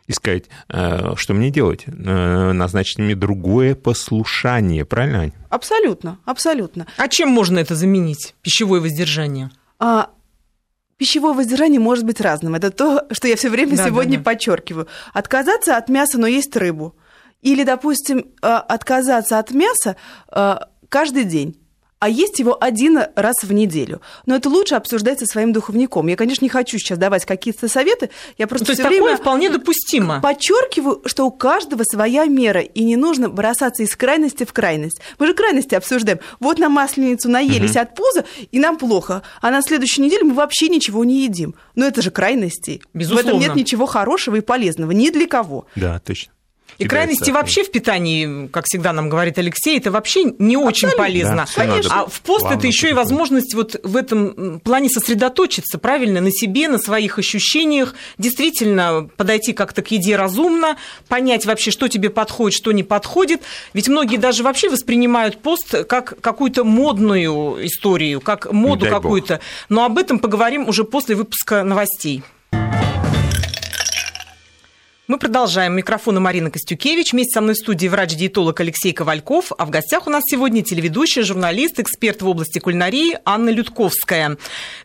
и 0.07 0.13
сказать, 0.13 0.45
э, 0.69 1.13
что 1.15 1.33
мне 1.33 1.49
делать? 1.49 1.85
Э, 1.87 2.51
назначить 2.51 2.99
мне 2.99 3.15
другое 3.15 3.75
послушание, 3.75 4.85
правильно, 4.85 5.21
Ань? 5.21 5.31
Абсолютно, 5.49 6.19
абсолютно. 6.25 6.85
А 6.97 7.07
чем 7.07 7.29
можно 7.29 7.59
это 7.59 7.75
заменить, 7.75 8.35
пищевое 8.41 8.81
воздержание? 8.81 9.51
А, 9.79 10.09
пищевое 11.01 11.33
воздержание 11.33 11.79
может 11.79 12.03
быть 12.05 12.21
разным. 12.21 12.53
Это 12.53 12.69
то, 12.69 13.07
что 13.09 13.27
я 13.27 13.35
все 13.35 13.49
время 13.49 13.75
да, 13.75 13.87
сегодня 13.87 14.19
да, 14.19 14.23
да. 14.23 14.31
подчеркиваю. 14.31 14.87
Отказаться 15.13 15.75
от 15.75 15.89
мяса, 15.89 16.19
но 16.19 16.27
есть 16.27 16.55
рыбу. 16.55 16.95
Или, 17.41 17.63
допустим, 17.63 18.19
э, 18.19 18.47
отказаться 18.47 19.39
от 19.39 19.49
мяса 19.49 19.95
каждый 20.89 21.23
день 21.23 21.60
а 22.01 22.09
есть 22.09 22.39
его 22.39 22.57
один 22.59 22.99
раз 23.15 23.35
в 23.43 23.53
неделю. 23.53 24.01
Но 24.25 24.35
это 24.35 24.49
лучше 24.49 24.73
обсуждать 24.73 25.19
со 25.19 25.27
своим 25.27 25.53
духовником. 25.53 26.07
Я, 26.07 26.15
конечно, 26.15 26.43
не 26.43 26.49
хочу 26.49 26.79
сейчас 26.79 26.97
давать 26.97 27.25
какие-то 27.25 27.67
советы, 27.69 28.09
я 28.39 28.47
просто 28.47 28.65
То 28.65 28.71
есть 28.71 28.83
время 28.83 29.01
такое 29.01 29.17
вполне 29.17 29.49
допустимо. 29.51 30.19
Подчеркиваю, 30.19 31.03
что 31.05 31.27
у 31.27 31.31
каждого 31.31 31.83
своя 31.83 32.25
мера, 32.25 32.61
и 32.61 32.83
не 32.83 32.95
нужно 32.95 33.29
бросаться 33.29 33.83
из 33.83 33.95
крайности 33.95 34.45
в 34.45 34.51
крайность. 34.51 34.99
Мы 35.19 35.27
же 35.27 35.35
крайности 35.35 35.75
обсуждаем. 35.75 36.19
Вот 36.39 36.57
на 36.57 36.69
масленицу 36.69 37.29
наелись 37.29 37.75
угу. 37.75 37.79
от 37.79 37.95
пуза, 37.95 38.25
и 38.51 38.59
нам 38.59 38.77
плохо, 38.77 39.21
а 39.39 39.51
на 39.51 39.61
следующей 39.61 40.01
неделе 40.01 40.23
мы 40.23 40.33
вообще 40.33 40.69
ничего 40.69 41.05
не 41.05 41.21
едим. 41.21 41.53
Но 41.75 41.85
это 41.85 42.01
же 42.01 42.09
крайности. 42.09 42.81
Безусловно. 42.95 43.33
В 43.33 43.35
этом 43.35 43.39
нет 43.41 43.55
ничего 43.55 43.85
хорошего 43.85 44.37
и 44.37 44.41
полезного 44.41 44.89
ни 44.89 45.11
для 45.11 45.27
кого. 45.27 45.67
Да, 45.75 45.99
точно. 45.99 46.33
И 46.77 46.85
крайности 46.85 47.31
вообще 47.31 47.63
в 47.63 47.71
питании, 47.71 48.47
как 48.47 48.65
всегда 48.65 48.93
нам 48.93 49.09
говорит 49.09 49.37
Алексей, 49.37 49.77
это 49.77 49.91
вообще 49.91 50.23
не 50.39 50.57
очень 50.57 50.87
Абсолютно. 50.87 51.03
полезно. 51.03 51.35
Да, 51.35 51.63
Конечно. 51.65 52.01
А 52.01 52.05
в 52.07 52.21
пост 52.21 52.45
это 52.49 52.67
еще 52.67 52.89
и 52.89 52.93
возможность 52.93 53.53
вот 53.53 53.79
в 53.83 53.95
этом 53.95 54.59
плане 54.59 54.89
сосредоточиться, 54.89 55.77
правильно, 55.77 56.21
на 56.21 56.31
себе, 56.31 56.67
на 56.67 56.77
своих 56.77 57.19
ощущениях, 57.19 57.93
действительно 58.17 59.09
подойти 59.17 59.53
как-то 59.53 59.81
к 59.81 59.91
еде 59.91 60.15
разумно, 60.15 60.77
понять 61.07 61.45
вообще, 61.45 61.71
что 61.71 61.87
тебе 61.87 62.09
подходит, 62.09 62.57
что 62.57 62.71
не 62.71 62.83
подходит. 62.83 63.41
Ведь 63.73 63.87
многие 63.87 64.17
даже 64.17 64.43
вообще 64.43 64.69
воспринимают 64.69 65.37
пост 65.37 65.85
как 65.85 66.19
какую-то 66.21 66.63
модную 66.63 67.65
историю, 67.65 68.21
как 68.21 68.51
моду 68.51 68.87
какую-то. 68.87 69.39
Но 69.69 69.85
об 69.85 69.97
этом 69.97 70.19
поговорим 70.19 70.67
уже 70.67 70.83
после 70.83 71.15
выпуска 71.15 71.63
новостей. 71.63 72.23
Мы 75.11 75.17
продолжаем. 75.17 75.75
Микрофон 75.75 76.21
Марина 76.21 76.49
Костюкевич. 76.49 77.11
Вместе 77.11 77.33
со 77.33 77.41
мной 77.41 77.55
в 77.55 77.57
студии 77.57 77.89
врач-диетолог 77.89 78.57
Алексей 78.61 78.93
Ковальков. 78.93 79.51
А 79.57 79.65
в 79.65 79.69
гостях 79.69 80.07
у 80.07 80.09
нас 80.09 80.23
сегодня 80.25 80.63
телеведущая, 80.63 81.25
журналист, 81.25 81.81
эксперт 81.81 82.21
в 82.21 82.29
области 82.29 82.59
кулинарии 82.59 83.17
Анна 83.25 83.49
Людковская. 83.49 84.37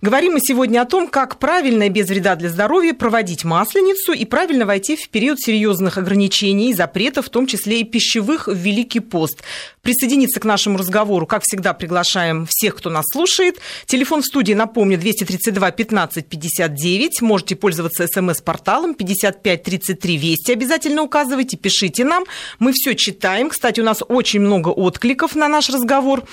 Говорим 0.02 0.32
мы 0.32 0.40
сегодня 0.40 0.82
о 0.82 0.84
том, 0.84 1.06
как 1.06 1.38
правильно 1.38 1.84
и 1.84 1.90
без 1.90 2.08
вреда 2.08 2.34
для 2.34 2.48
здоровья 2.48 2.92
проводить 2.92 3.44
масленицу 3.44 4.14
и 4.14 4.24
правильно 4.24 4.66
войти 4.66 4.96
в 4.96 5.08
период 5.10 5.38
серьезных 5.40 5.96
ограничений 5.96 6.70
и 6.70 6.74
запретов, 6.74 7.26
в 7.26 7.30
том 7.30 7.46
числе 7.46 7.82
и 7.82 7.84
пищевых, 7.84 8.48
в 8.48 8.56
Великий 8.56 8.98
пост. 8.98 9.44
присоединиться 9.82 10.40
к 10.40 10.44
нашему 10.44 10.78
разговору, 10.78 11.28
как 11.28 11.44
всегда, 11.44 11.72
приглашаем 11.72 12.48
всех, 12.50 12.74
кто 12.74 12.90
нас 12.90 13.04
слушает. 13.12 13.60
Телефон 13.86 14.22
в 14.22 14.26
студии, 14.26 14.54
напомню, 14.54 14.98
232 14.98 15.70
15 15.70 16.26
59. 16.26 17.22
Можете 17.22 17.54
пользоваться 17.54 18.08
смс-порталом 18.08 18.96
55 18.96 19.62
33 19.62 20.15
Вести. 20.16 20.52
Обязательно 20.52 21.02
указывайте, 21.02 21.57
пишите 21.57 22.05
нам. 22.05 22.24
Мы 22.59 22.72
все 22.72 22.94
читаем. 22.94 23.50
Кстати, 23.50 23.81
у 23.81 23.85
нас 23.85 24.02
очень 24.07 24.40
много 24.40 24.68
откликов 24.68 25.35
на 25.35 25.48
наш 25.48 25.68
разговор. 25.70 26.24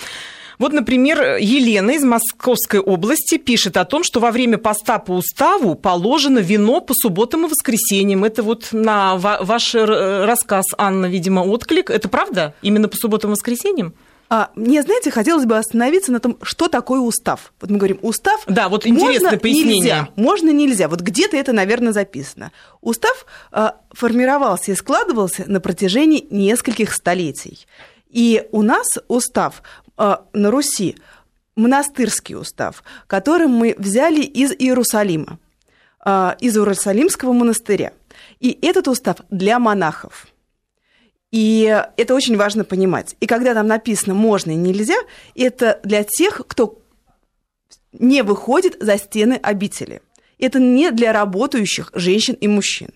Вот, 0.59 0.71
например, 0.71 1.37
Елена 1.37 1.91
из 1.91 2.03
Московской 2.03 2.79
области 2.79 3.37
пишет 3.37 3.75
о 3.75 3.85
том, 3.85 4.03
что 4.03 4.19
во 4.19 4.31
время 4.31 4.59
поста 4.59 4.99
по 4.99 5.13
уставу 5.13 5.73
положено 5.73 6.39
вино 6.39 6.79
по 6.79 6.93
субботам 6.93 7.45
и 7.45 7.49
воскресеньям. 7.49 8.23
Это 8.23 8.43
вот 8.43 8.69
на 8.71 9.15
ваш 9.17 9.73
рассказ, 9.73 10.65
Анна, 10.77 11.07
видимо, 11.07 11.39
отклик. 11.41 11.89
Это 11.89 12.07
правда? 12.07 12.53
Именно 12.61 12.87
по 12.87 12.95
субботам 12.95 13.31
и 13.31 13.33
воскресеньям? 13.33 13.95
А, 14.35 14.49
мне, 14.55 14.81
знаете, 14.81 15.11
хотелось 15.11 15.45
бы 15.45 15.59
остановиться 15.59 16.11
на 16.11 16.19
том, 16.19 16.39
что 16.41 16.67
такое 16.67 16.99
устав. 16.99 17.53
Вот 17.61 17.69
мы 17.69 17.77
говорим, 17.77 17.99
устав... 18.01 18.41
Да, 18.47 18.67
вот 18.67 18.87
интересное 18.87 19.29
можно, 19.29 19.37
пояснение. 19.37 19.75
Нельзя, 19.75 20.09
можно, 20.15 20.49
нельзя. 20.49 20.87
Вот 20.87 21.01
где-то 21.01 21.37
это, 21.37 21.53
наверное, 21.53 21.93
записано. 21.93 22.51
Устав 22.81 23.27
а, 23.51 23.75
формировался 23.91 24.71
и 24.71 24.75
складывался 24.75 25.43
на 25.45 25.59
протяжении 25.59 26.25
нескольких 26.31 26.95
столетий. 26.95 27.67
И 28.09 28.47
у 28.51 28.63
нас 28.63 28.87
устав 29.07 29.61
а, 29.97 30.25
на 30.33 30.49
Руси 30.49 30.97
монастырский 31.55 32.35
устав, 32.35 32.83
который 33.05 33.45
мы 33.45 33.75
взяли 33.77 34.21
из 34.21 34.51
Иерусалима, 34.51 35.37
а, 35.99 36.35
из 36.39 36.57
Иерусалимского 36.57 37.33
монастыря. 37.33 37.93
И 38.39 38.57
этот 38.63 38.87
устав 38.87 39.17
для 39.29 39.59
монахов. 39.59 40.25
И 41.33 41.83
это 41.97 42.13
очень 42.13 42.37
важно 42.37 42.63
понимать. 42.63 43.15
И 43.19 43.25
когда 43.25 43.55
там 43.55 43.65
написано 43.65 44.13
«можно» 44.13 44.51
и 44.51 44.55
«нельзя», 44.55 44.93
это 45.33 45.79
для 45.83 46.03
тех, 46.03 46.43
кто 46.47 46.77
не 47.91 48.21
выходит 48.21 48.77
за 48.79 48.99
стены 48.99 49.39
обители. 49.41 50.03
Это 50.37 50.59
не 50.59 50.91
для 50.91 51.11
работающих 51.11 51.89
женщин 51.95 52.35
и 52.35 52.47
мужчин. 52.47 52.89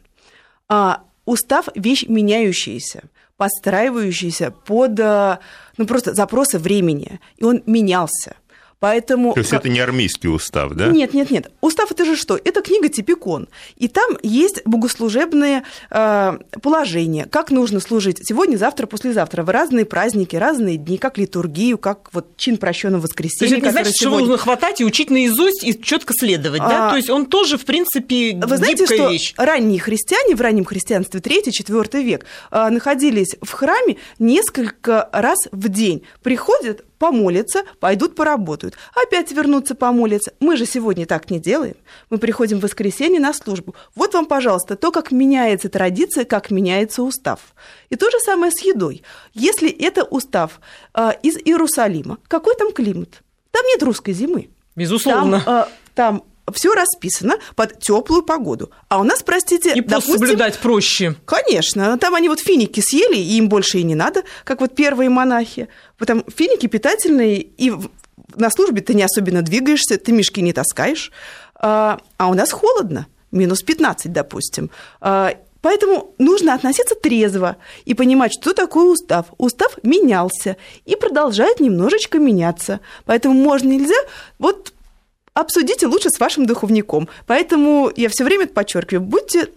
А 0.69 1.01
устав– 1.25 1.69
вещь 1.75 2.05
меняющаяся 2.07 3.05
подстраивающийся 3.38 4.51
под 4.51 4.99
э, 4.99 5.38
ну, 5.77 5.85
просто 5.85 6.13
запросы 6.13 6.59
времени. 6.59 7.19
И 7.38 7.43
он 7.43 7.63
менялся. 7.65 8.35
Поэтому... 8.80 9.34
То 9.34 9.39
есть 9.39 9.53
это 9.53 9.69
не 9.69 9.80
армейский 9.80 10.30
устав, 10.30 10.73
да? 10.73 10.88
Нет, 10.88 11.13
нет, 11.13 11.32
нет. 11.32 11.51
Устав 11.61 11.91
это 11.91 12.05
же 12.05 12.15
что? 12.15 12.39
Это 12.43 12.61
книга 12.61 12.89
Типикон. 12.89 13.47
И 13.75 13.88
там 13.88 14.17
есть 14.21 14.61
богослужебные 14.65 15.63
э, 15.89 16.38
положения, 16.61 17.25
как 17.25 17.49
нужно 17.49 17.80
служить 17.80 18.19
сегодня, 18.21 18.57
завтра, 18.57 18.86
послезавтра, 18.86 19.41
в 19.41 19.49
разные 19.49 19.86
праздники, 19.86 20.36
разные 20.36 20.78
дни, 20.78 20.99
как 20.99 21.17
литургию, 21.17 21.80
как 21.80 22.09
вот 22.13 22.38
чин 22.38 22.57
прощенного 22.57 23.01
воскресенья. 23.01 23.49
То 23.49 23.55
есть 23.55 23.57
это 23.57 23.65
не 23.65 23.71
значит, 23.71 23.93
сегодня... 23.95 24.17
что 24.19 24.28
нужно 24.28 24.38
хватать 24.38 24.82
и 24.82 24.86
учить 24.86 25.09
наизусть 25.09 25.63
и 25.63 25.80
четко 25.82 26.13
следовать, 26.15 26.61
а... 26.61 26.69
да? 26.69 26.89
То 26.91 26.97
есть 26.97 27.09
он 27.09 27.25
тоже, 27.25 27.57
в 27.57 27.65
принципе, 27.65 28.36
Вы 28.36 28.57
знаете, 28.57 28.86
что 28.86 29.09
вещь. 29.09 29.34
ранние 29.38 29.80
христиане 29.80 30.36
в 30.36 30.41
раннем 30.41 30.65
христианстве, 30.65 31.19
3-4 31.19 32.03
век, 32.03 32.25
э, 32.51 32.69
находились 32.69 33.36
в 33.41 33.51
храме 33.51 33.97
несколько 34.19 35.09
раз 35.11 35.38
в 35.51 35.67
день. 35.69 36.03
Приходят, 36.21 36.84
помолятся, 36.97 37.63
пойдут 37.79 38.15
поработают, 38.15 38.75
опять 38.95 39.31
вернутся 39.31 39.75
помолятся. 39.75 40.33
Мы 40.39 40.57
же 40.57 40.65
сегодня 40.65 41.05
так 41.05 41.29
не 41.29 41.39
делаем. 41.39 41.75
Мы 42.09 42.17
приходим 42.17 42.59
в 42.59 42.63
воскресенье 42.63 43.19
на 43.19 43.33
службу. 43.33 43.75
Вот 43.95 44.13
вам, 44.13 44.25
пожалуйста, 44.25 44.75
то, 44.75 44.91
как 44.91 45.11
меняется 45.11 45.69
традиция, 45.69 46.25
как 46.25 46.51
меняется 46.51 47.03
устав. 47.03 47.39
И 47.89 47.95
то 47.95 48.09
же 48.09 48.19
самое 48.19 48.51
с 48.51 48.61
едой. 48.61 49.03
Если 49.33 49.69
это 49.69 50.03
устав 50.03 50.59
э, 50.93 51.11
из 51.23 51.37
Иерусалима, 51.37 52.17
какой 52.27 52.55
там 52.55 52.71
климат? 52.71 53.23
Там 53.51 53.65
нет 53.67 53.81
русской 53.83 54.13
зимы. 54.13 54.49
Безусловно. 54.75 55.41
Там, 55.41 55.53
э, 55.53 55.65
там 55.95 56.23
все 56.53 56.73
расписано 56.73 57.35
под 57.55 57.79
теплую 57.79 58.23
погоду. 58.23 58.71
А 58.87 58.99
у 58.99 59.03
нас, 59.03 59.23
простите, 59.23 59.73
и 59.73 59.81
допустим, 59.81 60.19
соблюдать 60.19 60.57
проще. 60.59 61.15
Конечно, 61.25 61.97
там 61.97 62.15
они 62.15 62.29
вот 62.29 62.39
финики 62.39 62.79
съели, 62.79 63.17
и 63.17 63.37
им 63.37 63.49
больше 63.49 63.79
и 63.79 63.83
не 63.83 63.95
надо, 63.95 64.23
как 64.43 64.61
вот 64.61 64.75
первые 64.75 65.09
монахи. 65.09 65.67
Потому 65.97 66.23
финики 66.33 66.67
питательные, 66.67 67.41
и 67.41 67.73
на 68.35 68.49
службе 68.49 68.81
ты 68.81 68.93
не 68.93 69.03
особенно 69.03 69.41
двигаешься, 69.41 69.97
ты 69.97 70.11
мешки 70.11 70.41
не 70.41 70.53
таскаешь. 70.53 71.11
А, 71.55 71.99
а 72.17 72.29
у 72.29 72.33
нас 72.33 72.51
холодно, 72.51 73.07
минус 73.31 73.61
15, 73.63 74.11
допустим. 74.11 74.69
А, 75.01 75.33
поэтому 75.61 76.13
нужно 76.17 76.53
относиться 76.53 76.95
трезво 76.95 77.57
и 77.85 77.93
понимать, 77.93 78.33
что 78.33 78.53
такое 78.53 78.85
устав. 78.85 79.27
Устав 79.37 79.77
менялся 79.83 80.55
и 80.85 80.95
продолжает 80.95 81.59
немножечко 81.59 82.19
меняться. 82.19 82.79
Поэтому 83.05 83.33
можно 83.33 83.67
нельзя 83.69 83.97
вот 84.39 84.73
обсудите 85.39 85.88
лучше 85.88 86.09
с 86.09 86.19
вашим 86.19 86.45
духовником. 86.45 87.07
Поэтому 87.25 87.91
я 87.95 88.09
все 88.09 88.23
время 88.23 88.47
подчеркиваю, 88.47 89.05
будьте 89.05 89.49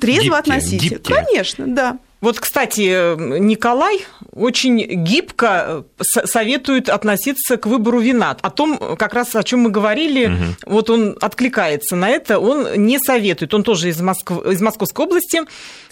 трезво 0.00 0.36
гибкие, 0.36 0.38
относитесь. 0.38 0.90
Гибкие. 0.90 1.24
Конечно, 1.24 1.66
да. 1.66 1.98
Вот, 2.20 2.40
кстати, 2.40 3.16
Николай 3.38 4.00
очень 4.32 5.04
гибко 5.04 5.84
э, 5.98 6.24
советует 6.24 6.88
относиться 6.88 7.56
к 7.56 7.66
выбору 7.66 8.00
вина. 8.00 8.36
О 8.40 8.50
том, 8.50 8.96
как 8.96 9.14
раз 9.14 9.36
о 9.36 9.44
чем 9.44 9.60
мы 9.60 9.70
говорили, 9.70 10.26
угу. 10.26 10.44
вот 10.66 10.90
он 10.90 11.16
откликается 11.20 11.94
на 11.94 12.08
это, 12.08 12.40
он 12.40 12.74
не 12.74 12.98
советует. 12.98 13.54
Он 13.54 13.62
тоже 13.62 13.90
из, 13.90 14.00
Москв... 14.00 14.32
из 14.46 14.60
Московской 14.60 15.06
области. 15.06 15.42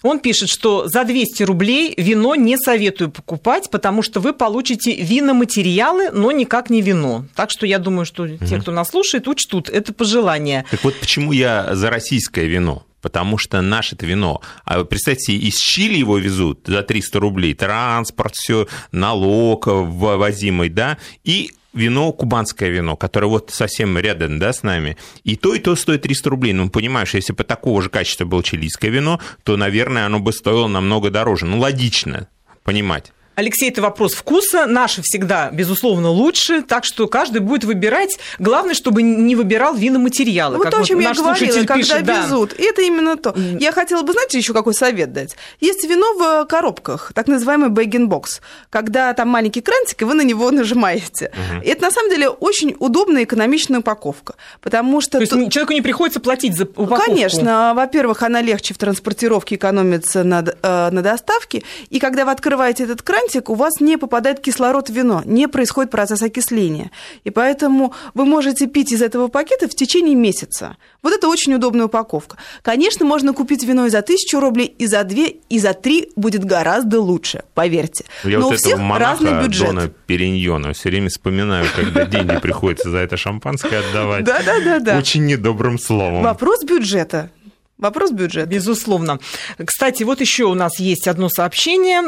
Он 0.02 0.18
пишет, 0.18 0.48
что 0.48 0.88
за 0.88 1.04
200 1.04 1.44
рублей 1.44 1.94
вино 1.96 2.34
не 2.34 2.56
советую 2.56 3.10
покупать, 3.10 3.70
потому 3.70 4.02
что 4.02 4.20
вы 4.20 4.32
получите 4.32 4.96
виноматериалы, 4.96 6.10
но 6.10 6.32
никак 6.32 6.70
не 6.70 6.82
вино. 6.82 7.24
Так 7.36 7.50
что 7.50 7.66
я 7.66 7.78
думаю, 7.78 8.04
что 8.04 8.24
угу. 8.24 8.44
те, 8.44 8.58
кто 8.58 8.72
нас 8.72 8.88
слушает, 8.88 9.28
учтут 9.28 9.68
это 9.68 9.92
пожелание. 9.92 10.64
Так 10.70 10.82
вот 10.82 10.98
почему 10.98 11.30
я 11.30 11.74
за 11.74 11.90
российское 11.90 12.46
вино? 12.46 12.85
Потому 13.06 13.38
что 13.38 13.60
наше 13.60 13.94
это 13.94 14.04
вино. 14.04 14.42
А 14.64 14.82
представьте, 14.82 15.34
из 15.34 15.54
Чили 15.54 15.96
его 15.96 16.18
везут 16.18 16.62
за 16.66 16.82
300 16.82 17.20
рублей, 17.20 17.54
транспорт, 17.54 18.34
все, 18.34 18.66
налог 18.90 19.68
ввозимый, 19.68 20.70
да, 20.70 20.98
и 21.22 21.52
вино, 21.72 22.10
кубанское 22.10 22.68
вино, 22.68 22.96
которое 22.96 23.28
вот 23.28 23.52
совсем 23.52 23.96
рядом, 23.96 24.40
да, 24.40 24.52
с 24.52 24.64
нами. 24.64 24.96
И 25.22 25.36
то, 25.36 25.54
и 25.54 25.60
то 25.60 25.76
стоит 25.76 26.02
300 26.02 26.30
рублей. 26.30 26.52
Ну, 26.52 26.68
понимаешь, 26.68 27.14
если 27.14 27.32
бы 27.32 27.44
такого 27.44 27.80
же 27.80 27.90
качества 27.90 28.24
было 28.24 28.42
чилийское 28.42 28.90
вино, 28.90 29.20
то, 29.44 29.56
наверное, 29.56 30.06
оно 30.06 30.18
бы 30.18 30.32
стоило 30.32 30.66
намного 30.66 31.10
дороже. 31.10 31.46
Ну, 31.46 31.60
логично 31.60 32.26
понимать. 32.64 33.12
Алексей, 33.36 33.68
это 33.68 33.82
вопрос 33.82 34.14
вкуса. 34.14 34.64
Наши 34.64 35.02
всегда, 35.02 35.50
безусловно, 35.52 36.08
лучше. 36.08 36.62
Так 36.62 36.86
что 36.86 37.06
каждый 37.06 37.42
будет 37.42 37.64
выбирать. 37.64 38.18
Главное, 38.38 38.72
чтобы 38.72 39.02
не 39.02 39.36
выбирал 39.36 39.74
виноматериалы. 39.74 40.56
Вот 40.56 40.70
то, 40.70 40.78
о 40.78 40.84
чем 40.84 41.00
я 41.00 41.12
говорила, 41.12 41.52
когда 41.52 41.74
пишет, 41.74 42.00
везут. 42.06 42.54
Да. 42.56 42.64
Это 42.64 42.80
именно 42.80 43.18
то. 43.18 43.36
Я 43.60 43.72
хотела 43.72 44.00
бы, 44.02 44.14
знаете, 44.14 44.38
еще 44.38 44.54
какой 44.54 44.72
совет 44.72 45.12
дать. 45.12 45.36
Есть 45.60 45.84
вино 45.84 46.14
в 46.14 46.46
коробках, 46.46 47.12
так 47.14 47.26
называемый 47.26 47.68
бэггин-бокс, 47.68 48.40
когда 48.70 49.12
там 49.12 49.28
маленький 49.28 49.60
крантик, 49.60 50.00
и 50.00 50.04
вы 50.06 50.14
на 50.14 50.22
него 50.22 50.50
нажимаете. 50.56 51.30
Угу. 51.34 51.62
Это, 51.68 51.82
на 51.82 51.90
самом 51.90 52.08
деле, 52.08 52.30
очень 52.30 52.74
удобная 52.78 53.24
экономичная 53.24 53.80
упаковка. 53.80 54.36
Потому 54.62 55.02
что... 55.02 55.18
То 55.18 55.20
есть 55.20 55.32
тут... 55.32 55.52
человеку 55.52 55.74
не 55.74 55.82
приходится 55.82 56.20
платить 56.20 56.56
за 56.56 56.64
упаковку? 56.64 57.04
Конечно. 57.04 57.74
Во-первых, 57.76 58.22
она 58.22 58.40
легче 58.40 58.72
в 58.72 58.78
транспортировке, 58.78 59.56
экономится 59.56 60.24
на, 60.24 60.42
э, 60.42 60.90
на 60.90 61.02
доставке. 61.02 61.64
И 61.90 61.98
когда 61.98 62.24
вы 62.24 62.30
открываете 62.30 62.84
этот 62.84 63.02
кран, 63.02 63.25
антик, 63.26 63.50
у 63.50 63.54
вас 63.54 63.80
не 63.80 63.96
попадает 63.96 64.40
кислород 64.40 64.88
в 64.88 64.92
вино, 64.92 65.22
не 65.24 65.48
происходит 65.48 65.90
процесс 65.90 66.22
окисления. 66.22 66.90
И 67.24 67.30
поэтому 67.30 67.92
вы 68.14 68.24
можете 68.24 68.66
пить 68.66 68.92
из 68.92 69.02
этого 69.02 69.28
пакета 69.28 69.68
в 69.68 69.74
течение 69.74 70.14
месяца. 70.14 70.76
Вот 71.02 71.12
это 71.12 71.28
очень 71.28 71.54
удобная 71.54 71.86
упаковка. 71.86 72.36
Конечно, 72.62 73.04
можно 73.04 73.32
купить 73.32 73.64
вино 73.64 73.86
и 73.86 73.90
за 73.90 74.02
тысячу 74.02 74.40
рублей, 74.40 74.74
и 74.78 74.86
за 74.86 75.04
две, 75.04 75.36
и 75.48 75.58
за 75.58 75.74
три 75.74 76.10
будет 76.16 76.44
гораздо 76.44 77.00
лучше, 77.00 77.42
поверьте. 77.54 78.04
Я 78.24 78.38
Но 78.38 78.46
вот 78.46 78.54
у 78.54 78.56
всех 78.56 78.78
разный 78.78 79.42
бюджет. 79.42 79.66
Дона 79.66 79.90
Периньона 80.06 80.72
все 80.72 80.88
время 80.88 81.08
вспоминаю, 81.08 81.66
когда 81.74 82.04
деньги 82.06 82.38
приходится 82.38 82.90
за 82.90 82.98
это 82.98 83.16
шампанское 83.16 83.80
отдавать. 83.80 84.24
Да, 84.24 84.40
да, 84.44 84.60
да, 84.64 84.78
да. 84.80 84.98
Очень 84.98 85.26
недобрым 85.26 85.78
словом. 85.78 86.22
Вопрос 86.22 86.64
бюджета. 86.64 87.30
Вопрос 87.78 88.10
бюджета. 88.10 88.46
Безусловно. 88.46 89.18
Кстати, 89.62 90.02
вот 90.02 90.20
еще 90.20 90.44
у 90.44 90.54
нас 90.54 90.80
есть 90.80 91.06
одно 91.06 91.28
сообщение, 91.28 92.00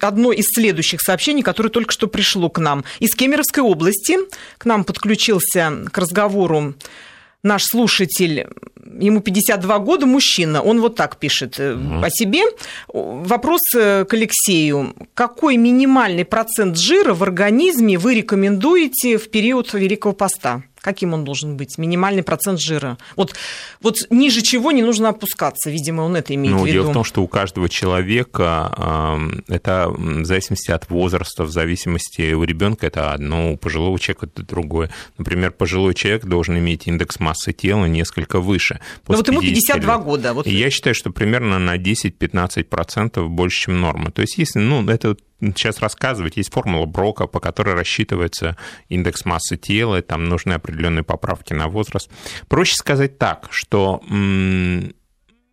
одно 0.00 0.32
из 0.32 0.46
следующих 0.54 1.00
сообщений, 1.00 1.42
которое 1.42 1.70
только 1.70 1.92
что 1.92 2.08
пришло 2.08 2.50
к 2.50 2.58
нам. 2.58 2.84
Из 2.98 3.14
Кемеровской 3.14 3.62
области 3.62 4.18
к 4.58 4.66
нам 4.66 4.84
подключился 4.84 5.72
к 5.90 5.96
разговору 5.96 6.74
наш 7.42 7.64
слушатель, 7.64 8.48
ему 8.98 9.20
52 9.20 9.78
года, 9.78 10.06
мужчина, 10.06 10.62
он 10.62 10.80
вот 10.80 10.96
так 10.96 11.16
пишет 11.16 11.58
угу. 11.58 12.02
о 12.02 12.10
себе. 12.10 12.42
Вопрос 12.88 13.60
э, 13.74 14.04
к 14.04 14.12
Алексею. 14.14 14.94
Какой 15.14 15.56
минимальный 15.56 16.24
процент 16.24 16.76
жира 16.76 17.14
в 17.14 17.22
организме 17.22 17.98
вы 17.98 18.14
рекомендуете 18.14 19.16
в 19.16 19.30
период 19.30 19.72
Великого 19.72 20.12
Поста? 20.12 20.62
Каким 20.80 21.12
он 21.12 21.24
должен 21.24 21.56
быть? 21.56 21.78
Минимальный 21.78 22.22
процент 22.22 22.60
жира. 22.60 22.96
Вот, 23.16 23.34
вот 23.82 23.96
ниже 24.10 24.42
чего 24.42 24.72
не 24.72 24.82
нужно 24.82 25.10
опускаться, 25.10 25.70
видимо, 25.70 26.02
он 26.02 26.16
это 26.16 26.34
имеет 26.34 26.56
ну, 26.56 26.62
в 26.62 26.66
виду. 26.66 26.80
Дело 26.80 26.90
в 26.90 26.94
том, 26.94 27.04
что 27.04 27.22
у 27.22 27.28
каждого 27.28 27.68
человека 27.68 28.72
э, 29.48 29.54
это 29.54 29.90
в 29.90 30.24
зависимости 30.24 30.70
от 30.70 30.88
возраста, 30.88 31.44
в 31.44 31.50
зависимости 31.50 32.32
у 32.32 32.44
ребенка 32.44 32.86
это 32.86 33.12
одно, 33.12 33.52
у 33.52 33.56
пожилого 33.56 33.98
человека 33.98 34.26
это 34.26 34.42
другое. 34.42 34.90
Например, 35.18 35.50
пожилой 35.50 35.94
человек 35.94 36.24
должен 36.24 36.58
иметь 36.58 36.86
индекс 36.86 37.20
массы 37.20 37.52
тела 37.52 37.84
несколько 37.84 38.40
выше. 38.40 38.80
Ну 39.06 39.16
вот 39.16 39.28
ему 39.28 39.40
52 39.40 39.94
лет. 39.94 40.04
года. 40.04 40.32
Вот. 40.34 40.46
И 40.46 40.54
я 40.54 40.70
считаю, 40.70 40.94
что 40.94 41.10
примерно 41.10 41.58
на 41.58 41.76
10-15% 41.76 43.26
больше, 43.28 43.64
чем 43.64 43.80
норма. 43.80 44.10
То 44.10 44.22
есть, 44.22 44.38
если, 44.38 44.60
ну, 44.60 44.88
это 44.88 45.16
сейчас 45.40 45.80
рассказывать, 45.80 46.36
есть 46.36 46.52
формула 46.52 46.86
Брока, 46.86 47.26
по 47.26 47.40
которой 47.40 47.74
рассчитывается 47.74 48.56
индекс 48.88 49.24
массы 49.24 49.56
тела, 49.56 50.02
там 50.02 50.28
нужны 50.28 50.52
определенные 50.52 51.04
поправки 51.04 51.52
на 51.52 51.68
возраст. 51.68 52.10
Проще 52.48 52.76
сказать 52.76 53.18
так, 53.18 53.48
что 53.50 54.02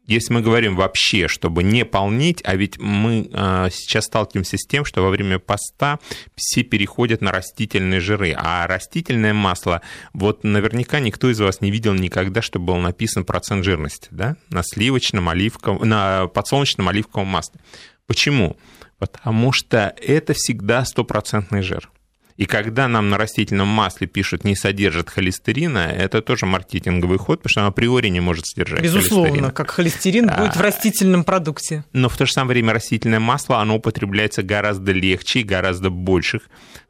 если 0.08 0.34
мы 0.34 0.42
говорим 0.42 0.78
вообще, 0.78 1.28
чтобы 1.28 1.64
не 1.64 1.84
полнить, 1.84 2.42
а 2.46 2.56
ведь 2.56 2.80
мы 2.80 3.30
а, 3.34 3.70
сейчас 3.70 4.06
сталкиваемся 4.06 4.58
с 4.58 4.66
тем, 4.66 4.86
что 4.86 5.02
во 5.02 5.10
время 5.10 5.38
поста 5.38 6.00
все 6.36 6.64
переходят 6.64 7.20
на 7.22 7.32
растительные 7.32 8.00
жиры, 8.00 8.34
а 8.36 8.66
растительное 8.68 9.34
масло, 9.34 9.82
вот 10.14 10.46
наверняка 10.46 11.02
никто 11.02 11.30
из 11.30 11.42
вас 11.42 11.60
не 11.60 11.72
видел 11.72 11.94
никогда, 11.94 12.42
чтобы 12.42 12.68
был 12.68 12.78
написан 12.78 13.26
процент 13.26 13.66
жирности, 13.66 14.08
да, 14.12 14.38
на 14.50 14.64
сливочном, 14.64 15.28
оливковом, 15.28 15.88
на 15.88 16.28
подсолнечном 16.28 16.88
оливковом 16.88 17.28
масле. 17.28 17.60
Почему? 18.08 18.56
Потому 19.00 19.52
что 19.52 19.94
это 19.98 20.34
всегда 20.34 20.84
стопроцентный 20.86 21.62
жир. 21.62 21.90
И 22.38 22.46
когда 22.46 22.88
нам 22.88 23.10
на 23.10 23.18
растительном 23.18 23.68
масле 23.68 24.08
пишут 24.08 24.44
«не 24.44 24.56
содержит 24.56 25.10
холестерина», 25.10 25.80
это 25.80 26.22
тоже 26.22 26.46
маркетинговый 26.46 27.18
ход, 27.18 27.40
потому 27.40 27.50
что 27.50 27.62
оно 27.62 27.70
априори 27.70 28.08
не 28.10 28.20
может 28.20 28.46
содержать 28.46 28.82
Безусловно, 28.82 29.52
как 29.52 29.72
холестерин 29.72 30.28
будет 30.28 30.56
в 30.56 30.62
растительном 30.62 31.24
продукте. 31.24 31.84
Но 31.94 32.10
в 32.10 32.18
то 32.18 32.26
же 32.26 32.32
самое 32.32 32.54
время 32.54 32.74
растительное 32.74 33.20
масло, 33.20 33.60
оно 33.60 33.78
употребляется 33.78 34.44
гораздо 34.44 34.92
легче 34.92 35.40
и 35.40 35.44
гораздо 35.44 35.90
больших 35.90 36.44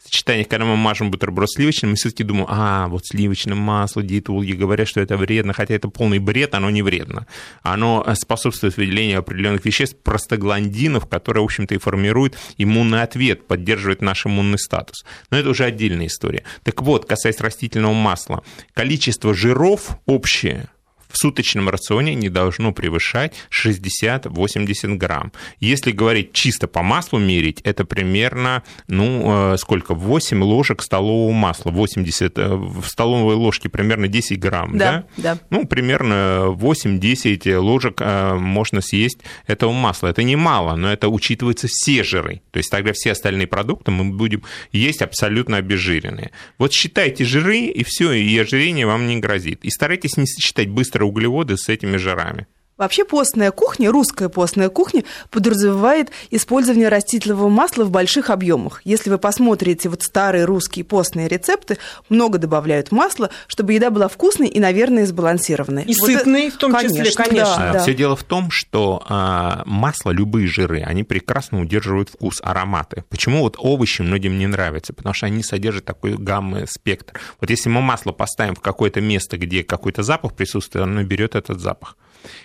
сочетаниях. 0.04 0.50
Когда 0.50 0.66
мы 0.66 0.76
мажем 0.76 1.12
бутерброд 1.12 1.50
сливочным, 1.50 1.92
мы 1.92 1.96
все-таки 1.96 2.24
думаем, 2.24 2.48
а, 2.50 2.88
вот 2.88 3.06
сливочное 3.06 3.56
масло, 3.56 4.04
диетологи 4.04 4.52
говорят, 4.52 4.88
что 4.88 5.00
это 5.00 5.16
вредно, 5.16 5.54
хотя 5.54 5.76
это 5.76 5.88
полный 5.88 6.20
бред, 6.20 6.56
оно 6.56 6.70
не 6.70 6.82
вредно. 6.82 7.26
Оно 7.64 8.06
способствует 8.20 8.76
выделению 8.76 9.20
определенных 9.20 9.64
веществ, 9.66 9.98
простагландинов, 10.04 11.08
которые, 11.08 11.42
в 11.42 11.46
общем-то, 11.46 11.74
и 11.74 11.78
формируют 11.78 12.38
иммунный 12.58 13.02
ответ, 13.02 13.48
поддерживают 13.48 14.02
наш 14.02 14.26
иммунный 14.26 14.60
статус. 14.60 15.06
Но 15.32 15.37
но 15.38 15.42
это 15.42 15.50
уже 15.52 15.66
отдельная 15.66 16.08
история. 16.08 16.44
Так 16.64 16.82
вот, 16.82 17.06
касаясь 17.06 17.40
растительного 17.40 17.94
масла, 17.94 18.44
количество 18.74 19.36
жиров 19.36 20.00
общее 20.08 20.68
в 21.10 21.18
суточном 21.18 21.70
рационе 21.70 22.16
не 22.16 22.30
должно 22.30 22.72
превышать 22.72 23.34
60-80 23.52 24.96
грамм. 24.96 25.32
Если 25.60 25.92
говорить 25.92 26.34
чисто 26.34 26.68
по 26.68 26.84
маслу 26.84 27.20
мерить, 27.20 27.62
это 27.64 27.86
примерно, 27.86 28.64
ну, 28.88 29.54
э, 29.54 29.58
сколько, 29.58 29.94
8 29.94 30.44
ложек 30.44 30.82
столового 30.82 31.32
масла, 31.32 31.72
80, 31.72 32.38
э, 32.38 32.56
в 32.56 32.86
столовой 32.88 33.36
ложке 33.36 33.70
примерно 33.70 34.08
10 34.08 34.40
грамм, 34.40 34.78
да? 34.78 35.06
Да, 35.18 35.36
да. 35.36 35.40
Ну, 35.50 35.66
примерно 35.66 36.48
8-10 36.50 37.58
ложек 37.58 38.02
э, 38.02 38.36
можно 38.36 38.82
съесть 38.82 39.20
этого 39.46 39.72
масла. 39.72 40.08
Это 40.08 40.24
немало, 40.24 40.76
но 40.76 40.92
это 40.92 41.10
учитывается 41.10 41.68
все 41.70 42.04
жиры. 42.04 42.42
То 42.52 42.58
есть 42.58 42.70
тогда 42.70 42.94
все 42.94 43.12
остальные 43.12 43.48
продукты 43.48 43.92
мы 43.92 44.06
будем 44.06 44.44
есть 44.72 45.02
абсолютно 45.02 45.58
обезжиренные. 45.58 46.32
Вот 46.58 46.74
считайте 46.74 47.24
жиры, 47.26 47.60
и 47.60 47.84
все, 47.84 48.12
и 48.12 48.38
ожирение 48.38 48.86
вам 48.86 49.08
не 49.08 49.18
грозит. 49.18 49.64
И 49.64 49.70
старайтесь 49.70 50.18
не 50.18 50.26
сочетать 50.26 50.70
быстро 50.70 50.97
углеводы 51.04 51.58
с 51.58 51.70
этими 51.70 51.98
жирами. 51.98 52.48
Вообще 52.78 53.06
постная 53.06 53.52
кухня, 53.52 53.92
русская 53.92 54.30
постная 54.30 54.70
кухня 54.70 55.04
подразумевает 55.32 56.12
использование 56.30 56.90
растительного 56.90 57.50
масла 57.50 57.86
в 57.86 57.92
больших 57.92 58.30
объемах. 58.30 58.82
Если 58.84 59.10
вы 59.10 59.18
посмотрите 59.18 59.90
вот 59.90 60.04
старые 60.04 60.46
русские 60.46 60.86
постные 60.86 61.28
рецепты, 61.28 61.80
много 62.10 62.38
добавляют 62.38 62.92
масла, 62.92 63.32
чтобы 63.48 63.74
еда 63.74 63.90
была 63.90 64.08
вкусной 64.08 64.48
и, 64.48 64.60
наверное, 64.60 65.08
сбалансированной. 65.08 65.84
И 65.84 65.96
вот 66.00 66.08
сытной 66.08 66.52
в 66.52 66.58
том 66.58 66.72
конечно, 66.72 67.04
числе, 67.04 67.24
конечно. 67.24 67.58
Да, 67.58 67.74
да. 67.74 67.80
Все 67.80 67.96
дело 67.96 68.16
в 68.16 68.24
том, 68.24 68.52
что 68.52 69.04
а, 69.10 69.64
масло, 69.66 70.12
любые 70.12 70.48
жиры, 70.48 70.84
они 70.84 71.04
прекрасно 71.04 71.62
удерживают 71.62 72.10
вкус, 72.10 72.42
ароматы. 72.44 73.04
Почему 73.10 73.42
вот 73.42 73.56
овощи 73.58 74.04
многим 74.04 74.38
не 74.38 74.46
нравятся? 74.46 74.94
Потому 74.94 75.16
что 75.16 75.26
они 75.26 75.42
содержат 75.42 75.86
такой 75.86 76.16
гаммы, 76.16 76.68
спектр. 76.70 77.20
Вот 77.42 77.50
если 77.50 77.70
мы 77.70 77.82
масло 77.82 78.12
поставим 78.12 78.54
в 78.54 78.62
какое-то 78.62 79.02
место, 79.02 79.38
где 79.38 79.64
какой-то 79.64 80.04
запах 80.04 80.36
присутствует, 80.36 80.84
оно 80.84 81.04
берет 81.04 81.36
этот 81.36 81.60
запах. 81.60 81.96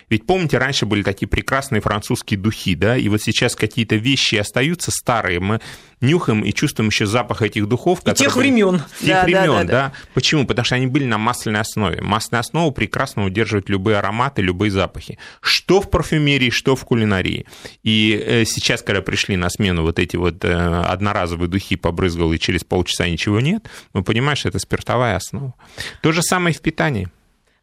Ведь 0.09 0.25
помните, 0.25 0.57
раньше 0.57 0.85
были 0.85 1.03
такие 1.03 1.27
прекрасные 1.27 1.81
французские 1.81 2.39
духи, 2.39 2.75
да, 2.75 2.97
и 2.97 3.07
вот 3.09 3.21
сейчас 3.21 3.55
какие-то 3.55 3.95
вещи 3.95 4.35
остаются 4.35 4.91
старые, 4.91 5.39
мы 5.39 5.59
нюхаем 6.03 6.41
и 6.41 6.53
чувствуем 6.53 6.89
еще 6.89 7.05
запах 7.05 7.41
этих 7.41 7.67
духов. 7.67 8.01
И 8.05 8.13
тех 8.13 8.35
времен. 8.35 8.83
Тех 8.99 9.07
да, 9.07 9.23
времен, 9.23 9.45
да, 9.45 9.63
да, 9.63 9.65
да. 9.65 9.93
Почему? 10.13 10.45
Потому 10.45 10.65
что 10.65 10.75
они 10.75 10.87
были 10.87 11.05
на 11.05 11.17
масляной 11.17 11.61
основе. 11.61 12.01
Масляная 12.01 12.41
основа 12.41 12.71
прекрасно 12.71 13.25
удерживает 13.25 13.69
любые 13.69 13.97
ароматы, 13.97 14.41
любые 14.41 14.69
запахи. 14.69 15.17
Что 15.41 15.81
в 15.81 15.89
парфюмерии, 15.89 16.49
что 16.49 16.75
в 16.75 16.83
кулинарии. 16.85 17.45
И 17.83 18.21
э, 18.23 18.45
сейчас, 18.45 18.81
когда 18.81 19.01
пришли 19.01 19.37
на 19.37 19.49
смену 19.49 19.83
вот 19.83 19.97
эти 19.99 20.17
вот 20.17 20.43
э, 20.43 20.51
одноразовые 20.53 21.49
духи, 21.49 21.75
побрызгал, 21.75 22.33
и 22.33 22.39
через 22.39 22.63
полчаса 22.63 23.07
ничего 23.07 23.39
нет, 23.39 23.67
мы 23.93 24.03
понимаем, 24.03 24.35
что 24.35 24.49
это 24.49 24.59
спиртовая 24.59 25.15
основа. 25.15 25.53
То 26.01 26.11
же 26.11 26.21
самое 26.21 26.53
и 26.53 26.57
в 26.57 26.61
питании. 26.61 27.09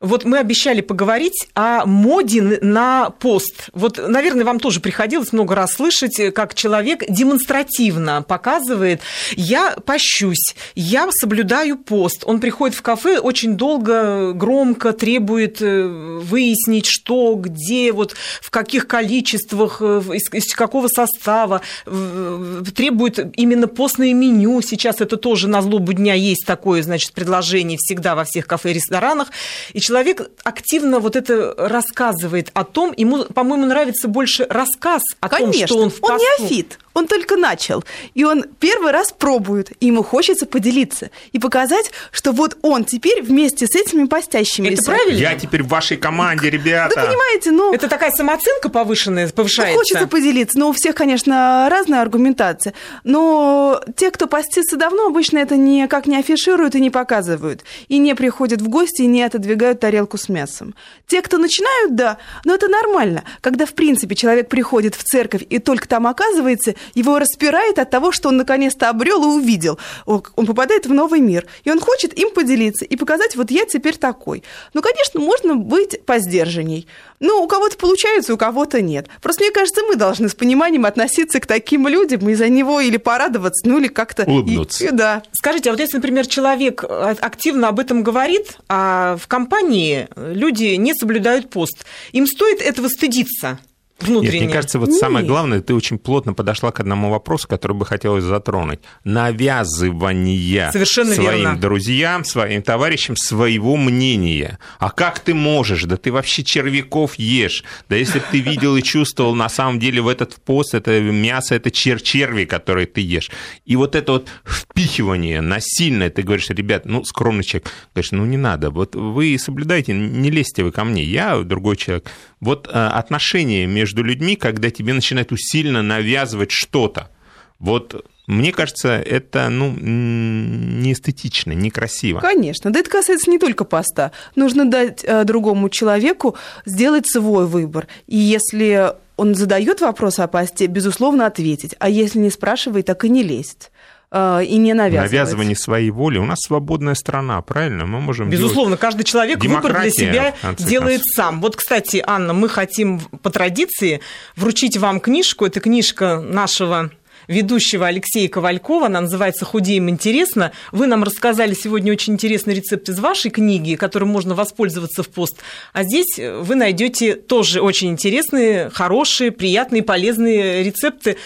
Вот 0.01 0.25
мы 0.25 0.39
обещали 0.39 0.81
поговорить 0.81 1.49
о 1.55 1.85
моде 1.85 2.41
на 2.41 3.11
пост. 3.11 3.69
Вот, 3.75 3.99
наверное, 3.99 4.47
вам 4.47 4.59
тоже 4.59 4.81
приходилось 4.81 5.35
много 5.35 5.55
раз 5.55 5.75
слышать, 5.75 6.33
как 6.35 6.55
человек 6.55 7.05
демонстративно 7.07 8.23
показывает, 8.23 9.03
я 9.37 9.73
пощусь, 9.85 10.55
я 10.75 11.11
соблюдаю 11.13 11.77
пост. 11.77 12.23
Он 12.25 12.41
приходит 12.41 12.79
в 12.79 12.81
кафе, 12.81 13.19
очень 13.19 13.59
долго, 13.59 14.33
громко 14.33 14.95
требует 14.95 15.61
э, 15.61 15.87
выяснить, 15.87 16.87
что, 16.87 17.35
где, 17.35 17.93
вот 17.93 18.15
в 18.41 18.49
каких 18.49 18.87
количествах, 18.87 19.83
э, 19.83 20.01
из, 20.15 20.33
из 20.33 20.55
какого 20.55 20.89
состава, 20.89 21.61
требует 21.85 23.37
именно 23.37 23.69
постное 23.69 24.15
меню. 24.15 24.63
Сейчас 24.63 25.03
это 25.03 25.19
тоже 25.19 25.47
на 25.47 25.61
злобу 25.61 25.93
дня 25.93 26.15
есть 26.15 26.47
такое, 26.47 26.83
значит, 26.83 27.13
предложение 27.13 27.77
всегда 27.79 28.15
во 28.15 28.25
всех 28.25 28.47
кафе 28.47 28.71
и 28.71 28.75
ресторанах. 28.75 29.29
И 29.75 29.90
человек 29.91 30.31
активно 30.45 31.01
вот 31.01 31.17
это 31.17 31.53
рассказывает 31.59 32.51
о 32.55 32.63
том, 32.65 32.95
ему, 32.97 33.25
по-моему, 33.25 33.67
нравится 33.67 34.07
больше 34.07 34.47
рассказ 34.49 35.03
о 35.19 35.29
Конечно, 35.29 35.67
том, 35.67 35.67
что 35.67 35.79
он 35.79 35.91
в 35.91 36.01
посту. 36.01 36.15
он 36.15 36.45
неофит. 36.45 36.79
Он 37.01 37.07
только 37.07 37.37
начал, 37.37 37.83
и 38.13 38.25
он 38.25 38.45
первый 38.59 38.93
раз 38.93 39.11
пробует, 39.11 39.73
и 39.81 39.87
ему 39.87 40.03
хочется 40.03 40.45
поделиться 40.45 41.11
и 41.33 41.39
показать, 41.39 41.91
что 42.13 42.33
вот 42.33 42.59
он 42.61 42.85
теперь 42.85 43.23
вместе 43.23 43.67
с 43.67 43.75
этими 43.75 44.05
постящими. 44.05 44.69
Это 44.69 44.83
правильно? 44.83 45.19
Я 45.19 45.35
теперь 45.35 45.63
в 45.63 45.69
вашей 45.69 45.97
команде, 45.97 46.51
ребята. 46.51 46.95
Да 46.95 47.07
понимаете, 47.07 47.53
ну... 47.53 47.73
Это 47.73 47.89
такая 47.89 48.11
самооценка 48.11 48.69
повышенная, 48.69 49.29
повышается. 49.31 49.79
Хочется 49.79 50.07
поделиться, 50.09 50.59
но 50.59 50.69
у 50.69 50.73
всех, 50.73 50.95
конечно, 50.95 51.69
разная 51.71 52.03
аргументация. 52.03 52.75
Но 53.03 53.81
те, 53.97 54.11
кто 54.11 54.27
постится 54.27 54.77
давно, 54.77 55.07
обычно 55.07 55.39
это 55.39 55.57
никак 55.57 56.07
не 56.07 56.19
афишируют 56.19 56.75
и 56.75 56.83
не 56.83 56.91
показывают. 56.91 57.63
И 57.89 57.97
не 57.97 58.15
приходят 58.15 58.61
в 58.61 58.69
гости, 58.69 59.01
и 59.03 59.07
не 59.07 59.23
отодвигают 59.23 59.81
тарелку 59.81 60.19
с 60.19 60.29
мясом. 60.29 60.75
Те, 61.07 61.23
кто 61.23 61.39
начинают, 61.39 61.95
да, 61.95 62.19
но 62.45 62.55
это 62.55 62.69
нормально. 62.69 63.25
Когда, 63.41 63.65
в 63.65 63.73
принципе, 63.73 64.15
человек 64.15 64.51
приходит 64.51 64.95
в 64.95 65.03
церковь 65.03 65.45
и 65.49 65.59
только 65.61 65.89
там 65.89 66.07
оказывается, 66.07 66.75
его 66.95 67.19
распирает 67.19 67.79
от 67.79 67.91
того, 67.91 68.13
что 68.13 68.29
он 68.29 68.37
наконец-то 68.37 68.89
обрел 68.89 69.23
и 69.25 69.27
увидел. 69.27 69.79
Он 70.07 70.47
попадает 70.47 70.87
в 70.87 70.93
новый 70.93 71.21
мир, 71.21 71.47
и 71.65 71.71
он 71.71 71.81
хочет 71.81 72.19
им 72.19 72.31
поделиться 72.31 72.85
и 72.85 72.97
показать, 72.97 73.37
вот 73.37 73.51
я 73.51 73.65
теперь 73.65 73.97
такой. 73.97 74.43
Ну, 74.75 74.83
конечно, 74.83 75.21
можно 75.21 75.57
быть 75.57 76.05
посдержанней. 76.05 76.87
Ну, 77.21 77.43
у 77.43 77.47
кого-то 77.47 77.77
получается, 77.77 78.33
у 78.35 78.37
кого-то 78.39 78.81
нет. 78.81 79.09
Просто 79.21 79.45
мне 79.45 79.53
кажется, 79.53 79.83
мы 79.83 79.97
должны 79.97 80.29
с 80.29 80.35
пониманием 80.35 80.87
относиться 80.87 81.39
к 81.41 81.47
таким 81.47 81.87
людям 81.87 82.29
и 82.29 82.35
за 82.35 82.49
него 82.49 82.81
или 82.81 82.97
порадоваться, 82.97 83.69
ну 83.69 83.79
или 83.79 83.89
как-то... 83.89 84.25
Улыбнуться. 84.25 84.85
И, 84.87 84.91
да. 84.91 85.23
Скажите, 85.33 85.71
а 85.71 85.73
вот 85.73 85.81
если, 85.81 85.97
например, 85.97 86.27
человек 86.27 86.83
активно 86.85 87.69
об 87.69 87.79
этом 87.79 88.03
говорит, 88.03 88.57
а 88.69 89.17
в 89.17 89.27
компании 89.29 90.09
люди 90.17 90.77
не 90.77 90.95
соблюдают 90.95 91.51
пост, 91.51 91.85
им 92.13 92.27
стоит 92.27 92.63
этого 92.63 92.89
стыдиться? 92.89 93.59
Внутреннее. 94.03 94.41
Нет, 94.41 94.45
мне 94.47 94.53
кажется, 94.53 94.79
вот 94.79 94.89
Нет. 94.91 94.99
самое 94.99 95.27
главное, 95.27 95.61
ты 95.61 95.75
очень 95.75 95.99
плотно 95.99 96.35
подошла 96.35 96.71
к 96.71 96.81
одному 96.81 97.11
вопросу, 97.11 97.49
который 97.49 97.77
бы 97.77 97.87
хотелось 97.87 98.25
затронуть. 98.25 98.81
Навязывание 99.05 100.71
Совершенно 100.73 101.15
своим 101.15 101.41
верно. 101.41 101.61
друзьям, 101.61 102.25
своим 102.25 102.63
товарищам 102.63 103.17
своего 103.17 103.77
мнения. 103.77 104.59
А 104.79 104.91
как 104.91 105.21
ты 105.21 105.35
можешь? 105.35 105.85
Да 105.85 105.97
ты 105.97 106.13
вообще 106.13 106.43
червяков 106.45 107.19
ешь. 107.19 107.65
Да 107.89 107.97
если 107.97 108.19
бы 108.19 108.25
ты 108.31 108.41
видел 108.41 108.77
и 108.77 108.83
чувствовал, 108.83 109.35
на 109.35 109.49
самом 109.49 109.79
деле 109.79 110.01
в 110.01 110.09
этот 110.09 110.37
пост 110.37 110.75
это 110.75 111.01
мясо, 111.01 111.55
это 111.55 111.71
чер 111.71 112.01
черви, 112.01 112.45
которые 112.45 112.87
ты 112.87 113.01
ешь. 113.01 113.31
И 113.65 113.77
вот 113.77 113.95
это 113.95 114.13
вот 114.13 114.29
впихивание 114.45 115.41
насильное, 115.41 116.11
ты 116.11 116.23
говоришь, 116.23 116.49
ребят, 116.51 116.87
ну, 116.87 117.05
скромный 117.05 117.45
человек, 117.45 117.71
говоришь, 117.95 118.13
ну, 118.13 118.25
не 118.25 118.37
надо, 118.37 118.71
вот 118.71 118.95
вы 118.95 119.37
соблюдайте, 119.39 119.93
не 119.93 120.31
лезьте 120.31 120.65
вы 120.65 120.73
ко 120.73 120.85
мне, 120.85 121.03
я 121.05 121.39
другой 121.41 121.77
человек. 121.77 122.11
Вот 122.41 122.69
э, 122.69 122.71
отношения 122.71 123.67
между 123.67 123.90
людьми, 123.99 124.37
когда 124.37 124.71
тебе 124.71 124.93
начинают 124.93 125.33
усиленно 125.33 125.83
навязывать 125.83 126.51
что-то, 126.51 127.11
вот 127.59 128.05
мне 128.27 128.53
кажется, 128.53 128.91
это 128.91 129.49
ну, 129.49 129.71
не 129.73 130.93
эстетично, 130.93 131.53
некрасиво. 131.53 132.21
Конечно, 132.21 132.71
да 132.71 132.81
это 132.81 132.89
касается 132.89 133.29
не 133.29 133.39
только 133.39 133.65
поста. 133.65 134.13
Нужно 134.37 134.65
дать 134.65 135.03
э, 135.03 135.25
другому 135.25 135.69
человеку 135.69 136.37
сделать 136.65 137.09
свой 137.09 137.47
выбор. 137.47 137.89
И 138.07 138.17
если 138.17 138.95
он 139.17 139.35
задает 139.35 139.81
вопрос 139.81 140.19
о 140.19 140.29
посте, 140.29 140.67
безусловно, 140.67 141.27
ответить. 141.27 141.75
А 141.79 141.91
если 141.91 142.21
не 142.21 142.31
спрашивает, 142.31 142.87
так 142.87 143.05
и 143.05 143.09
не 143.09 143.23
лезть. 143.23 143.71
Э, 144.13 144.43
и 144.45 144.57
не 144.57 144.75
навязывать. 144.75 145.13
Навязывание 145.13 145.57
своей 145.57 145.91
воли. 145.91 146.19
У 146.19 146.25
нас 146.25 146.39
свободная 146.41 146.95
страна, 146.95 147.41
правильно? 147.43 147.87
Мы 147.87 148.01
можем 148.01 148.29
Безусловно, 148.29 148.77
каждый 148.77 149.05
человек 149.05 149.43
выбор 149.43 149.81
для 149.81 149.91
себя 149.91 150.35
делает 150.59 151.01
концов. 151.01 151.15
сам. 151.15 151.41
Вот, 151.41 151.57
кстати, 151.57 152.03
Анна, 152.05 152.33
мы 152.33 152.49
хотим 152.49 153.01
по 153.01 153.31
традиции 153.31 154.01
вручить 154.37 154.77
вам 154.77 155.01
книжку. 155.01 155.47
Это 155.47 155.61
книжка 155.61 156.21
нашего 156.21 156.91
ведущего 157.29 157.87
Алексея 157.87 158.29
Ковалькова. 158.29 158.87
Она 158.87 159.03
называется 159.03 159.45
«Худеем 159.45 159.89
интересно». 159.89 160.51
Вы 160.73 160.89
нам 160.89 161.05
рассказали 161.05 161.55
сегодня 161.55 161.93
очень 161.93 162.15
интересный 162.15 162.55
рецепт 162.55 162.89
из 162.89 162.99
вашей 162.99 163.31
книги, 163.31 163.77
которым 163.77 164.09
можно 164.09 164.35
воспользоваться 164.35 165.05
в 165.05 165.09
пост. 165.09 165.37
А 165.73 165.85
здесь 165.85 166.19
вы 166.19 166.57
найдете 166.57 167.15
тоже 167.15 167.61
очень 167.61 167.91
интересные, 167.91 168.71
хорошие, 168.71 169.31
приятные, 169.31 169.85
полезные 169.85 170.65
рецепты. 170.65 171.17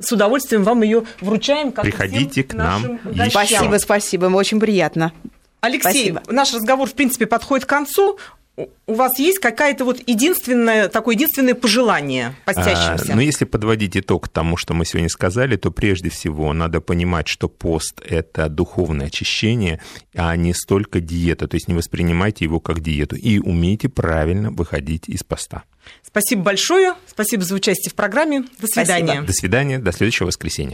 С 0.00 0.12
удовольствием 0.12 0.64
вам 0.64 0.82
ее 0.82 1.04
вручаем. 1.20 1.72
Как 1.72 1.84
Приходите 1.84 2.42
к 2.42 2.54
нам. 2.54 2.98
Спасибо, 3.28 3.76
спасибо, 3.78 4.26
очень 4.26 4.58
приятно. 4.58 5.12
Алексей, 5.60 6.10
Спасибо. 6.10 6.22
наш 6.28 6.54
разговор, 6.54 6.88
в 6.88 6.94
принципе, 6.94 7.26
подходит 7.26 7.66
к 7.66 7.68
концу. 7.68 8.18
У- 8.56 8.68
вас 8.92 9.18
есть 9.18 9.38
какое-то 9.38 9.84
вот 9.84 10.02
единственное, 10.06 10.88
такое 10.88 11.14
единственное 11.14 11.54
пожелание 11.54 12.34
постящимся? 12.44 13.12
А, 13.12 13.14
Но 13.14 13.22
если 13.22 13.44
подводить 13.44 13.96
итог 13.96 14.28
тому, 14.28 14.56
что 14.56 14.74
мы 14.74 14.84
сегодня 14.84 15.08
сказали, 15.08 15.56
то 15.56 15.70
прежде 15.70 16.10
всего 16.10 16.52
надо 16.52 16.80
понимать, 16.80 17.28
что 17.28 17.48
пост– 17.48 18.02
это 18.06 18.48
духовное 18.48 19.06
очищение, 19.06 19.80
а 20.14 20.36
не 20.36 20.52
столько 20.52 21.00
диета. 21.00 21.48
То 21.48 21.54
есть 21.54 21.68
не 21.68 21.74
воспринимайте 21.74 22.44
его 22.44 22.60
как 22.60 22.80
диету. 22.80 23.16
И 23.16 23.38
умейте 23.38 23.88
правильно 23.88 24.50
выходить 24.50 25.08
из 25.08 25.22
поста. 25.22 25.62
Спасибо 26.02 26.42
большое. 26.42 26.94
Спасибо 27.06 27.42
за 27.44 27.54
участие 27.54 27.90
в 27.90 27.94
программе. 27.94 28.42
До 28.42 28.66
Спасибо. 28.66 28.84
свидания. 28.84 29.22
До 29.22 29.32
свидания, 29.32 29.78
до 29.78 29.92
следующего 29.92 30.26
воскресенья. 30.26 30.68